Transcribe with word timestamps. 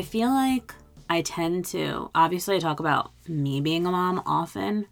I 0.00 0.02
feel 0.02 0.30
like 0.30 0.72
I 1.10 1.20
tend 1.20 1.66
to, 1.66 2.10
obviously, 2.14 2.56
I 2.56 2.58
talk 2.58 2.80
about 2.80 3.12
me 3.28 3.60
being 3.60 3.84
a 3.84 3.90
mom 3.90 4.22
often, 4.24 4.86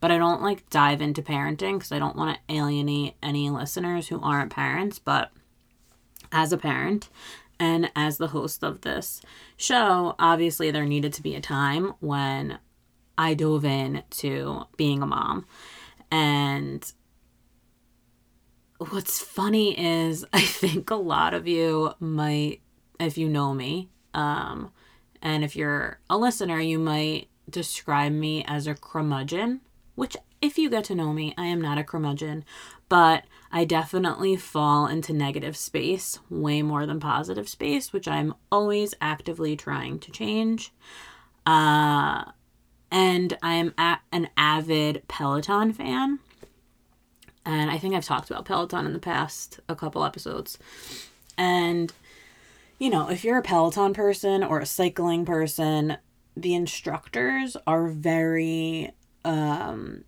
but 0.00 0.10
I 0.10 0.16
don't 0.16 0.40
like 0.40 0.70
dive 0.70 1.02
into 1.02 1.20
parenting 1.20 1.74
because 1.74 1.92
I 1.92 1.98
don't 1.98 2.16
want 2.16 2.34
to 2.34 2.54
alienate 2.54 3.16
any 3.22 3.50
listeners 3.50 4.08
who 4.08 4.18
aren't 4.22 4.50
parents. 4.50 4.98
But 4.98 5.32
as 6.32 6.50
a 6.50 6.56
parent 6.56 7.10
and 7.60 7.90
as 7.94 8.16
the 8.16 8.28
host 8.28 8.64
of 8.64 8.80
this 8.80 9.20
show, 9.58 10.14
obviously, 10.18 10.70
there 10.70 10.86
needed 10.86 11.12
to 11.12 11.22
be 11.22 11.34
a 11.34 11.42
time 11.42 11.92
when 12.00 12.58
I 13.18 13.34
dove 13.34 13.66
in 13.66 14.02
to 14.12 14.62
being 14.78 15.02
a 15.02 15.06
mom. 15.06 15.44
And 16.10 16.90
what's 18.78 19.20
funny 19.20 19.78
is 19.78 20.24
I 20.32 20.40
think 20.40 20.88
a 20.88 20.94
lot 20.94 21.34
of 21.34 21.46
you 21.46 21.92
might, 22.00 22.62
if 22.98 23.18
you 23.18 23.28
know 23.28 23.52
me, 23.52 23.90
um, 24.14 24.70
and 25.22 25.44
if 25.44 25.56
you're 25.56 25.98
a 26.08 26.16
listener, 26.16 26.60
you 26.60 26.78
might 26.78 27.28
describe 27.48 28.12
me 28.12 28.44
as 28.46 28.66
a 28.66 28.74
curmudgeon, 28.74 29.60
which, 29.94 30.16
if 30.40 30.58
you 30.58 30.70
get 30.70 30.84
to 30.84 30.94
know 30.94 31.12
me, 31.12 31.34
I 31.36 31.46
am 31.46 31.60
not 31.60 31.78
a 31.78 31.84
curmudgeon, 31.84 32.44
but 32.88 33.24
I 33.50 33.64
definitely 33.64 34.36
fall 34.36 34.86
into 34.86 35.12
negative 35.12 35.56
space 35.56 36.18
way 36.30 36.62
more 36.62 36.86
than 36.86 37.00
positive 37.00 37.48
space, 37.48 37.92
which 37.92 38.06
I'm 38.06 38.34
always 38.52 38.94
actively 39.00 39.56
trying 39.56 39.98
to 40.00 40.10
change. 40.10 40.72
Uh, 41.44 42.24
and 42.90 43.36
I'm 43.42 43.74
a- 43.78 44.00
an 44.12 44.28
avid 44.36 45.02
Peloton 45.08 45.72
fan. 45.72 46.20
And 47.44 47.70
I 47.70 47.78
think 47.78 47.94
I've 47.94 48.04
talked 48.04 48.30
about 48.30 48.44
Peloton 48.44 48.86
in 48.86 48.92
the 48.92 48.98
past 48.98 49.58
a 49.68 49.74
couple 49.74 50.04
episodes. 50.04 50.58
And, 51.36 51.92
you 52.78 52.90
know, 52.90 53.10
if 53.10 53.24
you're 53.24 53.38
a 53.38 53.42
Peloton 53.42 53.92
person 53.92 54.44
or 54.44 54.60
a 54.60 54.66
cycling 54.66 55.24
person, 55.24 55.96
the 56.36 56.54
instructors 56.54 57.56
are 57.66 57.88
very, 57.88 58.92
um, 59.24 60.04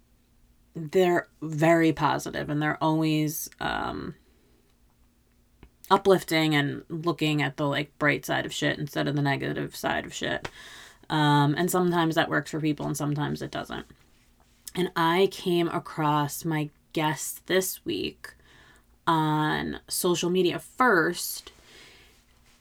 they're 0.75 1.29
very 1.43 1.93
positive 1.93 2.49
and 2.49 2.63
they're 2.63 2.83
always, 2.83 3.51
um, 3.61 4.15
uplifting 5.91 6.55
and 6.55 6.85
looking 6.89 7.43
at 7.43 7.57
the 7.57 7.67
like 7.67 7.99
bright 7.99 8.25
side 8.25 8.47
of 8.47 8.53
shit 8.53 8.79
instead 8.79 9.09
of 9.09 9.17
the 9.17 9.23
negative 9.23 9.75
side 9.75 10.07
of 10.07 10.15
shit. 10.15 10.49
Um, 11.09 11.55
and 11.59 11.69
sometimes 11.69 12.15
that 12.15 12.31
works 12.31 12.53
for 12.53 12.61
people 12.61 12.87
and 12.87 12.97
sometimes 12.97 13.43
it 13.43 13.51
doesn't. 13.51 13.87
And 14.77 14.93
I 14.95 15.29
came 15.33 15.67
across 15.69 16.45
my 16.45 16.71
guest 16.93 17.47
this 17.47 17.85
week 17.85 18.35
on 19.07 19.81
social 19.89 20.31
media 20.31 20.61
first. 20.61 21.51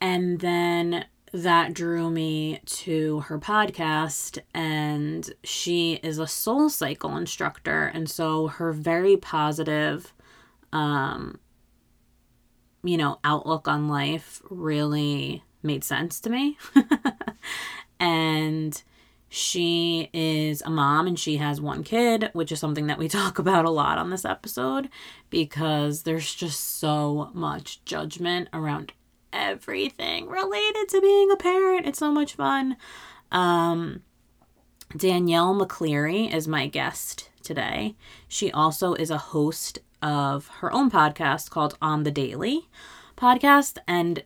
And 0.02 0.40
then 0.40 1.06
that 1.32 1.74
drew 1.74 2.10
me 2.10 2.62
to 2.66 3.22
her 3.22 3.40
podcast. 3.40 4.40
And 4.54 5.32
she 5.44 6.00
is 6.04 6.20
a 6.20 6.28
soul 6.28 6.70
cycle 6.70 7.16
instructor. 7.16 7.86
And 7.86 8.10
so 8.10 8.48
her 8.48 8.72
very 8.72 9.18
positive, 9.18 10.14
um, 10.72 11.40
you 12.84 12.98
know, 12.98 13.20
outlook 13.24 13.68
on 13.68 13.88
life 13.88 14.42
really 14.50 15.44
made 15.62 15.84
sense 15.84 16.20
to 16.22 16.30
me. 16.30 16.58
and 18.00 18.82
she 19.28 20.10
is 20.12 20.62
a 20.64 20.70
mom 20.70 21.06
and 21.06 21.20
she 21.20 21.38
has 21.38 21.62
one 21.62 21.84
kid, 21.84 22.32
which 22.34 22.52
is 22.52 22.60
something 22.60 22.88
that 22.88 22.98
we 22.98 23.08
talk 23.10 23.38
about 23.38 23.66
a 23.66 23.70
lot 23.70 23.98
on 23.98 24.10
this 24.10 24.26
episode 24.26 24.90
because 25.30 26.04
there's 26.04 26.34
just 26.34 26.80
so 26.80 27.30
much 27.34 27.84
judgment 27.86 28.50
around 28.54 28.94
everything 29.32 30.28
related 30.28 30.90
to 30.90 31.02
being 31.02 31.32
a 31.32 31.36
parent. 31.36 31.88
It's 31.88 32.00
so 32.00 32.12
much 32.12 32.34
fun. 32.36 32.78
Um, 33.32 34.04
Danielle 34.96 35.56
McCleary 35.56 36.34
is 36.34 36.48
my 36.48 36.68
guest 36.68 37.30
today. 37.44 37.96
She 38.28 38.52
also 38.52 38.94
is 38.94 39.12
a 39.12 39.18
host 39.18 39.80
of 40.02 40.48
her 40.48 40.72
own 40.72 40.90
podcast 40.90 41.50
called 41.50 41.78
On 41.82 42.04
the 42.04 42.12
Daily 42.12 42.68
podcast 43.18 43.78
and 43.86 44.24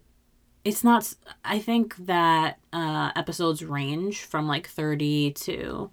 it's 0.63 0.83
not 0.83 1.13
i 1.43 1.57
think 1.57 1.95
that 1.97 2.59
uh 2.71 3.11
episodes 3.15 3.65
range 3.65 4.21
from 4.21 4.47
like 4.47 4.67
30 4.67 5.31
to 5.31 5.89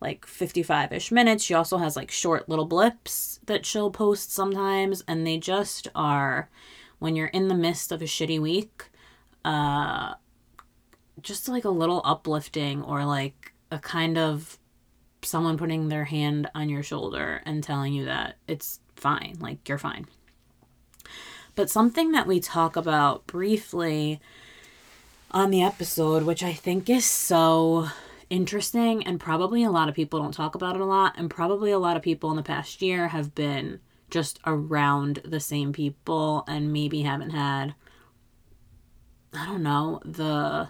like 0.00 0.24
55ish 0.24 1.10
minutes 1.10 1.42
she 1.42 1.52
also 1.52 1.78
has 1.78 1.96
like 1.96 2.12
short 2.12 2.48
little 2.48 2.64
blips 2.64 3.40
that 3.46 3.66
she'll 3.66 3.90
post 3.90 4.32
sometimes 4.32 5.02
and 5.08 5.26
they 5.26 5.36
just 5.36 5.88
are 5.96 6.48
when 7.04 7.14
you're 7.14 7.28
in 7.28 7.48
the 7.48 7.54
midst 7.54 7.92
of 7.92 8.00
a 8.00 8.06
shitty 8.06 8.40
week 8.40 8.90
uh 9.44 10.14
just 11.20 11.48
like 11.48 11.64
a 11.64 11.70
little 11.70 12.02
uplifting 12.04 12.82
or 12.82 13.04
like 13.04 13.52
a 13.70 13.78
kind 13.78 14.16
of 14.18 14.58
someone 15.22 15.56
putting 15.58 15.88
their 15.88 16.04
hand 16.04 16.50
on 16.54 16.68
your 16.68 16.82
shoulder 16.82 17.42
and 17.44 17.62
telling 17.62 17.92
you 17.92 18.04
that 18.04 18.36
it's 18.48 18.80
fine 18.96 19.36
like 19.40 19.68
you're 19.68 19.78
fine. 19.78 20.06
But 21.54 21.70
something 21.70 22.12
that 22.12 22.26
we 22.26 22.40
talk 22.40 22.76
about 22.76 23.26
briefly 23.26 24.20
on 25.30 25.50
the 25.50 25.62
episode, 25.62 26.24
which 26.24 26.42
I 26.42 26.52
think 26.52 26.90
is 26.90 27.04
so 27.04 27.88
interesting, 28.28 29.06
and 29.06 29.20
probably 29.20 29.62
a 29.62 29.70
lot 29.70 29.88
of 29.88 29.94
people 29.94 30.20
don't 30.20 30.34
talk 30.34 30.54
about 30.54 30.74
it 30.74 30.80
a 30.80 30.86
lot, 30.86 31.14
and 31.16 31.30
probably 31.30 31.70
a 31.70 31.78
lot 31.78 31.96
of 31.96 32.02
people 32.02 32.30
in 32.30 32.36
the 32.36 32.42
past 32.42 32.82
year 32.82 33.08
have 33.08 33.34
been 33.34 33.80
just 34.14 34.38
around 34.46 35.20
the 35.24 35.40
same 35.40 35.72
people 35.72 36.44
and 36.46 36.72
maybe 36.72 37.02
haven't 37.02 37.30
had, 37.30 37.74
I 39.32 39.44
don't 39.44 39.64
know, 39.64 40.00
the 40.04 40.68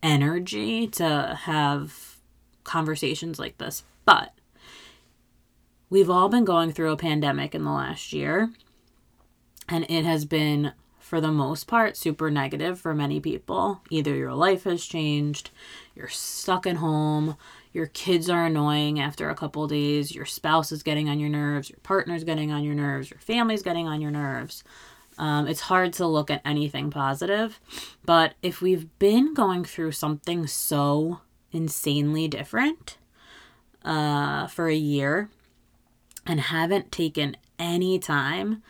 energy 0.00 0.86
to 0.86 1.36
have 1.42 2.18
conversations 2.62 3.40
like 3.40 3.58
this. 3.58 3.82
But 4.04 4.32
we've 5.90 6.08
all 6.08 6.28
been 6.28 6.44
going 6.44 6.70
through 6.70 6.92
a 6.92 6.96
pandemic 6.96 7.52
in 7.52 7.64
the 7.64 7.72
last 7.72 8.12
year 8.12 8.52
and 9.68 9.84
it 9.90 10.04
has 10.04 10.24
been, 10.24 10.74
for 11.00 11.20
the 11.20 11.32
most 11.32 11.66
part, 11.66 11.96
super 11.96 12.30
negative 12.30 12.78
for 12.78 12.94
many 12.94 13.18
people. 13.18 13.80
Either 13.90 14.14
your 14.14 14.34
life 14.34 14.62
has 14.62 14.86
changed, 14.86 15.50
you're 15.96 16.06
stuck 16.06 16.64
at 16.64 16.76
home, 16.76 17.36
your 17.72 17.86
kids 17.86 18.28
are 18.28 18.44
annoying 18.46 19.00
after 19.00 19.30
a 19.30 19.34
couple 19.34 19.66
days, 19.66 20.14
your 20.14 20.26
spouse 20.26 20.72
is 20.72 20.82
getting 20.82 21.08
on 21.08 21.18
your 21.18 21.30
nerves, 21.30 21.70
your 21.70 21.78
partner's 21.82 22.24
getting 22.24 22.52
on 22.52 22.64
your 22.64 22.74
nerves, 22.74 23.10
your 23.10 23.20
family's 23.20 23.62
getting 23.62 23.88
on 23.88 24.00
your 24.00 24.10
nerves. 24.10 24.62
Um, 25.18 25.46
it's 25.46 25.60
hard 25.60 25.92
to 25.94 26.06
look 26.06 26.30
at 26.30 26.42
anything 26.44 26.90
positive. 26.90 27.60
But 28.04 28.34
if 28.42 28.60
we've 28.60 28.88
been 28.98 29.34
going 29.34 29.64
through 29.64 29.92
something 29.92 30.46
so 30.46 31.20
insanely 31.50 32.28
different 32.28 32.98
uh, 33.84 34.46
for 34.46 34.68
a 34.68 34.74
year 34.74 35.30
and 36.26 36.40
haven't 36.40 36.92
taken 36.92 37.36
any 37.58 37.98
time 37.98 38.62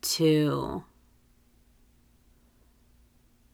to 0.00 0.84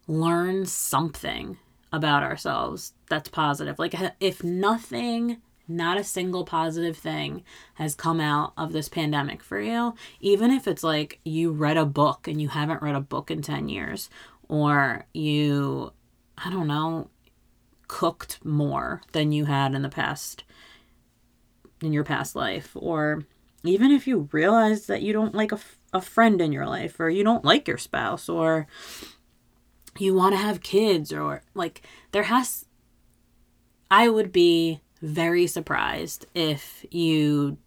learn 0.07 0.67
something 0.67 1.59
about 1.93 2.23
ourselves 2.23 2.94
that's 3.09 3.29
positive. 3.29 3.79
Like, 3.79 3.95
if 4.21 4.43
nothing, 4.43 5.39
not 5.67 5.99
a 5.99 6.05
single 6.05 6.45
positive 6.45 6.97
thing 6.97 7.43
has 7.75 7.95
come 7.95 8.21
out 8.21 8.53
of 8.57 8.73
this 8.73 8.89
pandemic 8.89 9.43
for 9.43 9.61
you, 9.61 9.95
even 10.21 10.51
if 10.51 10.67
it's 10.67 10.83
like 10.83 11.21
you 11.25 11.51
read 11.51 11.77
a 11.77 11.87
book 11.87 12.29
and 12.29 12.41
you 12.41 12.49
haven't 12.49 12.83
read 12.83 12.95
a 12.95 13.01
book 13.01 13.31
in 13.31 13.43
10 13.43 13.69
years, 13.69 14.11
or 14.49 15.07
you, 15.13 15.93
I 16.39 16.51
don't 16.51 16.69
know, 16.69 17.11
cooked 17.89 18.45
more 18.45 19.01
than 19.13 19.33
you 19.33 19.45
had 19.45 19.75
in 19.75 19.83
the 19.83 19.89
past, 19.89 20.45
in 21.83 21.93
your 21.93 22.05
past 22.05 22.35
life, 22.35 22.73
or 22.75 23.25
even 23.63 23.91
if 23.91 24.07
you 24.07 24.29
realize 24.33 24.87
that 24.87 25.03
you 25.03 25.13
don't 25.13 25.35
like 25.35 25.53
a 25.53 25.59
a 25.95 26.01
friend 26.01 26.41
in 26.41 26.53
your 26.53 26.67
life 26.67 26.99
or 26.99 27.09
you 27.09 27.23
don't 27.23 27.45
like 27.45 27.69
your 27.69 27.79
spouse 27.79 28.29
or 28.29 28.67
you 29.97 30.13
want 30.13 30.35
to 30.35 30.41
have 30.41 30.61
kids 30.61 31.13
or 31.13 31.43
like 31.55 31.83
there 32.11 32.25
has 32.25 32.64
I 33.97 34.09
would 34.09 34.33
be 34.33 34.81
very 35.01 35.47
surprised 35.47 36.27
if 36.35 36.85
you 36.91 37.59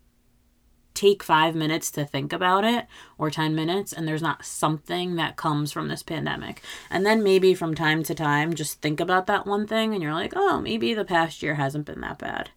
take 0.93 1.23
5 1.23 1.55
minutes 1.55 1.89
to 1.91 2.03
think 2.03 2.33
about 2.33 2.65
it 2.65 2.85
or 3.17 3.31
10 3.31 3.55
minutes 3.55 3.93
and 3.93 4.05
there's 4.05 4.21
not 4.21 4.43
something 4.43 5.15
that 5.15 5.37
comes 5.37 5.71
from 5.71 5.87
this 5.87 6.03
pandemic. 6.03 6.61
And 6.89 7.05
then 7.05 7.23
maybe 7.23 7.53
from 7.53 7.75
time 7.75 8.03
to 8.03 8.13
time 8.13 8.55
just 8.55 8.81
think 8.81 8.99
about 8.99 9.27
that 9.27 9.47
one 9.47 9.67
thing 9.67 9.93
and 9.93 10.03
you're 10.03 10.13
like, 10.13 10.33
"Oh, 10.35 10.59
maybe 10.59 10.93
the 10.93 11.05
past 11.05 11.41
year 11.41 11.55
hasn't 11.55 11.85
been 11.85 12.01
that 12.01 12.17
bad." 12.17 12.49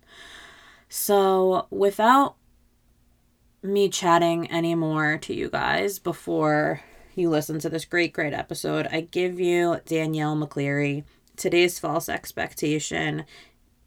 So, 0.89 1.69
without 1.71 2.35
me 3.63 3.89
chatting 3.89 4.51
anymore 4.51 5.17
to 5.19 5.33
you 5.33 5.49
guys 5.49 6.01
before 6.01 6.81
you 7.15 7.31
listen 7.31 7.61
to 7.61 7.69
this 7.69 7.85
great, 7.85 8.13
great 8.13 8.33
episode, 8.33 8.89
I 8.91 9.03
give 9.03 9.39
you 9.39 9.79
Danielle 9.87 10.37
McCleary. 10.37 11.05
Today's 11.37 11.79
false 11.79 12.09
expectation 12.09 13.25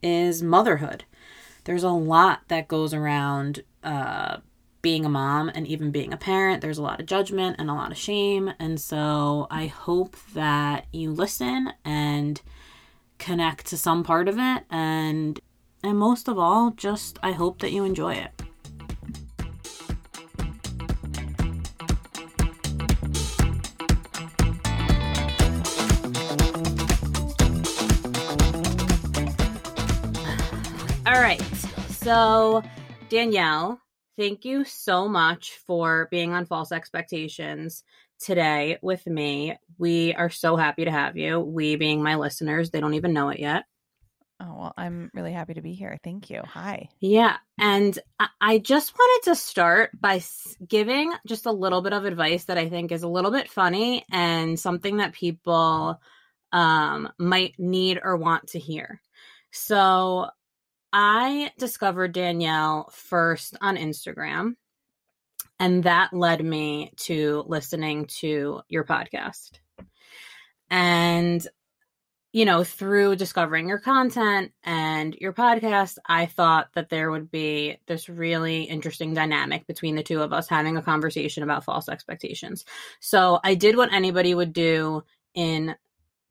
is 0.03 0.43
motherhood. 0.43 1.05
There's 1.63 1.83
a 1.83 1.89
lot 1.89 2.41
that 2.49 2.67
goes 2.67 2.93
around 2.93 3.63
uh, 3.83 4.37
being 4.83 5.05
a 5.05 5.09
mom 5.09 5.49
and 5.55 5.65
even 5.65 5.91
being 5.91 6.13
a 6.13 6.17
parent, 6.17 6.61
there's 6.61 6.77
a 6.77 6.83
lot 6.83 6.99
of 6.99 7.05
judgment 7.05 7.55
and 7.57 7.69
a 7.69 7.73
lot 7.73 7.91
of 7.91 7.97
shame. 7.97 8.53
And 8.59 8.79
so 8.79 9.47
I 9.49 9.67
hope 9.67 10.17
that 10.33 10.87
you 10.91 11.11
listen 11.11 11.71
and 11.85 12.39
connect 13.17 13.65
to 13.67 13.77
some 13.77 14.03
part 14.03 14.27
of 14.27 14.37
it 14.37 14.63
and 14.69 15.39
and 15.85 15.97
most 15.97 16.29
of 16.29 16.39
all, 16.39 16.71
just 16.71 17.19
I 17.21 17.33
hope 17.33 17.59
that 17.59 17.73
you 17.73 17.83
enjoy 17.83 18.13
it. 18.13 18.42
All 31.13 31.21
right. 31.21 31.39
So, 31.89 32.63
Danielle, 33.07 33.79
thank 34.17 34.45
you 34.45 34.63
so 34.63 35.07
much 35.07 35.59
for 35.67 36.07
being 36.09 36.33
on 36.33 36.47
False 36.47 36.71
Expectations 36.71 37.83
today 38.19 38.79
with 38.81 39.05
me. 39.05 39.55
We 39.77 40.15
are 40.15 40.31
so 40.31 40.55
happy 40.55 40.85
to 40.85 40.91
have 40.91 41.15
you. 41.15 41.39
We 41.39 41.75
being 41.75 42.01
my 42.01 42.15
listeners, 42.15 42.71
they 42.71 42.81
don't 42.81 42.95
even 42.95 43.13
know 43.13 43.29
it 43.29 43.39
yet. 43.39 43.65
Oh, 44.39 44.55
well, 44.57 44.73
I'm 44.75 45.11
really 45.13 45.33
happy 45.33 45.53
to 45.53 45.61
be 45.61 45.73
here. 45.73 45.99
Thank 46.03 46.31
you. 46.31 46.41
Hi. 46.45 46.89
Yeah. 46.99 47.37
And 47.59 47.99
I 48.41 48.57
just 48.57 48.97
wanted 48.97 49.29
to 49.29 49.35
start 49.35 49.91
by 50.01 50.19
giving 50.67 51.13
just 51.27 51.45
a 51.45 51.51
little 51.51 51.83
bit 51.83 51.93
of 51.93 52.05
advice 52.05 52.45
that 52.45 52.57
I 52.57 52.69
think 52.69 52.91
is 52.91 53.03
a 53.03 53.07
little 53.07 53.29
bit 53.29 53.51
funny 53.51 54.03
and 54.11 54.59
something 54.59 54.97
that 54.97 55.13
people 55.13 56.01
um, 56.51 57.09
might 57.19 57.53
need 57.59 57.99
or 58.03 58.17
want 58.17 58.47
to 58.47 58.59
hear. 58.59 58.99
So, 59.51 60.31
I 60.93 61.51
discovered 61.57 62.13
Danielle 62.13 62.87
first 62.93 63.57
on 63.59 63.77
Instagram, 63.77 64.53
and 65.59 65.83
that 65.83 66.13
led 66.13 66.45
me 66.45 66.93
to 66.97 67.43
listening 67.47 68.05
to 68.19 68.61
your 68.69 68.83
podcast. 68.83 69.53
And, 70.69 71.45
you 72.31 72.45
know, 72.45 72.63
through 72.63 73.15
discovering 73.15 73.67
your 73.67 73.79
content 73.79 74.51
and 74.63 75.15
your 75.15 75.33
podcast, 75.33 75.97
I 76.05 76.27
thought 76.27 76.69
that 76.73 76.89
there 76.89 77.09
would 77.09 77.31
be 77.31 77.79
this 77.87 78.07
really 78.07 78.63
interesting 78.63 79.15
dynamic 79.15 79.65
between 79.65 79.95
the 79.95 80.03
two 80.03 80.21
of 80.21 80.31
us 80.31 80.47
having 80.47 80.77
a 80.77 80.83
conversation 80.83 81.41
about 81.41 81.63
false 81.63 81.89
expectations. 81.89 82.65
So 82.99 83.39
I 83.43 83.55
did 83.55 83.77
what 83.77 83.91
anybody 83.91 84.35
would 84.35 84.53
do 84.53 85.03
in 85.33 85.75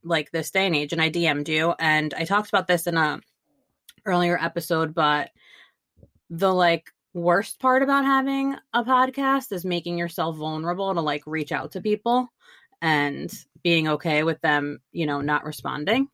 like 0.04 0.30
this 0.30 0.52
day 0.52 0.66
and 0.66 0.76
age, 0.76 0.92
and 0.92 1.02
I 1.02 1.10
DM'd 1.10 1.48
you, 1.48 1.74
and 1.80 2.14
I 2.14 2.24
talked 2.24 2.48
about 2.48 2.68
this 2.68 2.86
in 2.86 2.96
a 2.96 3.20
earlier 4.04 4.38
episode, 4.40 4.94
but 4.94 5.30
the 6.30 6.52
like 6.52 6.90
worst 7.14 7.60
part 7.60 7.82
about 7.82 8.04
having 8.04 8.56
a 8.72 8.82
podcast 8.84 9.52
is 9.52 9.64
making 9.64 9.98
yourself 9.98 10.36
vulnerable 10.36 10.94
to 10.94 11.00
like 11.00 11.22
reach 11.26 11.52
out 11.52 11.72
to 11.72 11.80
people 11.80 12.28
and 12.80 13.32
being 13.62 13.88
okay 13.88 14.22
with 14.22 14.40
them, 14.40 14.80
you 14.92 15.06
know, 15.06 15.20
not 15.20 15.44
responding. 15.44 16.08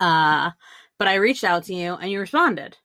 Uh 0.00 0.50
but 0.98 1.08
I 1.08 1.14
reached 1.16 1.44
out 1.44 1.64
to 1.64 1.74
you 1.74 1.94
and 1.94 2.10
you 2.10 2.20
responded. 2.20 2.76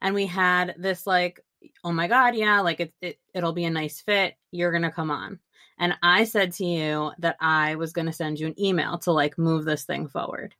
And 0.00 0.14
we 0.14 0.26
had 0.26 0.74
this 0.78 1.06
like 1.06 1.40
oh 1.84 1.92
my 1.92 2.08
god, 2.08 2.34
yeah, 2.34 2.60
like 2.60 2.80
it, 2.80 2.92
it 3.00 3.18
it'll 3.34 3.52
be 3.52 3.64
a 3.64 3.70
nice 3.70 4.00
fit. 4.00 4.34
You're 4.50 4.72
to 4.82 4.90
come 4.90 5.10
on. 5.10 5.38
And 5.78 5.94
I 6.02 6.24
said 6.24 6.52
to 6.54 6.64
you 6.64 7.12
that 7.18 7.36
I 7.40 7.74
was 7.74 7.92
to 8.06 8.12
send 8.12 8.40
you 8.40 8.46
an 8.46 8.60
email 8.60 8.98
to 8.98 9.12
like 9.12 9.36
move 9.36 9.64
this 9.64 9.84
thing 9.84 10.08
forward. 10.08 10.54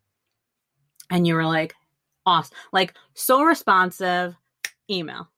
And 1.11 1.27
you 1.27 1.35
were 1.35 1.47
like, 1.47 1.75
awesome. 2.27 2.57
Like 2.73 2.95
so 3.15 3.43
responsive 3.43 4.35
email. 4.91 5.29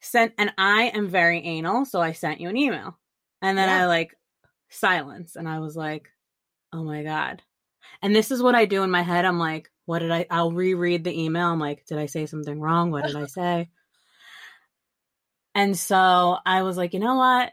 Sent 0.00 0.34
and 0.36 0.52
I 0.58 0.90
am 0.94 1.08
very 1.08 1.42
anal, 1.42 1.86
so 1.86 2.00
I 2.00 2.12
sent 2.12 2.40
you 2.40 2.48
an 2.48 2.56
email. 2.56 2.98
And 3.40 3.56
then 3.56 3.68
yeah. 3.68 3.84
I 3.84 3.86
like 3.86 4.14
silence 4.68 5.36
and 5.36 5.48
I 5.48 5.60
was 5.60 5.76
like, 5.76 6.10
"Oh 6.72 6.84
my 6.84 7.02
god." 7.02 7.42
And 8.02 8.14
this 8.14 8.30
is 8.30 8.42
what 8.42 8.54
I 8.54 8.66
do 8.66 8.82
in 8.82 8.90
my 8.90 9.02
head. 9.02 9.24
I'm 9.24 9.38
like, 9.38 9.70
"What 9.86 10.00
did 10.00 10.10
I 10.10 10.26
I'll 10.30 10.52
reread 10.52 11.04
the 11.04 11.18
email. 11.18 11.48
I'm 11.48 11.60
like, 11.60 11.86
"Did 11.86 11.98
I 11.98 12.06
say 12.06 12.26
something 12.26 12.60
wrong? 12.60 12.90
What 12.90 13.06
did 13.06 13.16
I 13.16 13.26
say?" 13.26 13.70
And 15.54 15.78
so 15.78 16.36
I 16.44 16.62
was 16.62 16.76
like, 16.76 16.92
"You 16.92 17.00
know 17.00 17.16
what? 17.16 17.52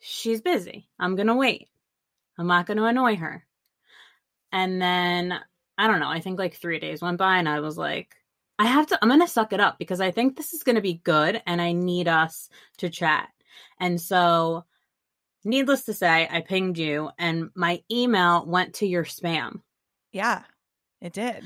She's 0.00 0.40
busy. 0.40 0.88
I'm 0.98 1.16
going 1.16 1.28
to 1.28 1.34
wait. 1.34 1.68
I'm 2.38 2.46
not 2.46 2.66
going 2.66 2.78
to 2.78 2.84
annoy 2.84 3.16
her." 3.16 3.46
And 4.50 4.80
then 4.80 5.38
I 5.76 5.86
don't 5.86 6.00
know, 6.00 6.08
I 6.08 6.20
think 6.20 6.38
like 6.38 6.54
three 6.54 6.78
days 6.78 7.02
went 7.02 7.18
by 7.18 7.38
and 7.38 7.48
I 7.48 7.60
was 7.60 7.76
like, 7.76 8.14
I 8.58 8.66
have 8.66 8.86
to, 8.88 8.98
I'm 9.02 9.08
going 9.08 9.20
to 9.20 9.28
suck 9.28 9.52
it 9.52 9.60
up 9.60 9.78
because 9.78 10.00
I 10.00 10.10
think 10.10 10.36
this 10.36 10.52
is 10.52 10.62
going 10.62 10.76
to 10.76 10.82
be 10.82 11.00
good 11.02 11.42
and 11.46 11.60
I 11.60 11.72
need 11.72 12.06
us 12.06 12.48
to 12.78 12.88
chat. 12.88 13.28
And 13.80 14.00
so, 14.00 14.64
needless 15.44 15.84
to 15.84 15.94
say, 15.94 16.28
I 16.30 16.40
pinged 16.40 16.78
you 16.78 17.10
and 17.18 17.50
my 17.54 17.82
email 17.90 18.46
went 18.46 18.74
to 18.74 18.86
your 18.86 19.04
spam. 19.04 19.60
Yeah, 20.12 20.42
it 21.00 21.12
did. 21.12 21.44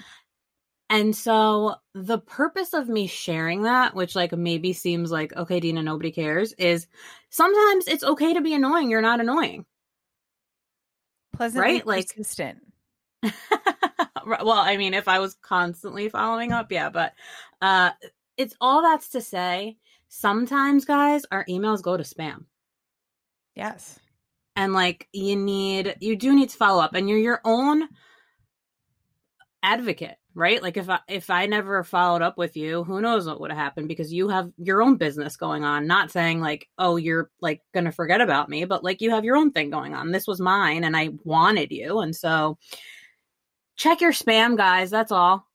And 0.90 1.14
so 1.14 1.76
the 1.94 2.18
purpose 2.18 2.72
of 2.72 2.88
me 2.88 3.06
sharing 3.06 3.62
that, 3.62 3.94
which 3.94 4.14
like 4.16 4.32
maybe 4.32 4.72
seems 4.72 5.10
like, 5.10 5.36
okay, 5.36 5.60
Dina, 5.60 5.82
nobody 5.82 6.10
cares, 6.10 6.52
is 6.54 6.86
sometimes 7.30 7.88
it's 7.88 8.04
okay 8.04 8.34
to 8.34 8.40
be 8.40 8.54
annoying. 8.54 8.90
You're 8.90 9.02
not 9.02 9.20
annoying. 9.20 9.66
Pleasant, 11.34 11.60
right? 11.60 11.86
Like 11.86 12.08
consistent. 12.08 12.58
well, 14.28 14.52
I 14.52 14.76
mean, 14.76 14.94
if 14.94 15.08
I 15.08 15.18
was 15.18 15.34
constantly 15.42 16.08
following 16.08 16.52
up, 16.52 16.70
yeah, 16.70 16.90
but 16.90 17.12
uh 17.60 17.90
it's 18.36 18.54
all 18.60 18.82
that's 18.82 19.08
to 19.10 19.20
say, 19.20 19.76
sometimes 20.08 20.84
guys, 20.84 21.24
our 21.30 21.44
emails 21.46 21.82
go 21.82 21.96
to 21.96 22.04
spam. 22.04 22.44
Yes. 23.54 23.98
And 24.56 24.72
like 24.72 25.08
you 25.12 25.36
need 25.36 25.96
you 26.00 26.16
do 26.16 26.34
need 26.34 26.50
to 26.50 26.56
follow 26.56 26.82
up 26.82 26.94
and 26.94 27.08
you're 27.08 27.18
your 27.18 27.40
own 27.44 27.88
advocate, 29.62 30.16
right? 30.34 30.62
Like 30.62 30.76
if 30.76 30.88
I 30.88 31.00
if 31.08 31.30
I 31.30 31.46
never 31.46 31.82
followed 31.84 32.22
up 32.22 32.38
with 32.38 32.56
you, 32.56 32.84
who 32.84 33.00
knows 33.00 33.26
what 33.26 33.40
would 33.40 33.50
have 33.50 33.58
happened 33.58 33.88
because 33.88 34.12
you 34.12 34.28
have 34.28 34.50
your 34.56 34.82
own 34.82 34.96
business 34.96 35.36
going 35.36 35.64
on. 35.64 35.86
Not 35.86 36.10
saying 36.10 36.40
like, 36.40 36.68
oh, 36.78 36.96
you're 36.96 37.30
like 37.40 37.62
gonna 37.74 37.92
forget 37.92 38.20
about 38.20 38.48
me, 38.48 38.64
but 38.64 38.84
like 38.84 39.00
you 39.00 39.10
have 39.10 39.24
your 39.24 39.36
own 39.36 39.52
thing 39.52 39.70
going 39.70 39.94
on. 39.94 40.12
This 40.12 40.26
was 40.26 40.40
mine 40.40 40.84
and 40.84 40.96
I 40.96 41.10
wanted 41.24 41.70
you. 41.70 42.00
And 42.00 42.14
so 42.14 42.58
check 43.78 44.02
your 44.02 44.12
spam, 44.12 44.58
guys. 44.58 44.90
That's 44.90 45.10
all. 45.12 45.46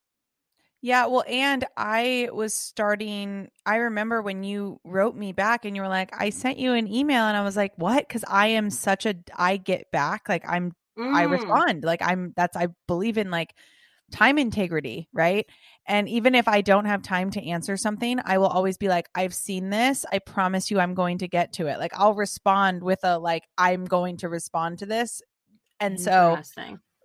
Yeah, 0.81 1.05
well, 1.05 1.23
and 1.29 1.63
I 1.77 2.29
was 2.33 2.53
starting. 2.53 3.49
I 3.65 3.75
remember 3.77 4.21
when 4.21 4.43
you 4.43 4.81
wrote 4.83 5.15
me 5.15 5.31
back 5.31 5.63
and 5.63 5.75
you 5.75 5.81
were 5.81 5.87
like, 5.87 6.09
I 6.19 6.31
sent 6.31 6.57
you 6.57 6.73
an 6.73 6.91
email, 6.91 7.23
and 7.23 7.37
I 7.37 7.43
was 7.43 7.55
like, 7.55 7.71
what? 7.77 8.05
Because 8.05 8.25
I 8.27 8.47
am 8.47 8.69
such 8.69 9.05
a, 9.05 9.15
I 9.33 9.55
get 9.57 9.91
back. 9.91 10.27
Like, 10.27 10.43
I'm, 10.45 10.73
mm. 10.99 11.13
I 11.13 11.23
respond. 11.23 11.85
Like, 11.85 12.01
I'm, 12.01 12.33
that's, 12.35 12.57
I 12.57 12.67
believe 12.85 13.17
in 13.17 13.31
like 13.31 13.53
time 14.11 14.37
integrity, 14.37 15.07
right? 15.13 15.45
And 15.87 16.09
even 16.09 16.35
if 16.35 16.49
I 16.49 16.59
don't 16.59 16.85
have 16.85 17.01
time 17.01 17.31
to 17.31 17.45
answer 17.45 17.77
something, 17.77 18.19
I 18.23 18.37
will 18.37 18.47
always 18.47 18.77
be 18.77 18.89
like, 18.89 19.07
I've 19.15 19.33
seen 19.33 19.69
this. 19.69 20.05
I 20.11 20.19
promise 20.19 20.69
you 20.69 20.81
I'm 20.81 20.95
going 20.95 21.19
to 21.19 21.29
get 21.29 21.53
to 21.53 21.67
it. 21.67 21.79
Like, 21.79 21.93
I'll 21.95 22.13
respond 22.13 22.83
with 22.83 22.99
a, 23.03 23.17
like, 23.17 23.43
I'm 23.57 23.85
going 23.85 24.17
to 24.17 24.27
respond 24.27 24.79
to 24.79 24.85
this. 24.85 25.21
And 25.79 25.99
so, 25.99 26.41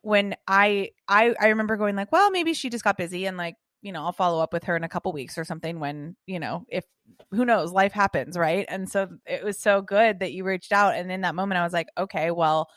when 0.03 0.35
I 0.47 0.91
I 1.09 1.35
I 1.41 1.49
remember 1.49 1.77
going 1.77 1.97
like, 1.97 2.13
well, 2.13 2.31
maybe 2.31 2.55
she 2.55 2.71
just 2.71 2.85
got 2.85 2.97
busy 2.97 3.27
and 3.27 3.37
like, 3.37 3.57
you 3.83 3.93
know, 3.93 4.05
I'll 4.05 4.13
follow 4.13 4.43
up 4.43 4.53
with 4.53 4.65
her 4.65 4.77
in 4.77 4.85
a 4.85 4.89
couple 4.89 5.13
weeks 5.13 5.39
or 5.39 5.45
something 5.45 5.81
when, 5.81 6.17
you 6.27 6.41
know, 6.41 6.65
if 6.69 6.85
who 7.31 7.45
knows, 7.45 7.73
life 7.73 7.93
happens, 7.93 8.37
right? 8.37 8.67
And 8.69 8.89
so 8.89 9.09
it 9.27 9.45
was 9.45 9.59
so 9.59 9.83
good 9.83 10.21
that 10.21 10.33
you 10.33 10.45
reached 10.45 10.73
out 10.73 10.95
and 10.95 11.11
in 11.11 11.23
that 11.23 11.35
moment 11.35 11.59
I 11.59 11.65
was 11.65 11.73
like, 11.73 11.89
okay, 11.97 12.31
well, 12.31 12.69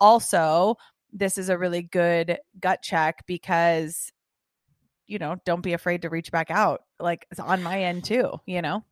also 0.00 0.76
this 1.12 1.38
is 1.38 1.48
a 1.48 1.58
really 1.58 1.82
good 1.82 2.38
gut 2.60 2.82
check 2.82 3.24
because 3.26 4.10
you 5.06 5.18
know, 5.18 5.36
don't 5.44 5.62
be 5.62 5.74
afraid 5.74 6.00
to 6.02 6.08
reach 6.08 6.32
back 6.32 6.50
out. 6.50 6.80
Like 6.98 7.26
it's 7.30 7.38
on 7.38 7.62
my 7.62 7.82
end 7.82 8.04
too, 8.04 8.40
you 8.46 8.62
know. 8.62 8.84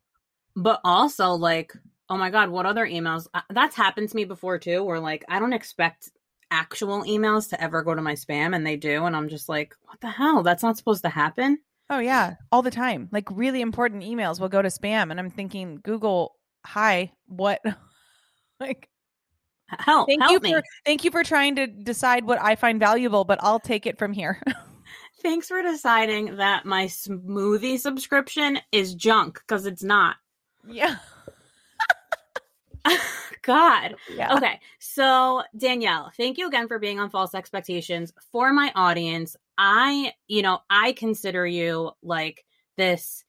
But 0.55 0.79
also 0.83 1.31
like 1.31 1.73
oh 2.09 2.17
my 2.17 2.29
god 2.29 2.49
what 2.49 2.65
other 2.65 2.85
emails 2.85 3.27
uh, 3.33 3.41
that's 3.49 3.75
happened 3.75 4.09
to 4.09 4.15
me 4.15 4.25
before 4.25 4.59
too 4.59 4.83
where 4.83 4.99
like 4.99 5.23
i 5.29 5.39
don't 5.39 5.53
expect 5.53 6.11
actual 6.53 7.03
emails 7.03 7.49
to 7.49 7.61
ever 7.61 7.81
go 7.81 7.95
to 7.95 8.01
my 8.01 8.13
spam 8.13 8.55
and 8.55 8.65
they 8.65 8.77
do 8.77 9.05
and 9.05 9.15
I'm 9.15 9.27
just 9.27 9.49
like, 9.49 9.75
what 9.83 9.99
the 9.99 10.09
hell? 10.09 10.43
That's 10.43 10.63
not 10.63 10.77
supposed 10.77 11.03
to 11.03 11.09
happen. 11.09 11.57
Oh 11.89 11.99
yeah, 11.99 12.35
all 12.51 12.61
the 12.61 12.71
time. 12.71 13.09
Like 13.11 13.27
really 13.31 13.59
important 13.59 14.03
emails 14.03 14.39
will 14.39 14.49
go 14.49 14.61
to 14.61 14.69
spam 14.69 15.11
and 15.11 15.19
I'm 15.19 15.29
thinking, 15.29 15.79
Google, 15.83 16.35
hi, 16.65 17.11
what 17.27 17.61
like 18.59 18.87
help 19.67 20.07
thank 20.07 20.21
help 20.21 20.31
you 20.31 20.39
me. 20.39 20.53
for 20.53 20.63
thank 20.85 21.03
you 21.03 21.09
for 21.09 21.23
trying 21.23 21.55
to 21.55 21.65
decide 21.67 22.25
what 22.25 22.41
I 22.41 22.55
find 22.55 22.79
valuable, 22.79 23.25
but 23.25 23.39
I'll 23.41 23.59
take 23.59 23.85
it 23.85 23.97
from 23.97 24.13
here. 24.13 24.41
Thanks 25.23 25.47
for 25.47 25.61
deciding 25.61 26.35
that 26.35 26.65
my 26.65 26.85
smoothie 26.85 27.79
subscription 27.79 28.59
is 28.73 28.93
junk 28.93 29.35
because 29.35 29.65
it's 29.65 29.81
not. 29.81 30.17
Yeah. 30.67 30.97
God. 33.41 33.95
Yeah. 34.13 34.35
Okay. 34.35 34.59
So, 34.79 35.43
Danielle, 35.57 36.11
thank 36.17 36.37
you 36.37 36.47
again 36.47 36.67
for 36.67 36.79
being 36.79 36.99
on 36.99 37.09
False 37.09 37.35
Expectations. 37.35 38.13
For 38.31 38.53
my 38.53 38.71
audience, 38.75 39.35
I, 39.57 40.13
you 40.27 40.41
know, 40.41 40.59
I 40.69 40.93
consider 40.93 41.45
you 41.45 41.91
like 42.01 42.45
this 42.77 43.23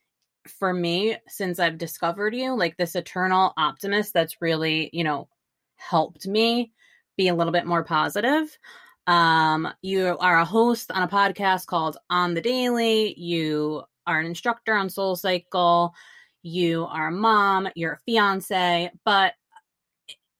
for 0.46 0.72
me 0.72 1.16
since 1.28 1.58
I've 1.58 1.78
discovered 1.78 2.34
you, 2.34 2.56
like 2.56 2.76
this 2.76 2.96
eternal 2.96 3.52
optimist 3.56 4.12
that's 4.12 4.40
really, 4.40 4.90
you 4.92 5.04
know, 5.04 5.28
helped 5.76 6.26
me 6.26 6.72
be 7.16 7.28
a 7.28 7.34
little 7.34 7.52
bit 7.52 7.66
more 7.66 7.84
positive. 7.84 8.56
Um, 9.06 9.68
you 9.82 10.16
are 10.18 10.38
a 10.38 10.44
host 10.44 10.90
on 10.90 11.02
a 11.02 11.08
podcast 11.08 11.66
called 11.66 11.98
On 12.10 12.34
the 12.34 12.40
Daily. 12.40 13.18
You 13.18 13.82
are 14.06 14.20
an 14.20 14.26
instructor 14.26 14.74
on 14.74 14.88
Soul 14.88 15.16
Cycle. 15.16 15.94
You 16.42 16.84
are 16.86 17.08
a 17.08 17.12
mom. 17.12 17.68
You're 17.74 17.94
a 17.94 18.00
fiance. 18.06 18.90
But 19.04 19.34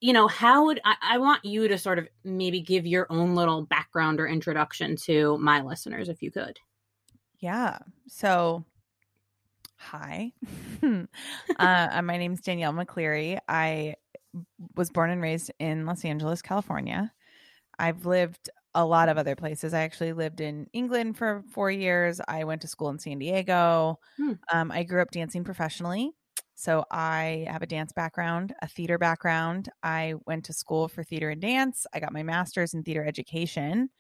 you 0.05 0.13
know, 0.13 0.29
how 0.29 0.67
would 0.67 0.83
I, 0.85 0.97
I 1.01 1.19
want 1.19 1.47
you 1.47 1.67
to 1.67 1.79
sort 1.79 1.99
of 1.99 2.07
maybe 2.25 2.61
give 2.61 2.85
your 2.85 3.07
own 3.09 3.35
little 3.35 3.63
background 3.63 4.21
or 4.21 4.29
introduction 4.29 4.97
to 5.05 5.39
my 5.39 5.63
listeners, 5.63 6.11
if 6.11 6.21
you 6.21 6.31
could. 6.31 6.59
Yeah. 7.39 7.79
So, 8.07 8.67
hi. 9.79 10.33
uh, 10.83 12.03
my 12.03 12.19
name 12.19 12.35
is 12.35 12.43
Danielle 12.43 12.75
McCleary. 12.75 13.39
I 13.49 13.95
was 14.77 14.91
born 14.91 15.09
and 15.09 15.23
raised 15.23 15.51
in 15.59 15.87
Los 15.87 16.05
Angeles, 16.05 16.43
California. 16.43 17.11
I've 17.79 18.05
lived 18.05 18.51
a 18.75 18.85
lot 18.85 19.09
of 19.09 19.17
other 19.17 19.37
places. 19.37 19.73
I 19.73 19.85
actually 19.85 20.13
lived 20.13 20.43
in 20.43 20.67
England 20.75 21.17
for 21.17 21.43
four 21.51 21.71
years. 21.71 22.21
I 22.29 22.45
went 22.45 22.61
to 22.61 22.69
school 22.69 22.91
in 22.91 22.99
San 22.99 23.21
Diego. 23.21 23.99
Hmm. 24.19 24.33
Um, 24.53 24.71
I 24.71 24.83
grew 24.83 25.01
up 25.01 25.13
dancing 25.13 25.45
professionally. 25.45 26.13
So 26.55 26.85
I 26.91 27.47
have 27.51 27.63
a 27.63 27.67
dance 27.67 27.93
background, 27.93 28.55
a 28.63 28.69
theater 28.69 28.99
background. 28.99 29.69
I 29.83 30.15
went 30.27 30.45
to 30.47 30.53
school 30.53 30.89
for 30.89 31.03
theater 31.03 31.31
and 31.31 31.41
dance. 31.41 31.87
I 31.93 32.01
got 32.01 32.13
my 32.13 32.23
master's 32.23 32.75
in 32.75 32.83
theater 32.83 33.05
education. 33.05 33.91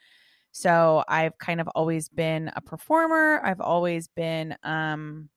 So 0.52 1.04
I've 1.08 1.38
kind 1.38 1.60
of 1.60 1.68
always 1.74 2.08
been 2.08 2.50
a 2.56 2.60
performer. 2.60 3.40
I've 3.44 3.60
always 3.60 4.08
been 4.08 4.56
um, 4.62 5.30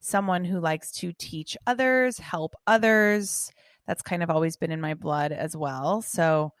someone 0.00 0.44
who 0.44 0.60
likes 0.60 0.92
to 0.92 1.12
teach 1.12 1.56
others, 1.66 2.18
help 2.18 2.54
others. 2.66 3.50
That's 3.86 4.02
kind 4.02 4.22
of 4.22 4.30
always 4.30 4.56
been 4.56 4.72
in 4.72 4.80
my 4.80 4.94
blood 4.94 5.32
as 5.32 5.56
well. 5.56 6.02
So 6.02 6.52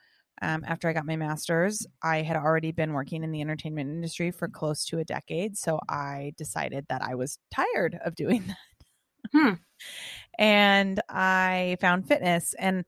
um, 0.42 0.64
after 0.66 0.88
I 0.88 0.92
got 0.92 1.06
my 1.06 1.16
master's, 1.16 1.86
I 2.02 2.22
had 2.22 2.36
already 2.36 2.72
been 2.72 2.92
working 2.92 3.24
in 3.24 3.30
the 3.32 3.40
entertainment 3.40 3.90
industry 3.90 4.30
for 4.30 4.48
close 4.48 4.84
to 4.86 4.98
a 4.98 5.04
decade. 5.04 5.56
So 5.56 5.80
I 5.88 6.34
decided 6.36 6.86
that 6.88 7.02
I 7.02 7.14
was 7.14 7.38
tired 7.50 7.98
of 8.04 8.14
doing 8.14 8.44
that. 8.48 8.56
Hmm. 9.32 9.54
And 10.38 11.00
I 11.08 11.76
found 11.80 12.06
fitness. 12.06 12.54
And 12.58 12.84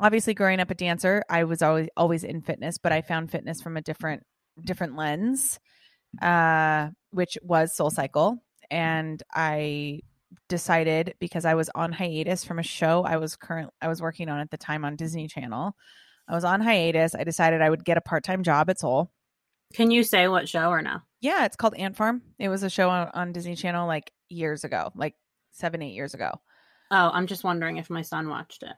obviously 0.00 0.34
growing 0.34 0.60
up 0.60 0.70
a 0.70 0.74
dancer, 0.74 1.22
I 1.28 1.44
was 1.44 1.62
always 1.62 1.88
always 1.96 2.24
in 2.24 2.42
fitness, 2.42 2.78
but 2.78 2.92
I 2.92 3.02
found 3.02 3.30
fitness 3.30 3.60
from 3.60 3.76
a 3.76 3.82
different 3.82 4.24
different 4.64 4.96
lens, 4.96 5.58
uh, 6.22 6.88
which 7.10 7.38
was 7.42 7.74
Soul 7.74 7.90
Cycle. 7.90 8.42
And 8.70 9.22
I 9.32 10.00
decided 10.48 11.14
because 11.20 11.44
I 11.44 11.54
was 11.54 11.70
on 11.74 11.92
hiatus 11.92 12.44
from 12.44 12.58
a 12.58 12.62
show 12.62 13.02
I 13.02 13.16
was 13.16 13.34
current 13.36 13.70
I 13.80 13.88
was 13.88 14.02
working 14.02 14.28
on 14.28 14.40
at 14.40 14.50
the 14.50 14.58
time 14.58 14.84
on 14.84 14.96
Disney 14.96 15.26
Channel. 15.26 15.74
I 16.28 16.34
was 16.34 16.44
on 16.44 16.60
hiatus. 16.60 17.14
I 17.14 17.24
decided 17.24 17.62
I 17.62 17.70
would 17.70 17.84
get 17.84 17.96
a 17.96 18.02
part-time 18.02 18.42
job 18.42 18.68
at 18.68 18.78
Soul. 18.78 19.10
Can 19.72 19.90
you 19.90 20.02
say 20.02 20.28
what 20.28 20.48
show 20.48 20.68
or 20.68 20.82
no? 20.82 20.98
Yeah, 21.20 21.46
it's 21.46 21.56
called 21.56 21.74
Ant 21.76 21.96
Farm. 21.96 22.22
It 22.38 22.48
was 22.48 22.62
a 22.62 22.70
show 22.70 22.90
on, 22.90 23.10
on 23.14 23.32
Disney 23.32 23.56
Channel 23.56 23.86
like 23.86 24.12
years 24.28 24.64
ago, 24.64 24.92
like 24.94 25.14
seven, 25.58 25.82
eight 25.82 25.94
years 25.94 26.14
ago. 26.14 26.30
Oh, 26.90 27.10
I'm 27.12 27.26
just 27.26 27.44
wondering 27.44 27.76
if 27.76 27.90
my 27.90 28.02
son 28.02 28.28
watched 28.28 28.62
it. 28.62 28.74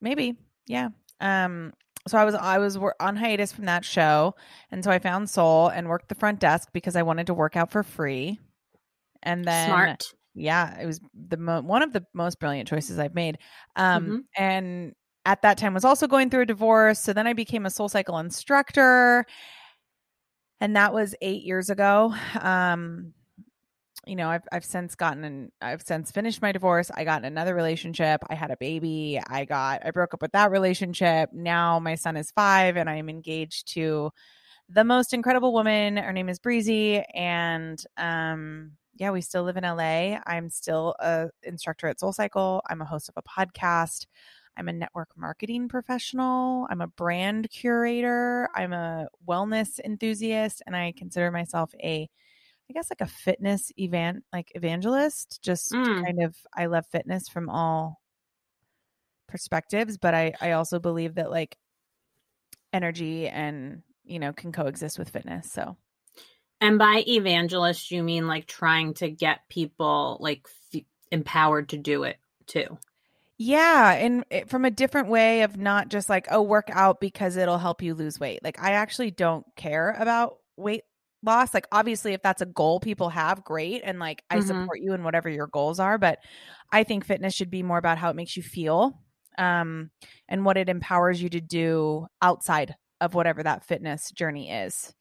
Maybe. 0.00 0.36
Yeah. 0.66 0.88
Um 1.20 1.72
so 2.08 2.18
I 2.18 2.24
was 2.24 2.34
I 2.34 2.58
was 2.58 2.76
on 2.98 3.16
hiatus 3.16 3.52
from 3.52 3.66
that 3.66 3.84
show, 3.84 4.34
and 4.70 4.82
so 4.82 4.90
I 4.90 4.98
found 4.98 5.30
Soul 5.30 5.68
and 5.68 5.88
worked 5.88 6.08
the 6.08 6.16
front 6.16 6.40
desk 6.40 6.70
because 6.72 6.96
I 6.96 7.02
wanted 7.02 7.28
to 7.28 7.34
work 7.34 7.56
out 7.56 7.70
for 7.70 7.82
free. 7.82 8.40
And 9.22 9.44
then 9.44 9.68
smart, 9.68 10.12
yeah, 10.34 10.80
it 10.80 10.86
was 10.86 11.00
the 11.28 11.36
mo- 11.36 11.60
one 11.60 11.82
of 11.82 11.92
the 11.92 12.04
most 12.12 12.40
brilliant 12.40 12.68
choices 12.68 12.98
I've 12.98 13.14
made. 13.14 13.38
Um, 13.76 14.04
mm-hmm. 14.04 14.18
and 14.36 14.94
at 15.24 15.42
that 15.42 15.58
time 15.58 15.74
was 15.74 15.84
also 15.84 16.08
going 16.08 16.28
through 16.28 16.42
a 16.42 16.46
divorce, 16.46 16.98
so 16.98 17.12
then 17.12 17.28
I 17.28 17.34
became 17.34 17.66
a 17.66 17.70
Soul 17.70 17.88
Cycle 17.88 18.18
instructor, 18.18 19.24
and 20.60 20.74
that 20.74 20.92
was 20.92 21.14
eight 21.22 21.44
years 21.44 21.70
ago. 21.70 22.14
Um, 22.40 23.12
you 24.06 24.16
know, 24.16 24.28
I've 24.28 24.42
I've 24.50 24.64
since 24.64 24.94
gotten 24.94 25.24
and 25.24 25.52
I've 25.60 25.82
since 25.82 26.10
finished 26.10 26.42
my 26.42 26.52
divorce. 26.52 26.90
I 26.94 27.04
got 27.04 27.24
another 27.24 27.54
relationship. 27.54 28.22
I 28.28 28.34
had 28.34 28.50
a 28.50 28.56
baby. 28.56 29.20
I 29.28 29.44
got 29.44 29.84
I 29.86 29.90
broke 29.92 30.14
up 30.14 30.22
with 30.22 30.32
that 30.32 30.50
relationship. 30.50 31.30
Now 31.32 31.78
my 31.78 31.94
son 31.94 32.16
is 32.16 32.30
5 32.32 32.76
and 32.76 32.90
I 32.90 32.96
am 32.96 33.08
engaged 33.08 33.72
to 33.74 34.10
the 34.68 34.84
most 34.84 35.12
incredible 35.14 35.52
woman. 35.52 35.96
Her 35.98 36.12
name 36.12 36.28
is 36.28 36.38
Breezy 36.40 37.02
and 37.14 37.82
um 37.96 38.72
yeah, 38.96 39.10
we 39.10 39.20
still 39.22 39.44
live 39.44 39.56
in 39.56 39.64
LA. 39.64 40.18
I'm 40.26 40.50
still 40.50 40.94
a 41.00 41.30
instructor 41.42 41.86
at 41.88 42.00
Soul 42.00 42.12
Cycle. 42.12 42.62
I'm 42.68 42.82
a 42.82 42.84
host 42.84 43.08
of 43.08 43.14
a 43.16 43.22
podcast. 43.22 44.06
I'm 44.56 44.68
a 44.68 44.72
network 44.72 45.08
marketing 45.16 45.68
professional. 45.68 46.66
I'm 46.70 46.80
a 46.82 46.86
brand 46.88 47.50
curator. 47.50 48.48
I'm 48.54 48.72
a 48.72 49.06
wellness 49.26 49.80
enthusiast 49.80 50.62
and 50.66 50.76
I 50.76 50.92
consider 50.96 51.30
myself 51.30 51.72
a 51.82 52.08
I 52.72 52.78
guess 52.78 52.90
like 52.90 53.02
a 53.02 53.06
fitness 53.06 53.70
event 53.76 54.24
like 54.32 54.50
evangelist. 54.54 55.40
Just 55.42 55.72
mm. 55.72 56.02
kind 56.02 56.22
of 56.22 56.34
I 56.56 56.66
love 56.66 56.86
fitness 56.86 57.28
from 57.28 57.50
all 57.50 58.00
perspectives, 59.28 59.98
but 59.98 60.14
I 60.14 60.32
I 60.40 60.52
also 60.52 60.78
believe 60.78 61.16
that 61.16 61.30
like 61.30 61.58
energy 62.72 63.28
and 63.28 63.82
you 64.04 64.18
know 64.18 64.32
can 64.32 64.52
coexist 64.52 64.98
with 64.98 65.10
fitness. 65.10 65.52
So 65.52 65.76
and 66.62 66.78
by 66.78 67.04
evangelist, 67.06 67.90
you 67.90 68.02
mean 68.02 68.26
like 68.26 68.46
trying 68.46 68.94
to 68.94 69.10
get 69.10 69.46
people 69.50 70.16
like 70.20 70.46
f- 70.74 70.82
empowered 71.10 71.68
to 71.70 71.76
do 71.76 72.04
it 72.04 72.16
too. 72.46 72.78
Yeah, 73.36 73.92
and 73.92 74.24
it, 74.30 74.48
from 74.48 74.64
a 74.64 74.70
different 74.70 75.08
way 75.08 75.42
of 75.42 75.58
not 75.58 75.90
just 75.90 76.08
like 76.08 76.28
oh 76.30 76.40
work 76.40 76.70
out 76.72 77.00
because 77.00 77.36
it'll 77.36 77.58
help 77.58 77.82
you 77.82 77.92
lose 77.92 78.18
weight. 78.18 78.42
Like 78.42 78.58
I 78.62 78.72
actually 78.72 79.10
don't 79.10 79.44
care 79.56 79.94
about 79.98 80.38
weight 80.56 80.84
loss 81.22 81.54
like 81.54 81.66
obviously 81.72 82.12
if 82.12 82.22
that's 82.22 82.42
a 82.42 82.46
goal 82.46 82.80
people 82.80 83.08
have 83.08 83.44
great 83.44 83.82
and 83.84 83.98
like 83.98 84.24
i 84.30 84.38
mm-hmm. 84.38 84.46
support 84.46 84.80
you 84.80 84.92
in 84.92 85.04
whatever 85.04 85.28
your 85.28 85.46
goals 85.46 85.78
are 85.78 85.98
but 85.98 86.18
i 86.72 86.82
think 86.82 87.04
fitness 87.04 87.34
should 87.34 87.50
be 87.50 87.62
more 87.62 87.78
about 87.78 87.98
how 87.98 88.10
it 88.10 88.16
makes 88.16 88.36
you 88.36 88.42
feel 88.42 88.98
um 89.38 89.90
and 90.28 90.44
what 90.44 90.56
it 90.56 90.68
empowers 90.68 91.22
you 91.22 91.28
to 91.28 91.40
do 91.40 92.06
outside 92.20 92.74
of 93.00 93.14
whatever 93.14 93.42
that 93.42 93.64
fitness 93.64 94.10
journey 94.10 94.50
is 94.50 94.92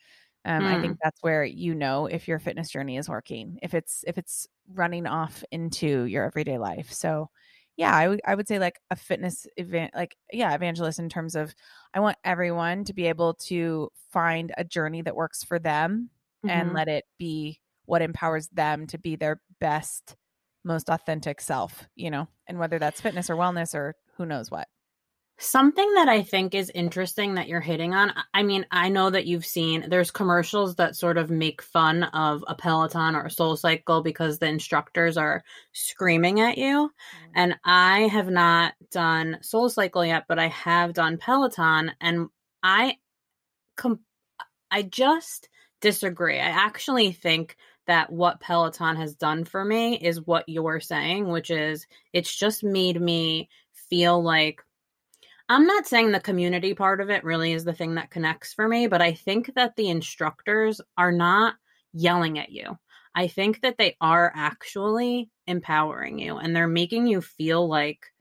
um, 0.43 0.63
mm. 0.63 0.75
I 0.75 0.81
think 0.81 0.97
that's 1.03 1.21
where 1.21 1.43
you 1.43 1.75
know 1.75 2.07
if 2.07 2.27
your 2.27 2.39
fitness 2.39 2.71
journey 2.71 2.97
is 2.97 3.07
working, 3.07 3.59
if 3.61 3.73
it's 3.73 4.03
if 4.07 4.17
it's 4.17 4.47
running 4.73 5.05
off 5.05 5.43
into 5.51 6.05
your 6.05 6.25
everyday 6.25 6.57
life. 6.57 6.91
So 6.91 7.29
yeah, 7.81 7.95
I, 7.95 8.03
w- 8.03 8.21
I 8.23 8.35
would 8.35 8.47
say 8.47 8.59
like 8.59 8.79
a 8.91 8.95
fitness 8.95 9.47
event, 9.57 9.95
like, 9.95 10.15
yeah, 10.31 10.53
evangelist 10.53 10.99
in 10.99 11.09
terms 11.09 11.33
of 11.33 11.55
I 11.95 11.99
want 11.99 12.15
everyone 12.23 12.83
to 12.83 12.93
be 12.93 13.07
able 13.07 13.33
to 13.47 13.89
find 14.11 14.51
a 14.55 14.63
journey 14.63 15.01
that 15.01 15.15
works 15.15 15.43
for 15.43 15.57
them 15.57 16.11
mm-hmm. 16.45 16.55
and 16.55 16.73
let 16.73 16.87
it 16.87 17.05
be 17.17 17.59
what 17.85 18.03
empowers 18.03 18.49
them 18.49 18.85
to 18.85 18.99
be 18.99 19.15
their 19.15 19.41
best, 19.59 20.15
most 20.63 20.89
authentic 20.89 21.41
self, 21.41 21.87
you 21.95 22.11
know, 22.11 22.27
and 22.45 22.59
whether 22.59 22.77
that's 22.77 23.01
fitness 23.01 23.31
or 23.31 23.35
wellness 23.35 23.73
or 23.73 23.95
who 24.15 24.27
knows 24.27 24.51
what. 24.51 24.67
Something 25.37 25.91
that 25.95 26.07
I 26.07 26.21
think 26.21 26.53
is 26.53 26.71
interesting 26.75 27.33
that 27.33 27.47
you're 27.47 27.61
hitting 27.61 27.95
on. 27.95 28.13
I 28.33 28.43
mean, 28.43 28.65
I 28.71 28.89
know 28.89 29.09
that 29.09 29.25
you've 29.25 29.45
seen 29.45 29.89
there's 29.89 30.11
commercials 30.11 30.75
that 30.75 30.95
sort 30.95 31.17
of 31.17 31.31
make 31.31 31.63
fun 31.63 32.03
of 32.03 32.43
a 32.47 32.53
Peloton 32.53 33.15
or 33.15 33.25
a 33.25 33.31
Soul 33.31 33.57
Cycle 33.57 34.03
because 34.03 34.37
the 34.37 34.45
instructors 34.45 35.17
are 35.17 35.43
screaming 35.71 36.41
at 36.41 36.59
you. 36.59 36.91
Mm-hmm. 36.91 37.31
And 37.33 37.55
I 37.65 38.01
have 38.01 38.29
not 38.29 38.73
done 38.91 39.39
Soul 39.41 39.69
Cycle 39.69 40.05
yet, 40.05 40.25
but 40.27 40.37
I 40.37 40.47
have 40.49 40.93
done 40.93 41.17
Peloton 41.17 41.91
and 41.99 42.27
I 42.61 42.97
com- 43.77 44.01
I 44.69 44.83
just 44.83 45.49
disagree. 45.81 46.37
I 46.37 46.49
actually 46.49 47.11
think 47.11 47.57
that 47.87 48.11
what 48.11 48.39
Peloton 48.39 48.95
has 48.95 49.15
done 49.15 49.43
for 49.43 49.65
me 49.65 49.95
is 49.95 50.25
what 50.25 50.47
you're 50.47 50.79
saying, 50.79 51.27
which 51.27 51.49
is 51.49 51.87
it's 52.13 52.33
just 52.33 52.63
made 52.63 53.01
me 53.01 53.49
feel 53.73 54.21
like 54.21 54.63
I'm 55.51 55.67
not 55.67 55.85
saying 55.85 56.13
the 56.13 56.21
community 56.21 56.73
part 56.73 57.01
of 57.01 57.09
it 57.09 57.25
really 57.25 57.51
is 57.51 57.65
the 57.65 57.73
thing 57.73 57.95
that 57.95 58.09
connects 58.09 58.53
for 58.53 58.69
me, 58.69 58.87
but 58.87 59.01
I 59.01 59.11
think 59.11 59.53
that 59.55 59.75
the 59.75 59.89
instructors 59.89 60.79
are 60.97 61.11
not 61.11 61.55
yelling 61.91 62.39
at 62.39 62.53
you. 62.53 62.77
I 63.13 63.27
think 63.27 63.59
that 63.59 63.77
they 63.77 63.97
are 63.99 64.31
actually 64.33 65.29
empowering 65.47 66.19
you 66.19 66.37
and 66.37 66.55
they're 66.55 66.69
making 66.69 67.07
you 67.07 67.19
feel 67.19 67.67
like 67.67 68.13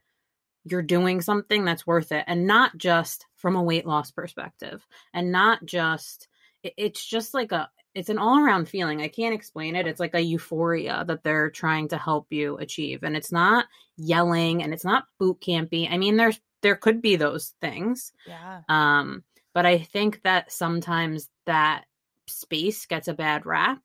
you're 0.65 0.81
doing 0.81 1.21
something 1.21 1.63
that's 1.63 1.87
worth 1.87 2.11
it 2.11 2.25
and 2.27 2.47
not 2.47 2.77
just 2.77 3.25
from 3.37 3.55
a 3.55 3.63
weight 3.63 3.85
loss 3.85 4.11
perspective 4.11 4.85
and 5.13 5.31
not 5.31 5.63
just 5.63 6.27
it's 6.63 7.05
just 7.05 7.33
like 7.33 7.53
a 7.53 7.69
it's 7.95 8.09
an 8.09 8.17
all 8.17 8.39
around 8.39 8.67
feeling. 8.67 9.01
I 9.01 9.07
can't 9.07 9.33
explain 9.33 9.77
it. 9.77 9.87
It's 9.87 9.99
like 10.01 10.15
a 10.15 10.21
euphoria 10.21 11.05
that 11.07 11.23
they're 11.23 11.49
trying 11.49 11.87
to 11.89 11.97
help 11.97 12.27
you 12.29 12.57
achieve. 12.57 13.03
And 13.03 13.17
it's 13.17 13.31
not 13.31 13.65
yelling 13.97 14.63
and 14.63 14.73
it's 14.73 14.85
not 14.85 15.05
boot 15.19 15.41
campy. 15.41 15.91
I 15.91 15.97
mean, 15.97 16.15
there's 16.15 16.39
there 16.61 16.75
could 16.75 17.01
be 17.01 17.15
those 17.15 17.53
things. 17.61 18.11
Yeah. 18.25 18.61
Um, 18.69 19.23
but 19.53 19.65
I 19.65 19.79
think 19.79 20.21
that 20.23 20.51
sometimes 20.51 21.29
that 21.45 21.85
space 22.27 22.85
gets 22.85 23.07
a 23.07 23.13
bad 23.13 23.45
rap 23.45 23.81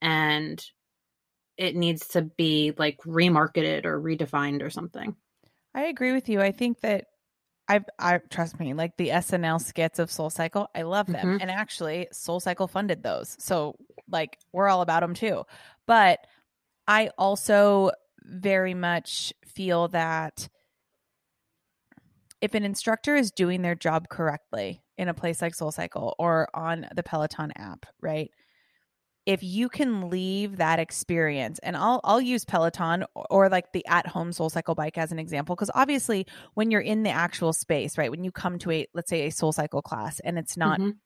and 0.00 0.64
it 1.56 1.76
needs 1.76 2.08
to 2.08 2.22
be 2.22 2.72
like 2.76 2.98
remarketed 3.02 3.84
or 3.84 4.00
redefined 4.00 4.62
or 4.62 4.70
something. 4.70 5.16
I 5.74 5.84
agree 5.84 6.12
with 6.12 6.28
you. 6.28 6.40
I 6.40 6.52
think 6.52 6.80
that 6.80 7.06
I 7.68 7.80
I 7.98 8.18
trust 8.18 8.58
me, 8.60 8.74
like 8.74 8.96
the 8.96 9.08
SNL 9.10 9.60
skits 9.60 9.98
of 9.98 10.10
Soul 10.10 10.30
Cycle, 10.30 10.68
I 10.74 10.82
love 10.82 11.06
them. 11.06 11.38
Mhm. 11.38 11.42
And 11.42 11.50
actually, 11.50 12.08
Soul 12.12 12.40
Cycle 12.40 12.68
funded 12.68 13.02
those. 13.02 13.36
So 13.38 13.76
like 14.08 14.38
we're 14.52 14.68
all 14.68 14.82
about 14.82 15.00
them 15.00 15.14
too. 15.14 15.44
But 15.86 16.20
I 16.86 17.10
also 17.18 17.90
very 18.22 18.74
much 18.74 19.32
feel 19.46 19.88
that 19.88 20.48
if 22.40 22.54
an 22.54 22.64
instructor 22.64 23.16
is 23.16 23.30
doing 23.32 23.62
their 23.62 23.74
job 23.74 24.08
correctly 24.08 24.82
in 24.98 25.08
a 25.08 25.14
place 25.14 25.42
like 25.42 25.54
Soul 25.54 25.72
Cycle 25.72 26.14
or 26.18 26.48
on 26.54 26.86
the 26.94 27.02
Peloton 27.02 27.52
app, 27.56 27.86
right? 28.00 28.30
If 29.26 29.42
you 29.42 29.68
can 29.68 30.08
leave 30.08 30.58
that 30.58 30.78
experience, 30.78 31.58
and 31.60 31.76
I'll 31.76 32.00
I'll 32.04 32.20
use 32.20 32.44
Peloton 32.44 33.04
or, 33.16 33.26
or 33.30 33.48
like 33.48 33.72
the 33.72 33.84
at 33.88 34.06
home 34.06 34.32
Soul 34.32 34.50
Cycle 34.50 34.76
bike 34.76 34.96
as 34.98 35.10
an 35.12 35.18
example, 35.18 35.56
because 35.56 35.70
obviously 35.74 36.26
when 36.54 36.70
you're 36.70 36.80
in 36.80 37.02
the 37.02 37.10
actual 37.10 37.52
space, 37.52 37.98
right? 37.98 38.10
When 38.10 38.22
you 38.22 38.30
come 38.30 38.58
to 38.60 38.70
a 38.70 38.86
let's 38.94 39.10
say 39.10 39.26
a 39.26 39.32
Soul 39.32 39.52
Cycle 39.52 39.82
class 39.82 40.20
and 40.20 40.38
it's 40.38 40.56
not 40.56 40.80
Mhm. 40.80 41.00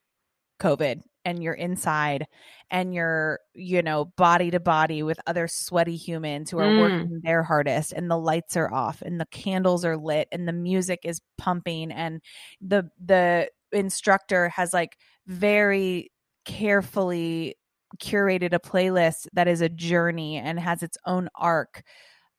COVID 0.61 1.03
and 1.25 1.43
you're 1.43 1.55
inside 1.55 2.27
and 2.71 2.95
you're, 2.95 3.41
you 3.55 3.83
know, 3.83 4.07
body 4.17 4.51
to 4.53 4.61
body 4.61 5.03
with 5.03 5.19
other 5.27 5.49
sweaty 5.49 5.97
humans 5.97 6.51
who 6.51 6.59
are 6.59 6.71
Mm. 6.71 6.79
working 6.81 7.21
their 7.25 7.43
hardest 7.43 7.93
and 7.93 8.11
the 8.11 8.17
lights 8.19 8.57
are 8.57 8.73
off 8.73 9.03
and 9.03 9.21
the 9.21 9.27
candles 9.27 9.85
are 9.85 9.97
lit 9.97 10.29
and 10.33 10.49
the 10.49 10.53
music 10.53 11.01
is 11.05 11.21
pumping 11.39 11.91
and 11.93 12.23
the 12.61 12.91
the 13.05 13.51
instructor 13.73 14.49
has 14.51 14.73
like 14.73 14.97
very 15.27 16.11
carefully 16.45 17.57
curated 18.01 18.53
a 18.53 18.59
playlist 18.61 19.27
that 19.33 19.49
is 19.49 19.61
a 19.61 19.69
journey 19.69 20.37
and 20.39 20.59
has 20.61 20.83
its 20.83 20.97
own 21.07 21.29
arc 21.37 21.83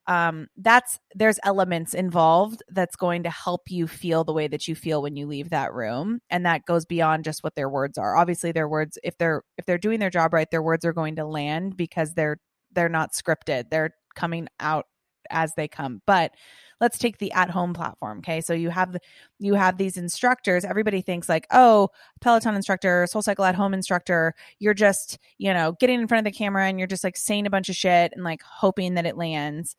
um 0.07 0.47
that's 0.57 0.99
there's 1.13 1.39
elements 1.43 1.93
involved 1.93 2.63
that's 2.69 2.95
going 2.95 3.23
to 3.23 3.29
help 3.29 3.69
you 3.69 3.87
feel 3.87 4.23
the 4.23 4.33
way 4.33 4.47
that 4.47 4.67
you 4.67 4.75
feel 4.75 5.01
when 5.01 5.15
you 5.15 5.27
leave 5.27 5.49
that 5.51 5.73
room. 5.73 6.19
And 6.29 6.45
that 6.45 6.65
goes 6.65 6.85
beyond 6.85 7.23
just 7.23 7.43
what 7.43 7.55
their 7.55 7.69
words 7.69 7.97
are. 7.97 8.15
Obviously 8.15 8.51
their 8.51 8.67
words 8.67 8.97
if 9.03 9.17
they're 9.17 9.43
if 9.57 9.65
they're 9.65 9.77
doing 9.77 9.99
their 9.99 10.09
job 10.09 10.33
right 10.33 10.49
their 10.49 10.63
words 10.63 10.85
are 10.85 10.93
going 10.93 11.15
to 11.17 11.25
land 11.25 11.77
because 11.77 12.13
they're 12.13 12.37
they're 12.73 12.89
not 12.89 13.11
scripted. 13.13 13.69
They're 13.69 13.95
coming 14.15 14.47
out 14.59 14.85
as 15.29 15.53
they 15.55 15.67
come. 15.67 16.01
But 16.05 16.31
let's 16.79 16.97
take 16.97 17.19
the 17.19 17.31
at 17.33 17.49
home 17.49 17.73
platform 17.73 18.19
okay? 18.19 18.41
So 18.41 18.53
you 18.53 18.69
have 18.69 18.97
you 19.39 19.53
have 19.53 19.77
these 19.77 19.97
instructors. 19.97 20.65
Everybody 20.65 21.01
thinks 21.01 21.29
like 21.29 21.47
oh 21.51 21.89
peloton 22.21 22.55
instructor 22.55 23.07
soul 23.07 23.21
cycle 23.21 23.45
at 23.45 23.55
home 23.55 23.73
instructor. 23.73 24.33
You're 24.59 24.73
just 24.73 25.17
you 25.37 25.53
know 25.53 25.73
getting 25.79 26.01
in 26.01 26.07
front 26.07 26.25
of 26.25 26.31
the 26.31 26.37
camera 26.37 26.67
and 26.67 26.79
you're 26.79 26.87
just 26.87 27.03
like 27.03 27.17
saying 27.17 27.45
a 27.45 27.51
bunch 27.51 27.69
of 27.69 27.75
shit 27.75 28.13
and 28.13 28.23
like 28.23 28.41
hoping 28.43 28.95
that 28.95 29.05
it 29.05 29.17
lands 29.17 29.75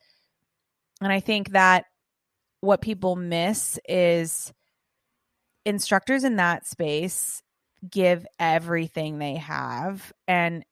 and 1.05 1.13
I 1.13 1.21
think 1.21 1.51
that 1.51 1.85
what 2.61 2.81
people 2.81 3.17
miss 3.17 3.79
is 3.89 4.53
instructors 5.65 6.25
in 6.25 6.37
that 6.37 6.67
space 6.67 7.43
give 7.91 8.27
everything 8.39 9.19
they 9.19 9.37
have. 9.37 10.13
And 10.29 10.65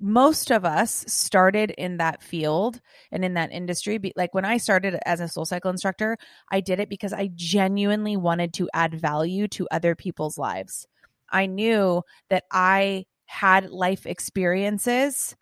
most 0.00 0.50
of 0.50 0.64
us 0.64 1.04
started 1.08 1.70
in 1.72 1.98
that 1.98 2.22
field 2.22 2.80
and 3.10 3.24
in 3.24 3.34
that 3.34 3.52
industry. 3.52 3.98
Be- 3.98 4.12
Like 4.16 4.34
when 4.34 4.44
I 4.44 4.58
started 4.58 4.98
as 5.04 5.20
a 5.20 5.28
soul 5.28 5.44
cycle 5.44 5.70
instructor, 5.70 6.16
I 6.50 6.60
did 6.60 6.80
it 6.80 6.88
because 6.88 7.12
I 7.12 7.30
genuinely 7.34 8.16
wanted 8.16 8.52
to 8.54 8.68
add 8.74 8.94
value 8.94 9.48
to 9.48 9.68
other 9.70 9.94
people's 9.94 10.38
lives. 10.38 10.86
I 11.30 11.46
knew 11.46 12.02
that 12.28 12.44
I 12.50 13.06
had 13.26 13.70
life 13.70 14.06
experiences 14.06 15.34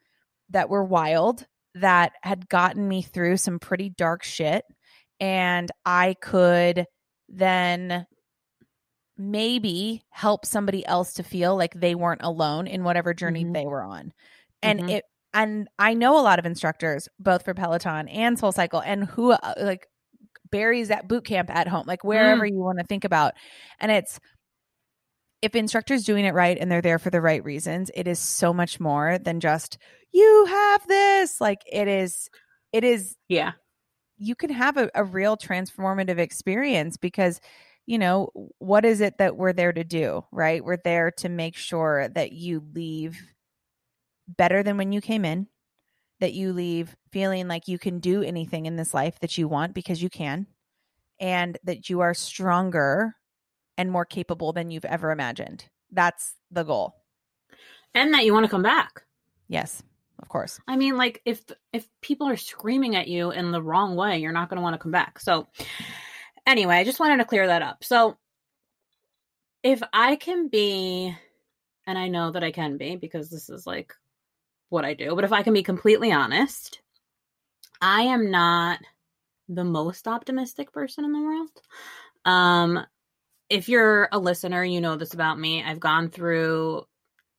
that 0.50 0.68
were 0.68 0.85
wild 0.85 1.46
that 1.74 2.12
had 2.22 2.48
gotten 2.48 2.88
me 2.88 3.02
through 3.02 3.37
some 3.37 3.59
pretty 3.59 3.90
dark 3.90 4.22
shit 4.24 4.64
and 5.20 5.70
I 5.85 6.14
could 6.20 6.87
then 7.28 8.06
maybe 9.16 10.02
help 10.11 10.46
somebody 10.46 10.85
else 10.87 11.12
to 11.14 11.22
feel 11.22 11.56
like 11.56 11.74
they 11.74 11.94
weren't 11.94 12.22
alone 12.22 12.66
in 12.66 12.85
whatever 12.85 13.12
journey 13.12 13.44
Mhm. 13.44 13.54
they 13.54 13.66
were 13.66 13.83
on. 13.83 14.12
And 14.62 14.80
Mhm. 14.80 14.90
it 14.90 15.04
and 15.33 15.68
I 15.78 15.94
know 15.94 16.18
a 16.18 16.22
lot 16.22 16.40
of 16.40 16.46
instructors 16.46 17.09
both 17.20 17.44
for 17.44 17.54
Peloton 17.54 18.09
and 18.09 18.37
Soul 18.37 18.50
Cycle 18.50 18.80
and 18.83 19.04
who 19.04 19.30
uh, 19.33 19.54
like 19.59 19.87
Barry's 20.50 20.90
at 20.90 21.06
boot 21.09 21.24
camp 21.24 21.50
at 21.50 21.68
home, 21.68 21.85
like 21.87 22.02
wherever 22.04 22.44
you 22.46 22.59
want 22.59 22.78
to 22.80 22.85
think 22.87 23.04
about. 23.04 23.35
And 23.80 23.92
it's 23.92 24.18
if 25.42 25.55
instructors 25.55 26.05
doing 26.05 26.24
it 26.24 26.35
right 26.35 26.59
and 26.59 26.70
they're 26.70 26.83
there 26.83 26.98
for 26.98 27.11
the 27.11 27.20
right 27.20 27.42
reasons, 27.44 27.90
it 27.94 28.07
is 28.07 28.18
so 28.18 28.53
much 28.53 28.79
more 28.81 29.18
than 29.18 29.40
just 29.40 29.79
you 30.12 30.46
have 30.48 30.87
this. 30.87 31.40
Like 31.40 31.62
it 31.70 31.88
is 31.88 32.29
it 32.72 32.85
is 32.85 33.16
Yeah. 33.29 33.53
you 34.18 34.35
can 34.35 34.50
have 34.50 34.76
a, 34.76 34.90
a 34.94 35.05
real 35.05 35.37
transformative 35.37 36.18
experience 36.18 36.96
because 36.96 37.40
you 37.87 37.98
know 37.98 38.29
what 38.59 38.85
is 38.85 39.00
it 39.00 39.18
that 39.18 39.37
we're 39.37 39.53
there 39.53 39.72
to 39.72 39.83
do 39.83 40.24
right 40.31 40.64
we're 40.64 40.76
there 40.76 41.11
to 41.11 41.29
make 41.29 41.57
sure 41.57 42.09
that 42.11 42.33
you 42.33 42.62
leave 42.74 43.20
better 44.29 44.62
than 44.62 44.76
when 44.76 44.92
you 44.92 45.00
came 45.00 45.24
in 45.24 45.48
that 46.20 46.35
you 46.35 46.53
leave 46.53 46.94
feeling 47.11 47.48
like 47.48 47.66
you 47.66 47.79
can 47.79 47.98
do 47.98 48.22
anything 48.22 48.66
in 48.66 48.76
this 48.76 48.94
life 48.94 49.18
that 49.20 49.37
you 49.38 49.48
want 49.48 49.74
because 49.74 50.03
you 50.03 50.11
can 50.11 50.46
and 51.18 51.59
that 51.64 51.88
you 51.90 52.00
are 52.00 52.14
stronger 52.14 53.16
and 53.80 53.90
more 53.90 54.04
capable 54.04 54.52
than 54.52 54.70
you've 54.70 54.84
ever 54.84 55.10
imagined 55.10 55.64
that's 55.90 56.34
the 56.50 56.62
goal 56.62 56.94
And 57.94 58.12
that 58.14 58.24
you 58.24 58.32
want 58.34 58.44
to 58.44 58.50
come 58.50 58.62
back. 58.62 59.02
yes 59.48 59.82
of 60.22 60.28
course 60.28 60.60
I 60.68 60.76
mean, 60.76 60.96
like 60.98 61.22
if 61.24 61.42
if 61.72 61.88
people 62.02 62.28
are 62.28 62.36
screaming 62.36 62.94
at 62.94 63.08
you 63.08 63.30
in 63.30 63.50
the 63.52 63.62
wrong 63.62 63.96
way, 63.96 64.18
you're 64.18 64.32
not 64.32 64.48
going 64.50 64.58
to 64.58 64.62
want 64.62 64.74
to 64.74 64.78
come 64.78 64.92
back. 64.92 65.18
So, 65.18 65.48
anyway, 66.46 66.76
I 66.76 66.84
just 66.84 67.00
wanted 67.00 67.16
to 67.18 67.24
clear 67.24 67.46
that 67.46 67.62
up. 67.62 67.82
So, 67.82 68.18
if 69.62 69.82
I 69.92 70.16
can 70.16 70.48
be, 70.48 71.16
and 71.86 71.98
I 71.98 72.08
know 72.08 72.30
that 72.32 72.44
I 72.44 72.52
can 72.52 72.76
be 72.76 72.96
because 72.96 73.30
this 73.30 73.48
is 73.48 73.66
like 73.66 73.94
what 74.68 74.84
I 74.84 74.94
do, 74.94 75.14
but 75.14 75.24
if 75.24 75.32
I 75.32 75.42
can 75.42 75.54
be 75.54 75.62
completely 75.62 76.12
honest, 76.12 76.80
I 77.80 78.02
am 78.02 78.30
not 78.30 78.78
the 79.48 79.64
most 79.64 80.06
optimistic 80.06 80.70
person 80.72 81.04
in 81.06 81.12
the 81.12 81.20
world. 81.20 81.50
Um, 82.26 82.86
if 83.50 83.68
you're 83.68 84.08
a 84.12 84.18
listener, 84.18 84.64
you 84.64 84.80
know 84.80 84.96
this 84.96 85.14
about 85.14 85.38
me. 85.38 85.62
I've 85.64 85.80
gone 85.80 86.10
through 86.10 86.84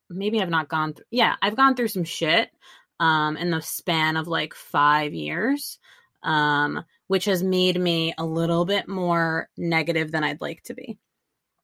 maybe 0.10 0.42
I've 0.42 0.50
not 0.50 0.70
gone 0.70 0.94
through 0.94 1.06
yeah, 1.12 1.36
I've 1.42 1.56
gone 1.58 1.76
through 1.76 1.90
some 1.90 2.06
shit 2.06 2.52
um 3.00 3.38
in 3.38 3.52
the 3.52 3.62
span 3.62 4.18
of 4.18 4.28
like 4.28 4.54
5 4.56 5.14
years. 5.14 5.80
Um 6.24 6.84
which 7.08 7.26
has 7.26 7.44
made 7.44 7.80
me 7.82 8.14
a 8.18 8.26
little 8.26 8.66
bit 8.66 8.88
more 8.90 9.50
negative 9.58 10.12
than 10.12 10.24
I'd 10.24 10.42
like 10.42 10.64
to 10.66 10.74
be. 10.76 11.00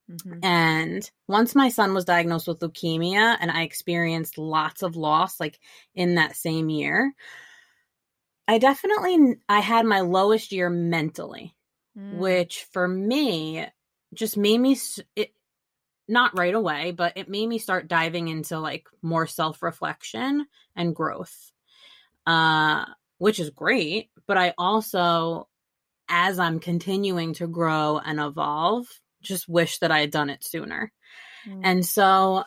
Mhm. 0.08 0.44
And 0.44 1.10
once 1.28 1.56
my 1.56 1.70
son 1.70 1.94
was 1.94 2.06
diagnosed 2.06 2.48
with 2.48 2.60
leukemia 2.60 3.38
and 3.40 3.50
I 3.50 3.64
experienced 3.64 4.38
lots 4.38 4.84
of 4.84 4.96
loss 4.96 5.40
like 5.40 5.60
in 5.96 6.16
that 6.16 6.36
same 6.36 6.70
year, 6.70 7.14
I 8.48 8.58
definitely 8.60 9.36
I 9.50 9.60
had 9.60 9.86
my 9.86 10.02
lowest 10.02 10.52
year 10.52 10.70
mentally 10.70 11.56
Mm. 11.96 12.38
which 12.38 12.64
for 12.72 12.88
me 12.88 13.68
just 14.14 14.38
made 14.38 14.58
me 14.58 14.78
it 15.16 15.32
not 16.08 16.38
right 16.38 16.54
away 16.56 16.92
but 16.92 17.14
it 17.18 17.30
made 17.30 17.48
me 17.48 17.58
start 17.58 17.88
diving 17.88 18.28
into 18.28 18.60
like 18.60 18.86
more 19.02 19.28
self-reflection 19.28 20.46
and 20.76 20.96
growth 20.96 21.52
uh 22.26 22.86
which 23.18 23.40
is 23.40 23.50
great 23.50 24.10
but 24.26 24.38
i 24.38 24.54
also 24.58 25.48
as 26.08 26.40
i'm 26.40 26.60
continuing 26.60 27.34
to 27.34 27.48
grow 27.48 28.00
and 28.04 28.20
evolve 28.20 28.88
just 29.22 29.50
wish 29.50 29.80
that 29.80 29.92
i 29.92 30.00
had 30.00 30.12
done 30.12 30.30
it 30.30 30.44
sooner 30.44 30.92
Mm. 31.48 31.62
and 31.64 31.86
so 31.86 32.44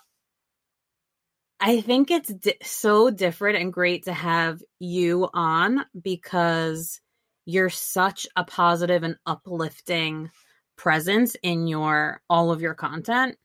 I 1.61 1.81
think 1.83 2.11
it's 2.11 2.33
di- 2.33 2.57
so 2.63 3.11
different 3.11 3.59
and 3.59 3.73
great 3.73 4.05
to 4.05 4.13
have 4.13 4.63
you 4.79 5.29
on 5.35 5.85
because 6.01 7.01
you're 7.45 7.69
such 7.71 8.27
a 8.35 8.45
positive 8.45 9.03
and 9.03 9.17
uplifting 9.27 10.31
presence 10.81 11.37
in 11.43 11.67
your 11.67 12.23
all 12.31 12.51
of 12.51 12.63
your 12.63 12.73
content. 12.73 13.37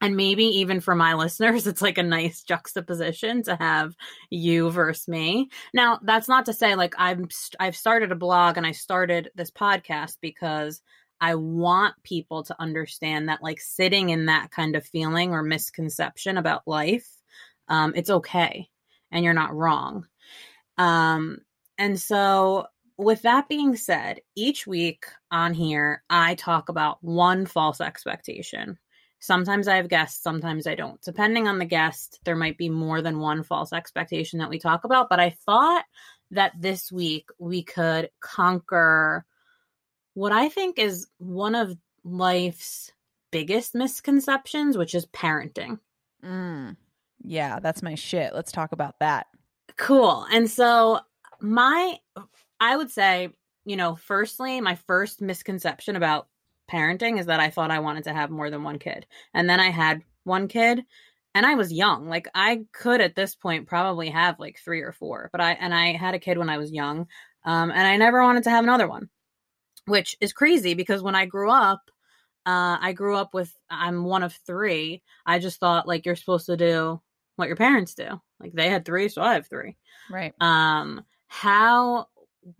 And 0.00 0.16
maybe 0.16 0.44
even 0.44 0.80
for 0.80 0.94
my 0.94 1.12
listeners, 1.14 1.66
it's 1.66 1.82
like 1.82 1.98
a 1.98 2.02
nice 2.02 2.42
juxtaposition 2.42 3.42
to 3.42 3.56
have 3.56 3.94
you 4.30 4.70
versus 4.70 5.06
me. 5.06 5.50
Now, 5.74 6.00
that's 6.02 6.26
not 6.26 6.46
to 6.46 6.54
say 6.54 6.74
like 6.74 6.94
I'm 6.96 7.28
st- 7.30 7.56
I've 7.60 7.76
started 7.76 8.12
a 8.12 8.16
blog 8.16 8.56
and 8.56 8.66
I 8.66 8.72
started 8.72 9.30
this 9.34 9.50
podcast 9.50 10.16
because 10.22 10.80
I 11.20 11.34
want 11.34 11.96
people 12.02 12.42
to 12.44 12.56
understand 12.58 13.28
that 13.28 13.42
like 13.42 13.60
sitting 13.60 14.08
in 14.08 14.24
that 14.26 14.50
kind 14.50 14.74
of 14.74 14.86
feeling 14.86 15.32
or 15.32 15.42
misconception 15.42 16.38
about 16.38 16.66
life, 16.66 17.08
um, 17.68 17.92
it's 17.94 18.10
okay 18.10 18.70
and 19.12 19.22
you're 19.22 19.34
not 19.34 19.54
wrong. 19.54 20.06
Um, 20.78 21.40
and 21.76 22.00
so, 22.00 22.68
with 22.96 23.22
that 23.22 23.48
being 23.48 23.76
said, 23.76 24.20
each 24.36 24.66
week 24.66 25.06
on 25.30 25.54
here, 25.54 26.02
I 26.10 26.34
talk 26.34 26.68
about 26.68 27.02
one 27.02 27.46
false 27.46 27.80
expectation. 27.80 28.78
Sometimes 29.18 29.68
I 29.68 29.76
have 29.76 29.88
guests, 29.88 30.22
sometimes 30.22 30.66
I 30.66 30.74
don't. 30.74 31.00
Depending 31.00 31.48
on 31.48 31.58
the 31.58 31.64
guest, 31.64 32.20
there 32.24 32.36
might 32.36 32.58
be 32.58 32.68
more 32.68 33.00
than 33.00 33.20
one 33.20 33.42
false 33.42 33.72
expectation 33.72 34.38
that 34.38 34.50
we 34.50 34.58
talk 34.58 34.84
about. 34.84 35.08
But 35.08 35.18
I 35.18 35.30
thought 35.30 35.84
that 36.30 36.52
this 36.58 36.92
week 36.92 37.28
we 37.38 37.62
could 37.62 38.10
conquer 38.20 39.24
what 40.12 40.32
I 40.32 40.48
think 40.48 40.78
is 40.78 41.06
one 41.18 41.54
of 41.54 41.76
life's 42.04 42.92
biggest 43.30 43.74
misconceptions, 43.74 44.76
which 44.76 44.94
is 44.94 45.06
parenting. 45.06 45.80
Mm. 46.24 46.76
Yeah, 47.22 47.58
that's 47.60 47.82
my 47.82 47.94
shit. 47.94 48.34
Let's 48.34 48.52
talk 48.52 48.72
about 48.72 48.98
that. 49.00 49.26
Cool. 49.76 50.26
And 50.30 50.48
so, 50.48 51.00
my, 51.40 51.98
I 52.64 52.76
would 52.76 52.90
say, 52.90 53.28
you 53.66 53.76
know, 53.76 53.94
firstly, 53.94 54.58
my 54.62 54.74
first 54.74 55.20
misconception 55.20 55.96
about 55.96 56.28
parenting 56.70 57.18
is 57.18 57.26
that 57.26 57.38
I 57.38 57.50
thought 57.50 57.70
I 57.70 57.80
wanted 57.80 58.04
to 58.04 58.14
have 58.14 58.30
more 58.30 58.48
than 58.48 58.62
one 58.62 58.78
kid. 58.78 59.06
And 59.34 59.50
then 59.50 59.60
I 59.60 59.68
had 59.68 60.02
one 60.24 60.48
kid 60.48 60.82
and 61.34 61.44
I 61.44 61.56
was 61.56 61.70
young. 61.70 62.08
Like 62.08 62.26
I 62.34 62.64
could 62.72 63.02
at 63.02 63.16
this 63.16 63.34
point 63.34 63.66
probably 63.66 64.08
have 64.08 64.40
like 64.40 64.58
3 64.64 64.80
or 64.80 64.92
4, 64.92 65.28
but 65.30 65.42
I 65.42 65.52
and 65.52 65.74
I 65.74 65.92
had 65.92 66.14
a 66.14 66.18
kid 66.18 66.38
when 66.38 66.48
I 66.48 66.56
was 66.56 66.72
young. 66.72 67.06
Um 67.44 67.70
and 67.70 67.86
I 67.86 67.98
never 67.98 68.22
wanted 68.22 68.44
to 68.44 68.50
have 68.50 68.64
another 68.64 68.88
one. 68.88 69.10
Which 69.84 70.16
is 70.22 70.32
crazy 70.32 70.72
because 70.72 71.02
when 71.02 71.14
I 71.14 71.26
grew 71.26 71.50
up, 71.50 71.82
uh 72.46 72.78
I 72.80 72.94
grew 72.94 73.14
up 73.14 73.34
with 73.34 73.52
I'm 73.68 74.04
one 74.04 74.22
of 74.22 74.32
3. 74.46 75.02
I 75.26 75.38
just 75.38 75.60
thought 75.60 75.86
like 75.86 76.06
you're 76.06 76.16
supposed 76.16 76.46
to 76.46 76.56
do 76.56 77.02
what 77.36 77.48
your 77.48 77.56
parents 77.56 77.94
do. 77.94 78.22
Like 78.40 78.54
they 78.54 78.70
had 78.70 78.86
3, 78.86 79.10
so 79.10 79.20
I 79.20 79.34
have 79.34 79.48
3. 79.48 79.76
Right. 80.10 80.32
Um 80.40 81.04
how 81.26 82.06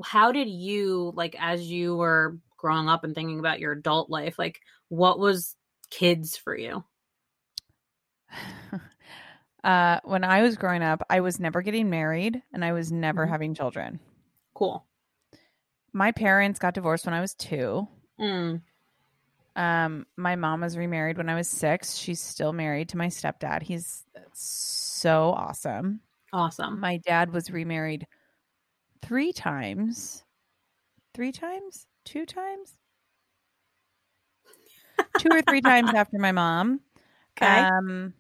how 0.05 0.33
did 0.33 0.49
you 0.49 1.13
like 1.15 1.37
as 1.39 1.71
you 1.71 1.97
were 1.97 2.39
growing 2.57 2.89
up 2.89 3.05
and 3.05 3.15
thinking 3.15 3.39
about 3.39 3.61
your 3.61 3.73
adult 3.73 4.11
life 4.11 4.39
like 4.39 4.61
what 4.89 5.19
was 5.19 5.57
kids 5.91 6.37
for 6.37 6.57
you? 6.57 6.85
Uh 9.65 9.99
when 10.05 10.25
i 10.25 10.43
was 10.43 10.57
growing 10.59 10.83
up 10.83 11.03
i 11.11 11.21
was 11.21 11.41
never 11.41 11.63
getting 11.63 11.91
married 11.91 12.43
and 12.53 12.65
i 12.65 12.73
was 12.73 12.93
never 12.93 13.27
Mhm. 13.27 13.29
having 13.29 13.55
children. 13.55 14.01
Cool. 14.55 14.87
My 15.93 16.11
parents 16.13 16.59
got 16.59 16.75
divorced 16.75 17.07
when 17.07 17.15
i 17.15 17.21
was 17.21 17.35
2 17.35 17.87
mm, 18.19 18.65
um 19.57 20.05
my 20.17 20.35
mom 20.37 20.61
was 20.63 20.77
remarried 20.77 21.17
when 21.17 21.29
i 21.29 21.35
was 21.35 21.49
6 21.49 21.97
she's 21.97 22.21
still 22.21 22.53
married 22.53 22.89
to 22.89 22.97
my 22.97 23.07
stepdad. 23.07 23.63
He's 23.63 24.05
so 24.33 25.31
awesome. 25.31 26.01
Awesome. 26.33 26.81
My 26.81 26.99
dad 26.99 27.33
was 27.33 27.51
remarried 27.51 28.07
3 29.05 29.33
times. 29.33 30.25
3 31.15 31.31
times? 31.31 31.87
2 32.07 32.25
times? 32.25 32.73
2 35.19 35.29
or 35.31 35.43
3 35.43 35.61
times 35.61 35.91
after 35.95 36.19
my 36.19 36.33
mom. 36.33 36.81
Okay. 37.37 37.47
Um, 37.47 38.15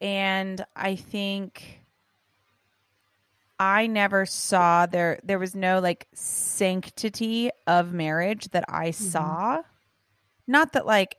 and 0.00 0.64
I 0.76 0.94
think 0.94 1.80
I 3.58 3.88
never 3.88 4.24
saw 4.24 4.86
there. 4.86 5.18
There 5.24 5.38
was 5.38 5.54
no 5.54 5.80
like 5.80 6.06
sanctity 6.14 7.50
of 7.66 7.92
marriage 7.92 8.48
that 8.50 8.64
I 8.68 8.92
saw. 8.92 9.62
Not 10.46 10.72
that 10.72 10.86
like 10.86 11.16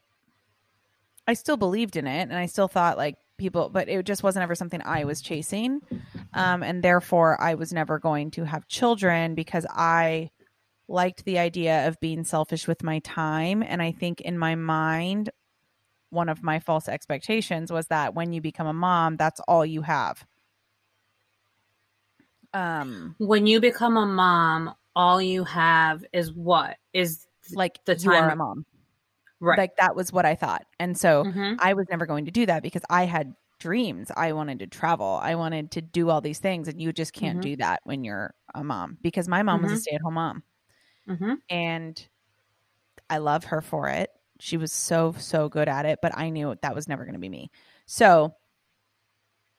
I 1.27 1.33
still 1.33 1.57
believed 1.57 1.97
in 1.97 2.07
it, 2.07 2.23
and 2.23 2.35
I 2.35 2.47
still 2.47 2.67
thought 2.67 2.97
like 2.97 3.17
people, 3.41 3.69
but 3.69 3.89
it 3.89 4.06
just 4.06 4.23
wasn't 4.23 4.43
ever 4.43 4.56
something 4.56 4.82
I 4.86 5.04
was 5.04 5.19
chasing. 5.21 5.82
Um, 6.34 6.63
and 6.63 6.82
therefore, 6.84 7.41
I 7.41 7.56
was 7.56 7.73
never 7.73 7.99
going 7.99 8.32
to 8.32 8.45
have 8.45 8.67
children 8.67 9.36
because 9.36 9.65
I 9.69 10.30
liked 10.88 11.25
the 11.25 11.39
idea 11.39 11.88
of 11.88 11.99
being 11.99 12.23
selfish 12.23 12.67
with 12.67 12.84
my 12.84 12.99
time. 12.99 13.63
And 13.63 13.82
I 13.82 13.91
think 13.91 14.21
in 14.21 14.38
my 14.38 14.56
mind, 14.56 15.32
one 16.10 16.30
of 16.30 16.43
my 16.43 16.60
false 16.60 16.88
expectations 16.88 17.71
was 17.71 17.88
that 17.88 18.13
when 18.13 18.32
you 18.32 18.41
become 18.41 18.67
a 18.67 18.73
mom, 18.73 19.17
that's 19.17 19.39
all 19.47 19.65
you 19.65 19.82
have. 19.82 20.25
Um, 22.54 23.15
when 23.17 23.47
you 23.47 23.60
become 23.60 23.97
a 23.97 24.06
mom 24.06 24.75
all 24.95 25.21
you 25.21 25.43
have 25.45 26.04
is 26.12 26.34
what 26.34 26.77
is 26.93 27.25
like 27.54 27.80
The 27.86 27.95
time- 27.95 28.30
a 28.30 28.36
mom. 28.36 28.65
Right 29.41 29.58
Like 29.58 29.75
that 29.77 29.95
was 29.95 30.13
what 30.13 30.25
I 30.25 30.36
thought. 30.36 30.65
And 30.80 30.97
so 30.97 31.25
Mhm. 31.25 31.60
I 31.60 31.73
was 31.73 31.88
never 31.89 32.06
going 32.06 32.25
to 32.25 32.32
do 32.32 32.45
that 32.45 32.63
because 32.63 32.84
I 32.89 33.06
had 33.06 33.36
dreams. 33.60 34.12
I 34.15 34.34
wanted 34.34 34.60
to 34.60 34.67
travel. 34.67 35.19
I 35.21 35.36
wanted 35.36 35.71
to 35.71 35.82
do 35.82 36.10
all 36.10 36.21
these 36.21 36.39
things. 36.39 36.67
And 36.67 36.82
you 36.82 36.93
just 36.93 37.13
can't 37.13 37.39
Mhm. 37.39 37.41
do 37.41 37.56
that 37.58 37.82
when 37.84 38.04
you're 38.04 38.34
a 38.56 38.63
mom 38.63 38.97
because 39.01 39.27
my 39.27 39.43
mom 39.43 39.62
was 39.62 39.71
a 39.71 39.75
Mhm. 39.75 39.80
stay 39.80 39.95
at 39.95 40.01
home 40.01 40.15
mom. 40.15 40.43
Mhm. 41.06 41.41
And 41.49 42.08
I 43.10 43.17
love 43.17 43.45
her 43.45 43.62
for 43.62 43.89
it. 43.89 44.10
She 44.39 44.58
was 44.58 44.71
so, 44.71 45.13
so 45.13 45.49
good 45.49 45.67
at 45.67 45.86
it, 45.86 45.99
but 46.01 46.17
I 46.17 46.30
knew 46.30 46.56
that 46.62 46.75
was 46.75 46.88
never 46.88 47.04
going 47.04 47.13
to 47.13 47.19
be 47.19 47.30
me. 47.30 47.51
So, 47.86 48.36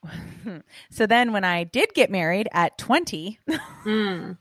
so 0.90 1.06
then 1.06 1.32
when 1.32 1.44
I 1.44 1.64
did 1.64 1.94
get 1.94 2.10
married 2.10 2.48
at 2.52 2.76
20, 2.78 3.38
Mm. 3.84 4.38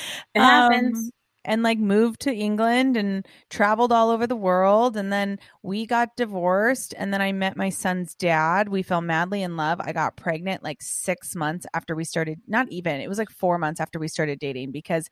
it 0.34 0.42
Um, 0.42 0.42
happens 0.42 1.10
and 1.46 1.62
like 1.62 1.78
moved 1.78 2.20
to 2.22 2.34
England 2.34 2.96
and 2.98 3.26
traveled 3.48 3.92
all 3.92 4.10
over 4.10 4.26
the 4.26 4.36
world. 4.36 4.96
And 4.96 5.12
then 5.12 5.38
we 5.62 5.86
got 5.86 6.16
divorced. 6.16 6.94
And 6.98 7.14
then 7.14 7.22
I 7.22 7.32
met 7.32 7.56
my 7.56 7.70
son's 7.70 8.14
dad. 8.14 8.68
We 8.68 8.82
fell 8.82 9.00
madly 9.00 9.42
in 9.42 9.56
love. 9.56 9.80
I 9.80 9.92
got 9.92 10.16
pregnant 10.16 10.62
like 10.62 10.82
six 10.82 11.34
months 11.34 11.66
after 11.72 11.94
we 11.94 12.04
started, 12.04 12.40
not 12.46 12.68
even, 12.70 13.00
it 13.00 13.08
was 13.08 13.18
like 13.18 13.30
four 13.30 13.56
months 13.56 13.80
after 13.80 13.98
we 13.98 14.08
started 14.08 14.38
dating 14.38 14.72
because 14.72 15.08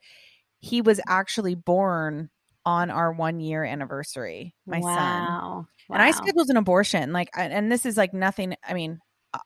he 0.61 0.83
was 0.83 1.01
actually 1.09 1.55
born 1.55 2.31
on 2.67 2.91
our 2.91 3.13
one 3.13 3.41
year 3.41 3.65
anniversary, 3.65 4.55
my 4.67 4.81
son 4.81 4.85
wow. 4.85 5.67
and 5.93 6.03
I 6.03 6.11
Wow. 6.11 6.13
scheduled 6.13 6.51
an 6.51 6.57
abortion. 6.57 7.13
Like, 7.13 7.31
and 7.37 7.71
this 7.71 7.87
is 7.87 7.97
like 7.97 8.15
nothing. 8.15 8.57
I 8.67 8.75
mean, 8.75 8.99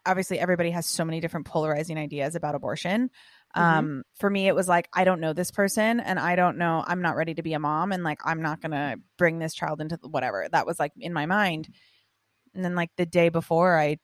obviously, 0.06 0.38
everybody 0.38 0.70
has 0.70 0.86
so 0.86 1.04
many 1.04 1.20
different 1.20 1.46
polarizing 1.46 1.98
ideas 1.98 2.34
about 2.34 2.54
abortion. 2.54 3.10
Mhm. 3.58 3.88
Um, 3.88 4.02
for 4.16 4.30
me, 4.30 4.48
it 4.48 4.54
was 4.54 4.68
like 4.68 4.88
I 4.94 5.04
don't 5.04 5.20
know 5.20 5.32
this 5.32 5.50
person, 5.50 6.00
and 6.00 6.18
I 6.18 6.36
don't 6.36 6.58
know. 6.58 6.84
I'm 6.86 7.02
not 7.02 7.16
ready 7.16 7.34
to 7.34 7.42
be 7.42 7.54
a 7.54 7.58
mom, 7.58 7.92
and 7.92 8.04
like 8.04 8.20
I'm 8.24 8.42
not 8.42 8.60
gonna 8.62 8.96
bring 9.18 9.38
this 9.38 9.54
child 9.54 9.80
into 9.80 9.96
the, 9.98 10.08
whatever. 10.08 10.48
That 10.50 10.66
was 10.66 10.78
like 10.80 10.92
in 10.98 11.12
my 11.12 11.26
mind. 11.26 11.68
And 12.54 12.64
then 12.64 12.74
like 12.74 12.90
the 12.96 13.06
day 13.06 13.28
before, 13.30 13.78
I, 13.78 13.98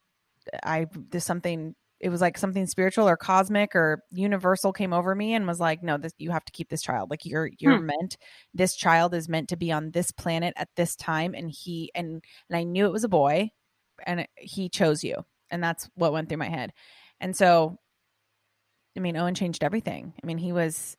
I 0.65 0.87
there's 1.11 1.25
something. 1.25 1.75
It 2.01 2.11
was 2.11 2.21
like 2.21 2.39
something 2.39 2.67
spiritual 2.67 3.09
or 3.09 3.17
cosmic 3.17 3.75
or 3.77 4.03
universal 4.11 4.73
came 4.73 4.93
over 4.93 5.15
me 5.15 5.35
and 5.35 5.47
was 5.47 5.61
like, 5.61 5.83
no, 5.83 5.99
this 5.99 6.13
you 6.19 6.31
have 6.33 6.45
to 6.47 6.53
keep 6.53 6.69
this 6.71 6.83
child. 6.83 7.11
Like 7.11 7.25
you're 7.27 7.51
you're 7.61 7.77
Hmm. 7.77 7.81
meant. 7.81 8.19
This 8.55 8.77
child 8.77 9.15
is 9.15 9.29
meant 9.29 9.49
to 9.51 9.57
be 9.57 9.73
on 9.73 9.91
this 9.93 10.13
planet 10.13 10.55
at 10.57 10.69
this 10.77 10.97
time, 10.97 11.35
and 11.35 11.51
he 11.51 11.91
and 11.95 12.25
and 12.51 12.57
I 12.59 12.65
knew 12.65 12.87
it 12.87 12.93
was 12.93 13.05
a 13.05 13.09
boy, 13.09 13.51
and 14.07 14.21
it, 14.21 14.31
he 14.37 14.69
chose 14.69 15.05
you, 15.05 15.25
and 15.51 15.63
that's 15.63 15.89
what 15.95 16.13
went 16.13 16.29
through 16.29 16.39
my 16.39 16.49
head. 16.51 16.73
And 17.21 17.37
so, 17.37 17.79
I 18.97 19.01
mean, 19.01 19.17
Owen 19.17 19.35
changed 19.35 19.65
everything. 19.65 20.13
I 20.23 20.27
mean, 20.27 20.39
he 20.39 20.53
was 20.53 20.97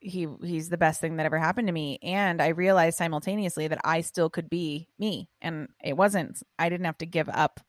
he 0.00 0.28
he's 0.42 0.68
the 0.68 0.76
best 0.78 1.00
thing 1.00 1.16
that 1.16 1.26
ever 1.26 1.38
happened 1.38 1.68
to 1.68 1.72
me, 1.72 1.98
and 2.02 2.40
I 2.40 2.48
realized 2.48 2.98
simultaneously 2.98 3.68
that 3.68 3.80
I 3.84 4.02
still 4.02 4.30
could 4.30 4.48
be 4.48 4.88
me, 4.98 5.28
and 5.40 5.68
it 5.82 5.96
wasn't. 5.96 6.42
I 6.58 6.68
didn't 6.68 6.86
have 6.86 6.98
to 6.98 7.06
give 7.06 7.28
up 7.28 7.60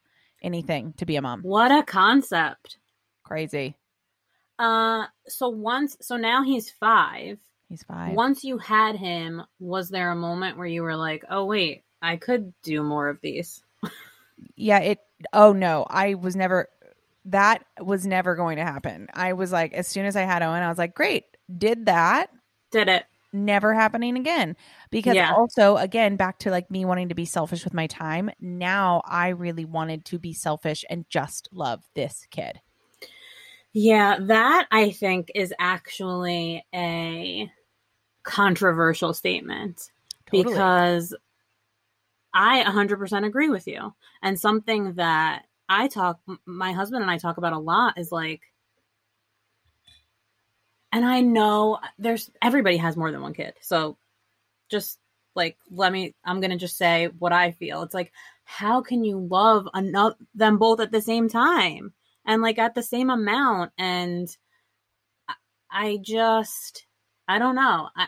anything 0.44 0.94
to 0.98 1.06
be 1.06 1.16
a 1.16 1.22
mom. 1.22 1.42
what 1.42 1.72
a 1.72 1.82
concept 1.82 2.78
Crazy. 3.24 3.76
uh 4.60 5.06
so 5.28 5.50
once 5.50 5.98
so 6.00 6.16
now 6.16 6.44
he's 6.44 6.70
five 6.70 7.40
He's 7.70 7.82
five. 7.84 8.14
once 8.14 8.44
you 8.44 8.60
had 8.60 8.96
him 8.96 9.42
was 9.60 9.90
there 9.90 10.12
a 10.12 10.16
moment 10.16 10.58
where 10.60 10.68
you 10.68 10.84
were 10.84 10.96
like 10.96 11.26
oh 11.32 11.46
wait 11.46 11.84
i 12.04 12.18
could 12.18 12.54
do 12.62 12.84
more 12.84 13.10
of 13.10 13.20
these 13.22 13.64
yeah 14.56 14.78
it 14.80 15.00
oh 15.34 15.54
no 15.54 15.86
i 15.90 16.14
was 16.14 16.36
never 16.36 16.70
that 17.28 17.64
was 17.82 18.06
never 18.06 18.36
going 18.36 18.58
to 18.58 18.64
happen 18.64 19.08
i 19.14 19.34
was 19.34 19.52
like 19.52 19.74
as 19.74 19.88
soon 19.88 20.06
as 20.06 20.16
i 20.16 20.22
had 20.22 20.42
owen 20.42 20.64
i 20.64 20.70
was 20.70 20.78
like 20.78 20.96
great 20.96 21.26
did 21.58 21.86
that 21.86 22.30
did 22.72 22.88
it 22.88 23.06
never 23.34 23.74
happening 23.74 24.18
again 24.18 24.56
because 24.90 25.16
Yeah. 25.16 25.34
also 25.34 25.76
again 25.78 26.16
back 26.16 26.40
to 26.40 26.52
like 26.52 26.72
me 26.72 26.86
wanting 26.86 27.10
to 27.10 27.16
be 27.16 27.26
selfish 27.26 27.64
with 27.64 27.74
my 27.74 27.88
time 27.88 28.30
now 28.40 29.02
i 29.06 29.30
really 29.30 29.66
wanted 29.66 30.06
to 30.06 30.18
be 30.18 30.34
selfish 30.34 30.86
and 30.90 31.06
just 31.10 31.50
love 31.52 31.84
this 31.94 32.26
kid 32.32 32.60
yeah 33.74 34.18
that 34.22 34.68
i 34.72 34.92
think 34.92 35.30
is 35.36 35.54
actually 35.60 36.66
a 36.74 37.52
controversial 38.24 39.14
statement 39.14 39.92
Totally. 40.26 40.44
because 40.54 41.16
I 42.34 42.64
100% 42.64 43.26
agree 43.26 43.50
with 43.50 43.68
you. 43.68 43.94
And 44.22 44.40
something 44.40 44.94
that 44.94 45.46
I 45.70 45.88
talk, 45.88 46.20
my 46.46 46.72
husband 46.72 47.02
and 47.02 47.12
I 47.12 47.18
talk 47.18 47.38
about 47.38 47.54
a 47.54 47.60
lot 47.60 47.98
is 47.98 48.12
like, 48.12 48.42
and 50.92 51.06
I 51.06 51.22
know 51.22 51.80
there's 52.00 52.32
everybody 52.42 52.78
has 52.78 52.96
more 52.96 53.12
than 53.12 53.22
one 53.22 53.34
kid. 53.34 53.54
So 53.62 53.98
just 54.70 55.00
like, 55.36 55.58
let 55.70 55.92
me, 55.92 56.16
I'm 56.26 56.40
going 56.40 56.52
to 56.52 56.58
just 56.58 56.78
say 56.78 57.08
what 57.20 57.34
I 57.34 57.52
feel. 57.52 57.84
It's 57.84 57.94
like, 57.94 58.12
how 58.46 58.82
can 58.82 59.04
you 59.04 59.20
love 59.20 59.68
another, 59.74 60.16
them 60.34 60.58
both 60.58 60.80
at 60.80 60.92
the 60.92 61.02
same 61.02 61.30
time 61.30 61.94
and 62.26 62.42
like 62.42 62.58
at 62.58 62.74
the 62.74 62.84
same 62.84 63.10
amount? 63.10 63.72
And 63.78 64.28
I, 65.28 65.34
I 65.70 65.98
just, 66.02 66.86
I 67.28 67.40
don't 67.40 67.56
know. 67.56 67.90
I, 67.96 68.08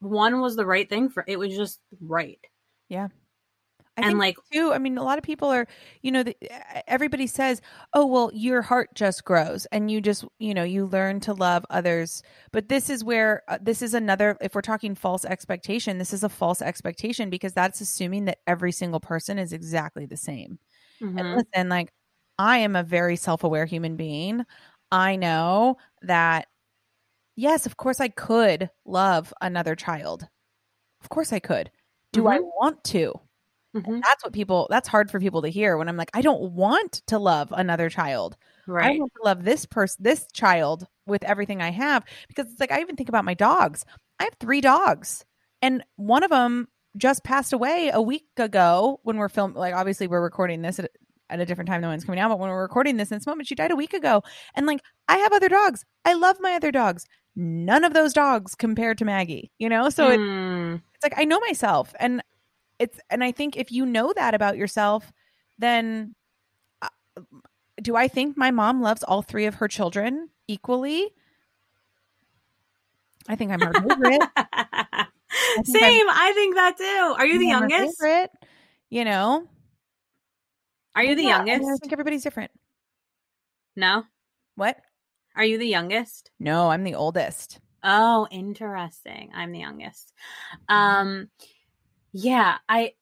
one 0.00 0.40
was 0.40 0.54
the 0.54 0.66
right 0.66 0.88
thing 0.88 1.08
for 1.08 1.24
it 1.26 1.38
was 1.38 1.56
just 1.56 1.80
right. 2.00 2.38
I 3.98 4.08
and 4.08 4.18
like 4.18 4.36
too 4.52 4.72
i 4.72 4.78
mean 4.78 4.96
a 4.96 5.02
lot 5.02 5.18
of 5.18 5.24
people 5.24 5.48
are 5.48 5.66
you 6.02 6.10
know 6.12 6.22
the, 6.22 6.36
everybody 6.88 7.26
says 7.26 7.60
oh 7.94 8.06
well 8.06 8.30
your 8.32 8.62
heart 8.62 8.94
just 8.94 9.24
grows 9.24 9.66
and 9.66 9.90
you 9.90 10.00
just 10.00 10.24
you 10.38 10.54
know 10.54 10.64
you 10.64 10.86
learn 10.86 11.20
to 11.20 11.32
love 11.32 11.64
others. 11.70 12.22
But 12.52 12.68
this 12.68 12.90
is 12.90 13.04
where 13.04 13.42
uh, 13.48 13.58
this 13.60 13.82
is 13.82 13.94
another 13.94 14.36
if 14.40 14.54
we're 14.54 14.60
talking 14.60 14.94
false 14.94 15.24
expectation 15.24 15.98
this 15.98 16.12
is 16.12 16.24
a 16.24 16.28
false 16.28 16.62
expectation 16.62 17.30
because 17.30 17.52
that's 17.52 17.80
assuming 17.80 18.26
that 18.26 18.38
every 18.46 18.72
single 18.72 19.00
person 19.00 19.38
is 19.38 19.52
exactly 19.52 20.06
the 20.06 20.16
same. 20.16 20.58
And 21.00 21.18
mhm. 21.18 21.36
listen 21.36 21.68
like 21.68 21.92
i 22.38 22.58
am 22.58 22.76
a 22.76 22.82
very 22.82 23.16
self-aware 23.16 23.66
human 23.66 23.96
being. 23.96 24.44
I 24.90 25.16
know 25.16 25.76
that 26.02 26.46
yes 27.36 27.66
of 27.66 27.76
course 27.76 28.00
i 28.00 28.08
could 28.08 28.70
love 28.84 29.32
another 29.40 29.74
child. 29.74 30.28
Of 31.02 31.08
course 31.08 31.32
i 31.32 31.38
could. 31.38 31.70
Do 32.12 32.26
i 32.26 32.38
want 32.38 32.82
to 32.84 33.20
Mhm. 33.76 34.00
that's 34.02 34.24
what 34.24 34.32
people 34.32 34.66
that's 34.70 34.88
hard 34.88 35.10
for 35.10 35.20
people 35.20 35.42
to 35.42 35.48
hear 35.48 35.76
when 35.76 35.88
i'm 35.88 35.96
like 35.98 36.10
i 36.14 36.22
don't 36.22 36.52
want 36.52 37.02
to 37.06 37.18
love 37.18 37.52
another 37.52 37.90
child. 37.90 38.36
I 38.66 38.70
right. 38.70 38.98
want 39.00 39.12
to 39.14 39.22
love 39.24 39.44
this 39.44 39.66
person 39.66 40.02
this 40.02 40.26
child 40.32 40.86
with 41.06 41.22
everything 41.24 41.60
i 41.62 41.70
have. 41.70 42.04
Because 42.28 42.50
it's 42.50 42.60
like 42.60 42.72
i 42.72 42.80
even 42.80 42.96
think 42.96 43.08
about 43.10 43.24
my 43.26 43.34
dogs. 43.34 43.84
I 44.18 44.24
have 44.24 44.34
three 44.40 44.60
dogs 44.62 45.24
and 45.62 45.84
one 45.96 46.22
of 46.24 46.30
them 46.30 46.68
just 46.96 47.24
passed 47.24 47.52
away 47.52 47.90
a 47.92 48.00
week 48.02 48.26
ago 48.38 49.00
when 49.02 49.18
we're 49.18 49.28
filming 49.28 49.56
like 49.56 49.74
obviously 49.74 50.06
we're 50.08 50.22
recording 50.22 50.62
this 50.62 50.78
at, 50.78 50.90
at 51.30 51.40
a 51.40 51.44
different 51.46 51.68
time 51.68 51.82
than 51.82 51.88
when 51.90 51.96
it's 51.96 52.04
coming 52.06 52.18
out 52.20 52.30
but 52.30 52.38
when 52.38 52.48
we're 52.50 52.62
recording 52.62 52.96
this 52.96 53.10
in 53.12 53.18
this 53.18 53.26
moment 53.26 53.46
she 53.48 53.54
died 53.54 53.70
a 53.70 53.76
week 53.76 53.92
ago. 53.92 54.22
And 54.54 54.66
like 54.66 54.80
i 55.08 55.18
have 55.18 55.32
other 55.34 55.48
dogs. 55.50 55.84
I 56.06 56.14
love 56.14 56.38
my 56.40 56.54
other 56.54 56.72
dogs. 56.72 57.04
None 57.36 57.84
of 57.84 57.92
those 57.92 58.12
dogs 58.14 58.54
compared 58.54 58.96
to 58.98 59.04
maggie 59.04 59.52
you 59.58 59.68
know? 59.68 59.90
So 59.90 60.08
it, 60.10 60.18
Mm. 60.18 60.82
it's 60.94 61.04
like 61.04 61.14
I 61.18 61.24
know 61.24 61.38
myself 61.40 61.94
and 62.00 62.22
it's 62.78 62.98
and 63.10 63.22
I 63.24 63.32
think 63.32 63.56
if 63.56 63.70
you 63.72 63.84
know 63.86 64.12
that 64.14 64.34
about 64.34 64.56
yourself 64.56 65.12
then 65.58 66.14
uh, 66.82 66.88
do 67.82 67.96
I 67.96 68.08
think 68.08 68.36
my 68.36 68.50
mom 68.50 68.80
loves 68.82 69.02
all 69.02 69.22
three 69.22 69.46
of 69.46 69.56
her 69.56 69.68
children 69.68 70.30
equally? 70.46 71.10
I 73.28 73.36
think 73.36 73.52
I'm 73.52 73.60
her 73.60 73.74
favorite. 73.74 74.22
Same. 75.64 76.06
I 76.08 76.32
think 76.34 76.54
that 76.54 76.76
too. 76.78 77.14
Are 77.18 77.26
you 77.26 77.38
the 77.38 77.52
I'm 77.52 77.62
her 77.62 77.68
youngest? 77.68 78.00
favorite, 78.00 78.30
you 78.90 79.04
know? 79.04 79.46
Are 80.94 81.04
you 81.04 81.14
the 81.14 81.24
Yeah, 81.24 81.38
I 81.38 81.44
mean, 81.44 81.48
youngest? 81.48 81.72
I 81.72 81.76
think 81.76 81.92
everybody's 81.92 82.22
different. 82.22 82.50
No. 83.76 84.04
What? 84.56 84.78
Are 85.36 85.44
you 85.44 85.58
the 85.58 85.68
youngest? 85.68 86.30
No, 86.40 86.70
I'm 86.70 86.82
the 86.82 86.94
oldest. 86.94 87.60
Oh, 87.84 88.26
interesting. 88.30 89.30
I'm 89.34 89.52
the 89.52 89.60
youngest. 89.60 90.12
Um 90.68 91.28
yeah, 92.12 92.58
I 92.68 92.94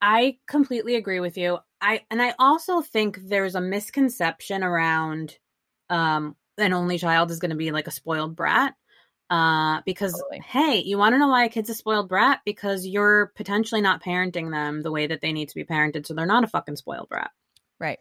I 0.00 0.38
completely 0.46 0.96
agree 0.96 1.20
with 1.20 1.36
you. 1.38 1.58
I 1.80 2.02
and 2.10 2.20
I 2.20 2.34
also 2.38 2.80
think 2.80 3.18
there's 3.22 3.54
a 3.54 3.60
misconception 3.60 4.62
around 4.62 5.38
um 5.90 6.36
an 6.58 6.72
only 6.72 6.98
child 6.98 7.30
is 7.30 7.38
going 7.38 7.50
to 7.50 7.56
be 7.56 7.70
like 7.70 7.86
a 7.86 7.92
spoiled 7.92 8.36
brat. 8.36 8.74
Uh 9.30 9.80
because 9.86 10.12
Totally. 10.12 10.42
hey, 10.46 10.82
you 10.84 10.98
want 10.98 11.14
to 11.14 11.18
know 11.18 11.28
why 11.28 11.44
a 11.44 11.48
kid's 11.48 11.70
a 11.70 11.74
spoiled 11.74 12.08
brat 12.08 12.40
because 12.44 12.86
you're 12.86 13.32
potentially 13.34 13.80
not 13.80 14.02
parenting 14.02 14.50
them 14.50 14.82
the 14.82 14.90
way 14.92 15.06
that 15.06 15.20
they 15.20 15.32
need 15.32 15.48
to 15.48 15.54
be 15.54 15.64
parented 15.64 16.06
so 16.06 16.14
they're 16.14 16.26
not 16.26 16.44
a 16.44 16.48
fucking 16.48 16.76
spoiled 16.76 17.08
brat. 17.08 17.30
Right. 17.78 17.98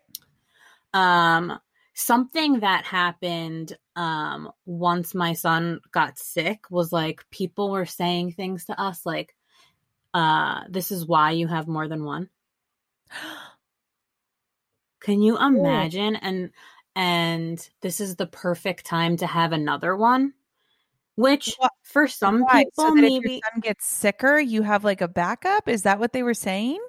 um 0.93 1.59
something 1.93 2.61
that 2.61 2.85
happened 2.85 3.77
um 3.95 4.49
once 4.65 5.13
my 5.13 5.33
son 5.33 5.79
got 5.91 6.17
sick 6.17 6.69
was 6.69 6.91
like 6.91 7.23
people 7.31 7.71
were 7.71 7.85
saying 7.85 8.31
things 8.31 8.65
to 8.65 8.79
us 8.79 9.05
like 9.05 9.35
uh 10.13 10.61
this 10.69 10.91
is 10.91 11.05
why 11.05 11.31
you 11.31 11.47
have 11.47 11.67
more 11.67 11.87
than 11.87 12.03
one 12.03 12.29
can 15.01 15.21
you 15.21 15.37
imagine 15.37 16.15
and 16.15 16.51
and 16.95 17.69
this 17.81 18.01
is 18.01 18.15
the 18.17 18.27
perfect 18.27 18.85
time 18.85 19.17
to 19.17 19.25
have 19.27 19.51
another 19.53 19.95
one 19.95 20.33
which 21.15 21.55
Wha- 21.59 21.69
for 21.83 22.07
some 22.07 22.41
Why? 22.43 22.63
people 22.63 22.85
so 22.85 22.91
that 22.95 23.03
if 23.03 23.03
your 23.03 23.21
maybe 23.23 23.41
gets 23.61 23.85
sicker, 23.85 24.39
you 24.39 24.63
have 24.63 24.83
like 24.83 25.01
a 25.01 25.07
backup? 25.07 25.67
Is 25.67 25.83
that 25.83 25.99
what 25.99 26.13
they 26.13 26.23
were 26.23 26.33
saying? 26.33 26.79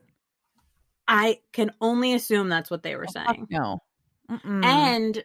i 1.09 1.41
can 1.53 1.71
only 1.81 2.15
assume 2.15 2.49
that's 2.49 2.71
what 2.71 2.83
they 2.83 2.95
were 2.97 3.07
Oh, 3.09 3.13
saying 3.13 3.47
no. 3.51 3.79
Mm-mm. 4.31 4.65
And 4.65 5.25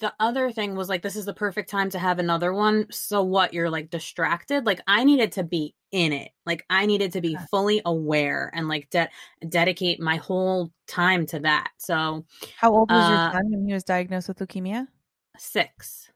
the 0.00 0.12
other 0.18 0.50
thing 0.50 0.74
was 0.74 0.88
like, 0.88 1.02
this 1.02 1.16
is 1.16 1.24
the 1.26 1.34
perfect 1.34 1.70
time 1.70 1.90
to 1.90 1.98
have 1.98 2.18
another 2.18 2.52
one. 2.52 2.86
So 2.90 3.22
what? 3.22 3.54
You're 3.54 3.70
like 3.70 3.90
distracted. 3.90 4.66
Like 4.66 4.80
I 4.86 5.04
needed 5.04 5.32
to 5.32 5.44
be 5.44 5.74
in 5.92 6.12
it. 6.12 6.32
Like 6.46 6.64
I 6.70 6.86
needed 6.86 7.12
to 7.12 7.20
be 7.20 7.36
fully 7.50 7.82
aware 7.84 8.50
and 8.54 8.68
like 8.68 8.90
de- 8.90 9.08
dedicate 9.48 10.00
my 10.00 10.16
whole 10.16 10.72
time 10.86 11.26
to 11.26 11.40
that. 11.40 11.70
So 11.78 12.24
How 12.56 12.72
old 12.72 12.90
was 12.90 13.06
Uh, 13.06 13.10
your 13.10 13.32
son 13.32 13.50
when 13.50 13.66
he 13.66 13.72
was 13.72 13.84
diagnosed 13.84 14.28
with 14.28 14.38
leukemia? 14.38 14.88
six, 15.36 16.10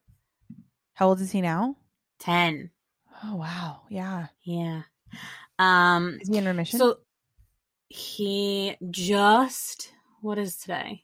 How 0.94 1.09
old 1.09 1.20
is 1.20 1.31
he 1.31 1.40
now? 1.40 1.77
ten, 2.18 2.70
Oh 3.23 3.37
wow, 3.37 3.83
yeah. 3.88 4.27
yeah. 4.42 4.83
Um. 5.59 6.18
Is 6.20 6.29
he 6.29 6.37
in 6.37 6.47
remission? 6.47 6.79
So 6.81 6.99
he 7.88 8.77
just 8.90 9.92
what 10.20 10.38
is 10.38 10.57
today? 10.57 11.04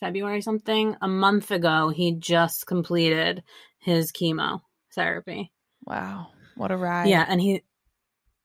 February 0.00 0.40
something. 0.40 0.96
A 1.02 1.08
month 1.08 1.50
ago, 1.50 1.88
he 1.90 2.12
just 2.16 2.66
completed 2.66 3.42
his 3.78 4.12
chemo 4.12 4.60
therapy. 4.94 5.52
wow, 5.84 6.28
what 6.56 6.70
a 6.70 6.76
ride. 6.76 7.08
Yeah, 7.08 7.24
and 7.28 7.40
he 7.40 7.62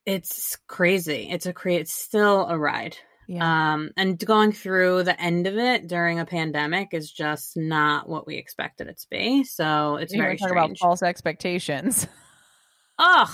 it's 0.06 0.58
crazy. 0.68 1.30
It's 1.32 1.46
a 1.46 1.54
cra- 1.54 1.76
it's 1.76 1.94
still 1.94 2.46
a 2.48 2.58
ride. 2.58 2.98
yeah. 3.28 3.74
Um 3.74 3.92
and 3.96 4.20
going 4.20 4.52
through 4.52 5.04
the 5.04 5.20
end 5.20 5.48
of 5.48 5.58
it 5.58 5.88
during 5.88 6.20
a 6.20 6.26
pandemic 6.26 6.90
is 6.94 7.10
just 7.12 7.56
not 7.56 8.10
what 8.10 8.28
we 8.28 8.36
expected 8.36 8.88
it 8.88 9.00
to 9.00 9.08
be. 9.10 9.44
So 9.46 9.96
it's 9.96 10.14
You 10.14 10.22
very 10.22 10.38
talk 10.38 10.52
about 10.52 10.78
false 10.78 11.02
expectations. 11.04 12.06
Ugh. 13.00 13.30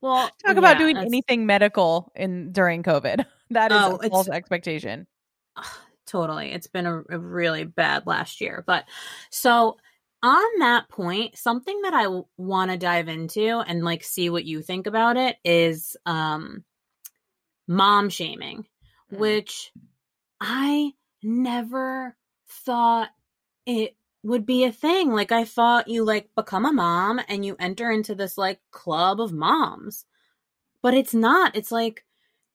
Well, 0.00 0.28
talk 0.44 0.56
about 0.56 0.72
yeah, 0.74 0.78
doing 0.78 0.94
that's- 0.96 1.08
anything 1.10 1.46
medical 1.46 2.10
in 2.16 2.52
during 2.52 2.82
COVID. 2.82 3.24
That 3.50 3.70
is 3.70 3.78
Oh, 3.82 3.98
a 4.02 4.08
false 4.08 4.30
expectation. 4.30 5.06
Totally. 6.12 6.52
It's 6.52 6.66
been 6.66 6.84
a, 6.84 6.98
a 7.08 7.18
really 7.18 7.64
bad 7.64 8.06
last 8.06 8.42
year. 8.42 8.62
But 8.66 8.84
so 9.30 9.78
on 10.22 10.58
that 10.58 10.90
point, 10.90 11.38
something 11.38 11.80
that 11.82 11.94
I 11.94 12.06
want 12.36 12.70
to 12.70 12.76
dive 12.76 13.08
into 13.08 13.60
and 13.60 13.82
like 13.82 14.04
see 14.04 14.28
what 14.28 14.44
you 14.44 14.60
think 14.60 14.86
about 14.86 15.16
it 15.16 15.36
is 15.42 15.96
um 16.04 16.64
mom 17.66 18.10
shaming, 18.10 18.66
Mm. 19.10 19.18
which 19.18 19.72
I 20.38 20.92
never 21.22 22.14
thought 22.46 23.08
it 23.64 23.96
would 24.22 24.44
be 24.44 24.64
a 24.64 24.72
thing. 24.72 25.12
Like 25.12 25.32
I 25.32 25.46
thought 25.46 25.88
you 25.88 26.04
like 26.04 26.28
become 26.36 26.66
a 26.66 26.72
mom 26.72 27.20
and 27.26 27.42
you 27.42 27.56
enter 27.58 27.90
into 27.90 28.14
this 28.14 28.36
like 28.36 28.60
club 28.70 29.18
of 29.18 29.32
moms. 29.32 30.04
But 30.82 30.92
it's 30.92 31.14
not. 31.14 31.56
It's 31.56 31.72
like 31.72 32.04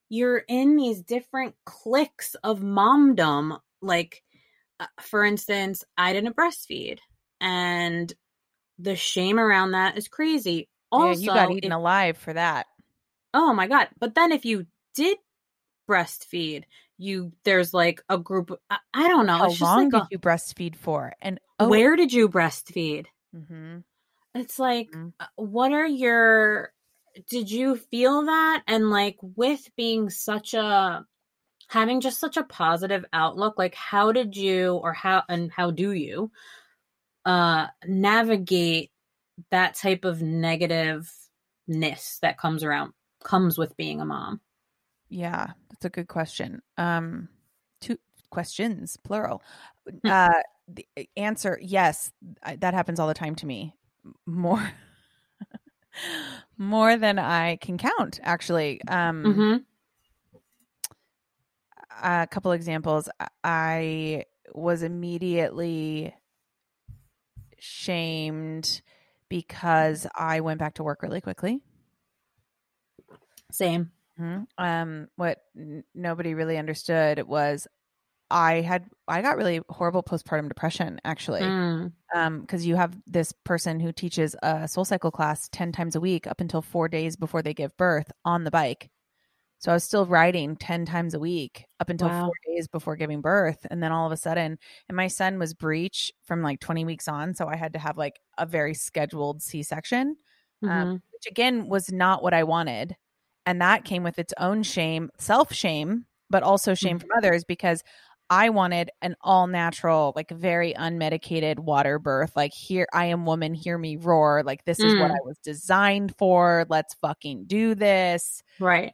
you're 0.10 0.43
in 0.48 0.76
these 0.76 1.02
different 1.02 1.56
cliques 1.65 2.36
of 2.43 2.60
momdom. 2.62 3.60
Like 3.82 4.24
uh, 4.80 4.88
for 5.02 5.24
instance, 5.24 5.84
I 5.98 6.13
didn't 6.13 6.36
breastfeed 6.36 7.00
and 7.41 8.12
the 8.80 8.96
shame 8.96 9.39
around 9.39 9.72
that 9.72 9.98
is 9.98 10.08
crazy. 10.08 10.70
Also, 10.91 11.08
yeah, 11.08 11.20
you 11.20 11.28
got 11.28 11.52
eaten 11.52 11.72
if- 11.72 11.78
alive 11.78 12.17
for 12.17 12.34
that. 12.34 12.67
Oh 13.34 13.54
my 13.54 13.67
god! 13.67 13.89
But 14.00 14.15
then 14.15 14.32
if 14.32 14.46
you 14.46 14.67
did 14.96 15.17
breastfeed, 15.89 16.63
you 16.98 17.32
there's 17.43 17.74
like 17.74 18.02
a 18.10 18.17
group. 18.17 18.52
I, 18.70 18.78
I 18.93 19.08
don't 19.08 19.26
know. 19.26 19.38
How 19.38 19.46
it's 19.46 19.60
just 19.60 19.62
long 19.62 19.89
like 19.89 20.04
did 20.04 20.12
you 20.12 20.20
breastfeed 20.20 20.76
for? 20.76 21.13
And 21.22 21.39
oh, 21.60 21.67
where 21.70 21.96
did 21.96 22.13
you 22.13 22.30
breastfeed? 22.30 23.08
Mhm. 23.36 23.84
It's 24.36 24.60
like, 24.60 24.91
Mhm. 24.91 25.13
uh, 25.20 25.28
what 25.36 25.72
are 25.72 25.88
your? 25.88 26.74
Did 27.30 27.50
you 27.50 27.76
feel 27.76 28.26
that? 28.26 28.64
And 28.68 28.90
like 28.90 29.18
with 29.22 29.70
being 29.76 30.10
such 30.10 30.54
a 30.54 31.06
having 31.68 32.02
just 32.02 32.20
such 32.20 32.38
a 32.38 32.44
positive 32.44 33.06
outlook, 33.14 33.58
like 33.58 33.76
how 33.76 34.12
did 34.12 34.36
you 34.36 34.76
or 34.76 34.94
how 34.94 35.24
and 35.30 35.52
how 35.52 35.72
do 35.72 35.92
you 35.92 36.32
uh 37.26 37.68
navigate 37.86 38.92
that 39.52 39.76
type 39.76 40.06
of 40.06 40.20
negativeness 40.20 42.20
that 42.22 42.38
comes 42.38 42.64
around 42.64 42.94
comes 43.24 43.58
with 43.58 43.76
being 43.78 44.02
a 44.02 44.06
mom? 44.06 44.42
Yeah, 45.10 45.52
that's 45.70 45.86
a 45.86 45.90
good 45.90 46.08
question. 46.08 46.62
Um, 46.78 47.30
two 47.82 47.98
questions, 48.30 48.98
plural. 49.04 49.42
Uh, 50.04 50.42
the 50.68 50.86
answer: 51.16 51.58
Yes, 51.62 52.12
that 52.44 52.74
happens 52.74 53.00
all 53.00 53.08
the 53.08 53.14
time 53.14 53.36
to 53.36 53.46
me. 53.46 53.74
More, 54.26 54.70
more 56.58 56.98
than 56.98 57.20
I 57.20 57.58
can 57.58 57.78
count. 57.78 58.20
Actually, 58.24 58.82
um, 58.88 59.24
Mm-hmm. 59.24 59.58
a 62.04 62.28
couple 62.28 62.52
examples. 62.52 63.10
I- 63.43 64.26
was 64.54 64.82
immediately 64.82 66.13
shamed 67.60 68.82
because 69.30 70.08
I 70.15 70.39
went 70.39 70.60
back 70.60 70.76
to 70.76 70.84
work 70.84 71.02
really 71.04 71.22
quickly. 71.22 71.60
Same. 73.52 73.91
Mhm. 74.20 74.48
Um, 74.58 75.08
what 75.15 75.39
n- 75.56 75.84
nobody 75.93 76.34
really 76.34 76.58
understood 76.58 77.22
was 77.28 77.67
I 78.30 78.62
had 78.62 78.90
I 79.08 79.22
got 79.22 79.38
really 79.38 79.62
horrible 79.70 80.04
postpartum 80.04 80.48
depression 80.50 81.00
actually. 81.06 81.42
Mm. 81.42 81.94
Um, 82.16 82.42
because 82.42 82.66
you 82.66 82.76
have 82.78 82.98
this 83.06 83.34
person 83.44 83.80
who 83.82 83.92
teaches 83.92 84.36
a 84.44 84.68
soul 84.68 84.86
cycle 84.86 85.12
class 85.12 85.50
ten 85.50 85.72
times 85.74 85.96
a 85.96 86.00
week 86.02 86.28
up 86.28 86.40
until 86.42 86.62
four 86.62 86.88
days 86.90 87.16
before 87.18 87.42
they 87.42 87.54
give 87.54 87.76
birth 87.78 88.12
on 88.26 88.44
the 88.46 88.52
bike. 88.52 88.90
So 89.60 89.72
I 89.72 89.76
was 89.76 89.84
still 89.86 90.06
riding 90.06 90.56
ten 90.58 90.86
times 90.86 91.13
a 91.16 91.20
week 91.20 91.66
up 91.80 91.90
until 91.90 92.10
Wow. 92.10 92.26
four 92.26 92.34
days 92.46 92.68
before 92.68 92.96
giving 92.96 93.22
birth, 93.22 93.66
and 93.72 93.82
then 93.84 93.92
all 93.92 94.06
of 94.06 94.12
a 94.13 94.18
sudden, 94.18 94.58
and 94.90 94.96
my 94.96 95.08
son 95.08 95.40
was 95.40 95.54
breech 95.54 96.12
from 96.26 96.42
like 96.44 96.60
twenty 96.62 96.86
weeks 96.86 97.08
on, 97.08 97.34
so 97.36 97.48
I 97.48 97.56
had 97.58 97.74
to 97.74 97.80
have 97.80 97.98
like 97.98 98.20
a 98.38 98.46
very 98.46 98.74
scheduled 98.76 99.42
C 99.42 99.63
section 99.63 100.18
Mhm. 100.63 100.70
um, 100.72 101.04
which 101.13 101.28
again 101.30 101.68
was 101.70 101.92
not 101.92 102.24
what 102.24 102.34
I 102.34 102.44
wanted. 102.44 102.96
And 103.46 103.62
that 103.62 103.86
came 103.86 104.04
with 104.04 104.20
its 104.20 104.34
own 104.40 104.63
shame, 104.63 105.10
self 105.20 105.54
shame, 105.54 106.06
but 106.30 106.44
also 106.44 106.74
shame 106.76 107.00
Mhm. 107.00 107.02
from 107.02 107.10
others 107.18 107.44
because 107.46 107.84
I 108.30 108.50
wanted 108.50 108.92
an 109.02 109.16
all 109.22 109.48
natural, 109.48 110.13
like 110.16 110.30
very 110.32 110.74
unmedicated 110.74 111.60
water 111.60 111.98
birth. 112.00 112.36
Like, 112.36 112.54
here, 112.54 112.88
I 112.94 113.06
am 113.06 113.26
woman, 113.26 113.54
hear 113.54 113.78
me 113.78 113.96
roar. 113.98 114.44
Like, 114.44 114.66
this 114.66 114.84
is 114.84 114.96
what 114.96 115.12
Mm. 115.12 115.12
I 115.12 115.20
was 115.24 115.38
designed 115.40 116.16
for. 116.18 116.66
Let's 116.70 116.94
fucking 116.96 117.46
do 117.46 117.74
this. 117.76 118.44
right. 118.60 118.94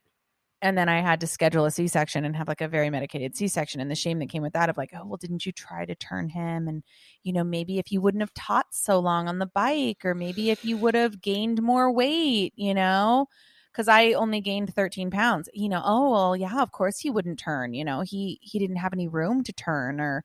And 0.62 0.78
then 0.78 0.88
I 0.88 1.02
had 1.02 1.19
to 1.19 1.28
schedule 1.28 1.65
a 1.65 1.72
C 1.72 1.88
section 1.89 2.24
and 2.24 2.38
have 2.38 2.48
like 2.48 2.62
a 2.62 2.69
very 2.69 2.89
medicated 2.89 3.36
C 3.36 3.50
section. 3.50 3.82
And 3.82 3.91
the 3.91 3.96
shame 3.96 4.19
that 4.19 4.30
came 4.30 4.41
with 4.41 4.54
that 4.54 4.69
of 4.69 4.78
like, 4.78 4.91
oh, 4.96 5.06
well, 5.06 5.17
didn't 5.17 5.46
you 5.46 5.52
try 5.52 5.86
to 5.86 5.93
turn 5.96 6.30
him? 6.30 6.69
And, 6.69 6.84
you 7.24 7.34
know, 7.34 7.43
maybe 7.43 7.80
if 7.80 7.91
you 7.91 8.00
wouldn't 8.00 8.22
have 8.22 8.34
taught 8.34 8.67
so 8.72 8.98
long 9.00 9.28
on 9.28 9.39
the 9.39 9.46
bike, 9.46 10.06
or 10.06 10.15
maybe 10.15 10.52
if 10.52 10.63
you 10.63 10.78
would 10.78 10.96
have 10.96 11.19
gained 11.22 11.62
more 11.62 11.91
weight, 11.91 12.54
you 12.56 12.74
know, 12.74 13.28
because 13.74 13.88
I 13.88 14.14
only 14.14 14.40
gained 14.40 14.74
13 14.74 15.10
pounds, 15.12 15.50
you 15.54 15.68
know, 15.68 15.82
oh, 15.84 16.12
well, 16.12 16.36
yeah, 16.36 16.62
of 16.62 16.72
course 16.72 17.00
he 17.00 17.10
wouldn't 17.10 17.40
turn, 17.40 17.74
you 17.74 17.84
know, 17.84 18.02
he, 18.02 18.40
he 18.42 18.60
didn't 18.60 18.78
have 18.78 18.94
any 18.94 19.08
room 19.08 19.44
to 19.44 19.52
turn 19.54 20.00
or, 20.00 20.24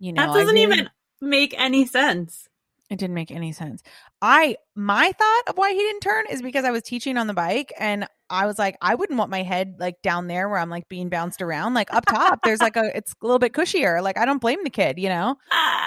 you 0.00 0.12
know, 0.12 0.26
that 0.26 0.34
doesn't 0.34 0.54
really- 0.54 0.62
even 0.62 0.90
make 1.20 1.54
any 1.56 1.86
sense. 1.86 2.48
it 2.90 2.98
didn't 2.98 3.14
make 3.14 3.30
any 3.30 3.52
sense. 3.52 3.82
I 4.20 4.56
my 4.74 5.12
thought 5.12 5.42
of 5.48 5.56
why 5.56 5.72
he 5.72 5.78
didn't 5.78 6.00
turn 6.00 6.24
is 6.28 6.42
because 6.42 6.64
I 6.64 6.70
was 6.72 6.82
teaching 6.82 7.16
on 7.16 7.26
the 7.26 7.32
bike 7.34 7.72
and 7.78 8.06
I 8.28 8.46
was 8.46 8.58
like, 8.58 8.76
I 8.82 8.94
wouldn't 8.96 9.18
want 9.18 9.30
my 9.30 9.42
head 9.42 9.76
like 9.78 10.02
down 10.02 10.26
there 10.26 10.48
where 10.48 10.58
I'm 10.58 10.68
like 10.70 10.88
being 10.88 11.08
bounced 11.08 11.40
around. 11.40 11.74
Like 11.74 11.92
up 11.94 12.04
top, 12.06 12.40
there's 12.44 12.60
like 12.60 12.76
a 12.76 12.94
it's 12.96 13.12
a 13.12 13.24
little 13.24 13.38
bit 13.38 13.52
cushier. 13.52 14.02
Like 14.02 14.18
I 14.18 14.24
don't 14.26 14.40
blame 14.40 14.58
the 14.64 14.70
kid, 14.70 14.98
you 14.98 15.08
know. 15.08 15.36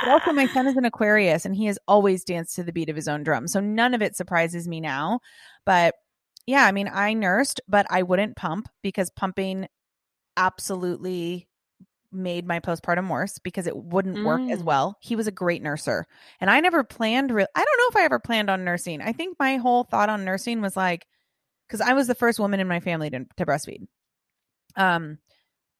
But 0.03 0.11
also 0.11 0.31
my 0.33 0.47
son 0.47 0.67
is 0.67 0.77
an 0.77 0.85
Aquarius 0.85 1.45
and 1.45 1.55
he 1.55 1.65
has 1.65 1.77
always 1.87 2.23
danced 2.23 2.55
to 2.55 2.63
the 2.63 2.71
beat 2.73 2.89
of 2.89 2.95
his 2.95 3.07
own 3.07 3.23
drum. 3.23 3.47
So 3.47 3.59
none 3.59 3.93
of 3.93 4.01
it 4.01 4.15
surprises 4.15 4.67
me 4.67 4.79
now. 4.79 5.19
But 5.65 5.95
yeah, 6.45 6.65
I 6.65 6.71
mean 6.71 6.89
I 6.91 7.13
nursed, 7.13 7.61
but 7.67 7.85
I 7.89 8.03
wouldn't 8.03 8.35
pump 8.35 8.67
because 8.83 9.09
pumping 9.09 9.67
absolutely 10.37 11.47
made 12.11 12.45
my 12.47 12.59
postpartum 12.59 13.09
worse 13.09 13.39
because 13.39 13.67
it 13.67 13.75
wouldn't 13.75 14.23
work 14.25 14.41
as 14.49 14.61
Mm. 14.61 14.65
well. 14.65 14.97
He 15.01 15.15
was 15.17 15.27
a 15.27 15.31
great 15.31 15.61
nurser. 15.63 16.05
And 16.39 16.49
I 16.49 16.59
never 16.61 16.83
planned 16.83 17.31
re- 17.31 17.45
I 17.55 17.65
don't 17.65 17.77
know 17.79 17.89
if 17.89 18.03
I 18.03 18.05
ever 18.05 18.19
planned 18.19 18.49
on 18.49 18.63
nursing. 18.63 19.01
I 19.01 19.11
think 19.11 19.37
my 19.39 19.57
whole 19.57 19.83
thought 19.83 20.09
on 20.09 20.23
nursing 20.23 20.61
was 20.61 20.77
like 20.77 21.07
cuz 21.69 21.81
I 21.81 21.93
was 21.93 22.07
the 22.07 22.15
first 22.15 22.39
woman 22.39 22.59
in 22.59 22.67
my 22.67 22.79
family 22.79 23.09
to, 23.09 23.25
to 23.37 23.45
breastfeed. 23.45 23.87
Um 24.75 25.19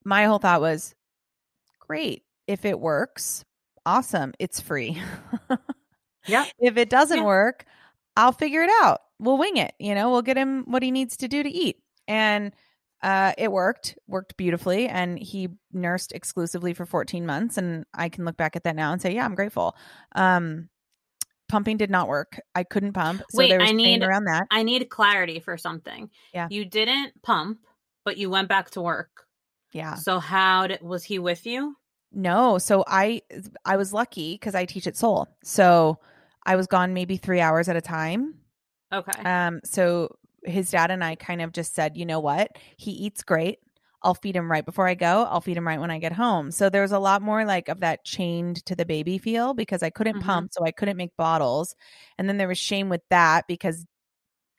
my 0.03 0.25
whole 0.25 0.39
thought 0.39 0.61
was 0.61 0.93
great. 1.79 2.23
If 2.47 2.65
it 2.65 2.79
works, 2.79 3.45
awesome. 3.85 4.33
It's 4.39 4.59
free. 4.59 5.01
yeah. 6.27 6.45
If 6.59 6.77
it 6.77 6.89
doesn't 6.89 7.19
Yeah. 7.19 7.23
work, 7.23 7.65
I'll 8.17 8.31
figure 8.33 8.63
it 8.63 8.71
out. 8.83 9.01
We'll 9.19 9.37
wing 9.37 9.57
it. 9.57 9.73
You 9.79 9.95
know, 9.95 10.09
we'll 10.11 10.21
get 10.21 10.37
him 10.37 10.63
what 10.67 10.83
he 10.83 10.91
needs 10.91 11.17
to 11.17 11.27
do 11.27 11.41
to 11.43 11.49
eat. 11.49 11.77
And 12.07 12.51
uh, 13.01 13.33
it 13.37 13.51
worked, 13.51 13.97
worked 14.07 14.35
beautifully. 14.37 14.87
And 14.87 15.17
he 15.19 15.49
nursed 15.71 16.11
exclusively 16.11 16.73
for 16.73 16.85
14 16.85 17.25
months. 17.25 17.57
And 17.57 17.85
I 17.93 18.09
can 18.09 18.25
look 18.25 18.37
back 18.37 18.55
at 18.55 18.63
that 18.63 18.75
now 18.75 18.91
and 18.91 19.01
say, 19.01 19.13
yeah, 19.13 19.25
I'm 19.25 19.35
grateful. 19.35 19.75
Um, 20.15 20.69
pumping 21.47 21.77
did 21.77 21.89
not 21.91 22.07
work. 22.07 22.39
I 22.55 22.63
couldn't 22.63 22.93
pump. 22.93 23.21
So 23.29 23.37
Wait, 23.39 23.49
there 23.49 23.59
was 23.59 23.69
I 23.69 23.73
need- 23.73 24.03
around 24.03 24.25
that. 24.25 24.47
I 24.51 24.63
need 24.63 24.89
clarity 24.89 25.39
for 25.39 25.57
something. 25.57 26.09
Yeah. 26.33 26.47
You 26.49 26.65
didn't 26.65 27.21
pump, 27.21 27.59
but 28.03 28.17
you 28.17 28.29
went 28.29 28.49
back 28.49 28.71
to 28.71 28.81
work. 28.81 29.09
Yeah. 29.71 29.95
So 29.95 30.19
how 30.19 30.67
did, 30.67 30.81
was 30.81 31.03
he 31.03 31.19
with 31.19 31.45
you? 31.45 31.75
No, 32.17 32.57
so 32.59 32.85
I 32.87 33.21
I 33.65 33.75
was 33.75 33.91
lucky 33.91 34.35
because 34.35 34.55
I 34.55 34.63
teach 34.63 34.87
at 34.87 34.95
Soul. 34.95 35.27
So 35.43 35.99
I 36.45 36.55
was 36.55 36.65
gone 36.65 36.93
maybe 36.93 37.17
three 37.17 37.41
hours 37.41 37.67
at 37.67 37.75
a 37.75 37.81
time. 37.81 38.35
Okay. 38.95 39.25
Um, 39.25 39.59
so 39.63 40.17
his 40.43 40.71
dad 40.71 40.91
and 40.91 41.03
I 41.03 41.15
kind 41.15 41.41
of 41.41 41.51
just 41.53 41.73
said, 41.75 41.97
you 41.97 42.05
know 42.05 42.19
what? 42.19 42.57
He 42.77 42.91
eats 42.91 43.23
great. 43.23 43.59
I'll 44.03 44.13
feed 44.13 44.35
him 44.35 44.51
right 44.51 44.65
before 44.65 44.87
I 44.87 44.93
go. 44.93 45.23
I'll 45.23 45.41
feed 45.41 45.57
him 45.57 45.67
right 45.67 45.79
when 45.79 45.89
I 45.89 45.97
get 45.99 46.11
home. 46.13 46.51
So 46.51 46.69
there's 46.69 46.91
a 46.91 46.99
lot 46.99 47.23
more 47.23 47.43
like 47.45 47.69
of 47.69 47.79
that 47.79 48.05
chained 48.05 48.63
to 48.67 48.75
the 48.75 48.85
baby 48.85 49.17
feel 49.17 49.55
because 49.55 49.81
I 49.81 49.89
couldn't 49.89 50.19
Mhm. 50.19 50.19
pump, 50.19 50.51
so 50.53 50.63
I 50.63 50.71
couldn't 50.71 50.97
make 50.97 51.15
bottles. 51.17 51.75
And 52.19 52.29
then 52.29 52.37
there 52.37 52.47
was 52.47 52.59
shame 52.59 52.89
with 52.89 53.01
that 53.09 53.47
because 53.47 53.85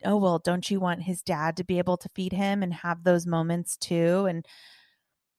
oh 0.04 0.16
well, 0.16 0.38
don't 0.38 0.70
you 0.70 0.80
want 0.80 1.02
his 1.02 1.22
dad 1.22 1.56
to 1.56 1.64
be 1.64 1.78
able 1.78 1.96
to 1.98 2.08
feed 2.14 2.32
him 2.32 2.62
and 2.62 2.72
have 2.74 3.04
those 3.04 3.26
moments 3.26 3.76
too? 3.76 4.26
And 4.26 4.46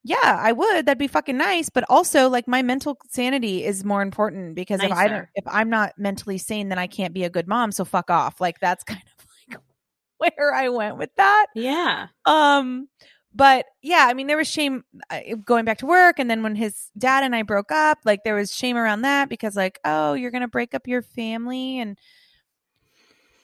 yeah, 0.08 0.40
I 0.42 0.54
would. 0.54 0.86
That'd 0.86 0.98
be 0.98 1.08
fucking 1.08 1.36
nice. 1.36 1.70
But 1.70 1.84
also, 1.90 2.30
like, 2.30 2.48
my 2.48 2.62
mental 2.62 2.98
sanity 3.10 3.66
is 3.66 3.84
more 3.84 4.02
important 4.02 4.56
because 4.56 4.82
if 4.82 4.92
I 4.92 5.10
don't, 5.10 5.28
if 5.36 5.44
I'm 5.46 5.70
not 5.70 5.94
mentally 5.98 6.38
sane, 6.38 6.70
then 6.70 6.80
I 6.80 6.88
can't 6.88 7.14
be 7.14 7.26
a 7.26 7.30
good 7.30 7.46
mom. 7.46 7.74
So 7.74 7.84
fuck 7.84 8.10
off. 8.10 8.40
Like, 8.40 8.60
that's 8.62 8.84
kind 8.86 9.02
of 9.54 9.60
like 10.20 10.38
where 10.38 10.54
I 10.54 10.70
went 10.70 10.98
with 10.98 11.14
that. 11.18 11.48
yeah. 11.56 12.08
Um, 12.26 12.88
but 13.36 13.66
yeah, 13.84 14.08
I 14.10 14.14
mean, 14.14 14.28
there 14.28 14.38
was 14.38 14.48
shame 14.48 14.86
going 15.44 15.66
back 15.66 15.80
to 15.80 15.86
work, 15.86 16.20
and 16.20 16.32
then 16.32 16.42
when 16.42 16.56
his 16.56 16.90
dad 16.98 17.24
and 17.24 17.36
I 17.36 17.44
broke 17.44 17.72
up, 17.72 18.00
like 18.06 18.24
there 18.24 18.34
was 18.34 18.56
shame 18.56 18.78
around 18.78 19.02
that 19.02 19.28
because, 19.28 19.58
like, 19.58 19.78
oh, 19.84 20.14
you're 20.14 20.32
gonna 20.32 20.48
break 20.48 20.74
up 20.74 20.88
your 20.88 21.02
family 21.02 21.80
and 21.80 22.00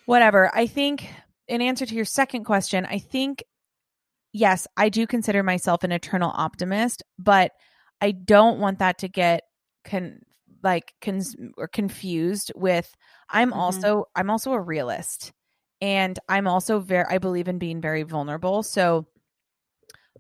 whatever. 0.06 0.49
I 0.56 0.65
think, 0.65 1.10
in 1.49 1.62
answer 1.62 1.86
to 1.86 1.93
your 1.93 2.06
second 2.06 2.45
question, 2.45 2.86
I 2.86 2.99
think 2.99 3.43
yes, 4.34 4.67
I 4.78 4.89
do 4.89 5.08
consider 5.08 5.43
myself 5.43 5.84
an 5.84 5.91
eternal 5.91 6.32
optimist, 6.36 7.04
but 7.17 7.52
I 8.02 8.12
don't 8.12 8.60
want 8.60 8.80
that 8.80 8.98
to 9.00 9.08
get 9.08 9.43
con 9.86 10.19
like 10.63 10.93
cons- 11.02 11.36
or 11.58 11.67
confused 11.67 12.52
with 12.56 12.93
I'm 13.30 13.52
Mhm. 13.52 13.56
also 13.58 14.06
I'm 14.15 14.30
also 14.30 14.54
a 14.54 14.62
realist 14.62 15.34
and 15.82 16.17
I'm 16.30 16.48
also 16.48 16.80
very 16.80 17.06
I 17.10 17.17
believe 17.17 17.48
in 17.50 17.58
being 17.60 17.82
very 17.82 18.04
vulnerable. 18.04 18.63
So 18.63 19.06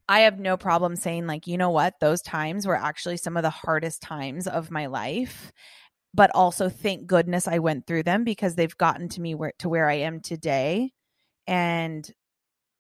I 0.09 0.21
have 0.21 0.39
no 0.39 0.57
problem 0.57 0.95
saying 0.95 1.27
like, 1.27 1.47
you 1.47 1.57
know 1.57 1.69
what, 1.69 1.95
those 2.01 2.21
times 2.21 2.67
were 2.67 2.75
actually 2.75 3.17
some 3.17 3.37
of 3.37 3.43
the 3.43 3.49
hardest 3.49 4.01
times 4.01 4.47
of 4.47 4.71
my 4.71 4.87
life. 4.87 5.51
But 6.13 6.31
also 6.35 6.69
thank 6.69 7.07
goodness 7.07 7.47
I 7.47 7.59
went 7.59 7.87
through 7.87 8.03
them 8.03 8.23
because 8.23 8.55
they've 8.55 8.77
gotten 8.77 9.09
to 9.09 9.21
me 9.21 9.35
where 9.35 9.53
to 9.59 9.69
where 9.69 9.89
I 9.89 9.95
am 9.95 10.21
today. 10.21 10.91
And 11.47 12.09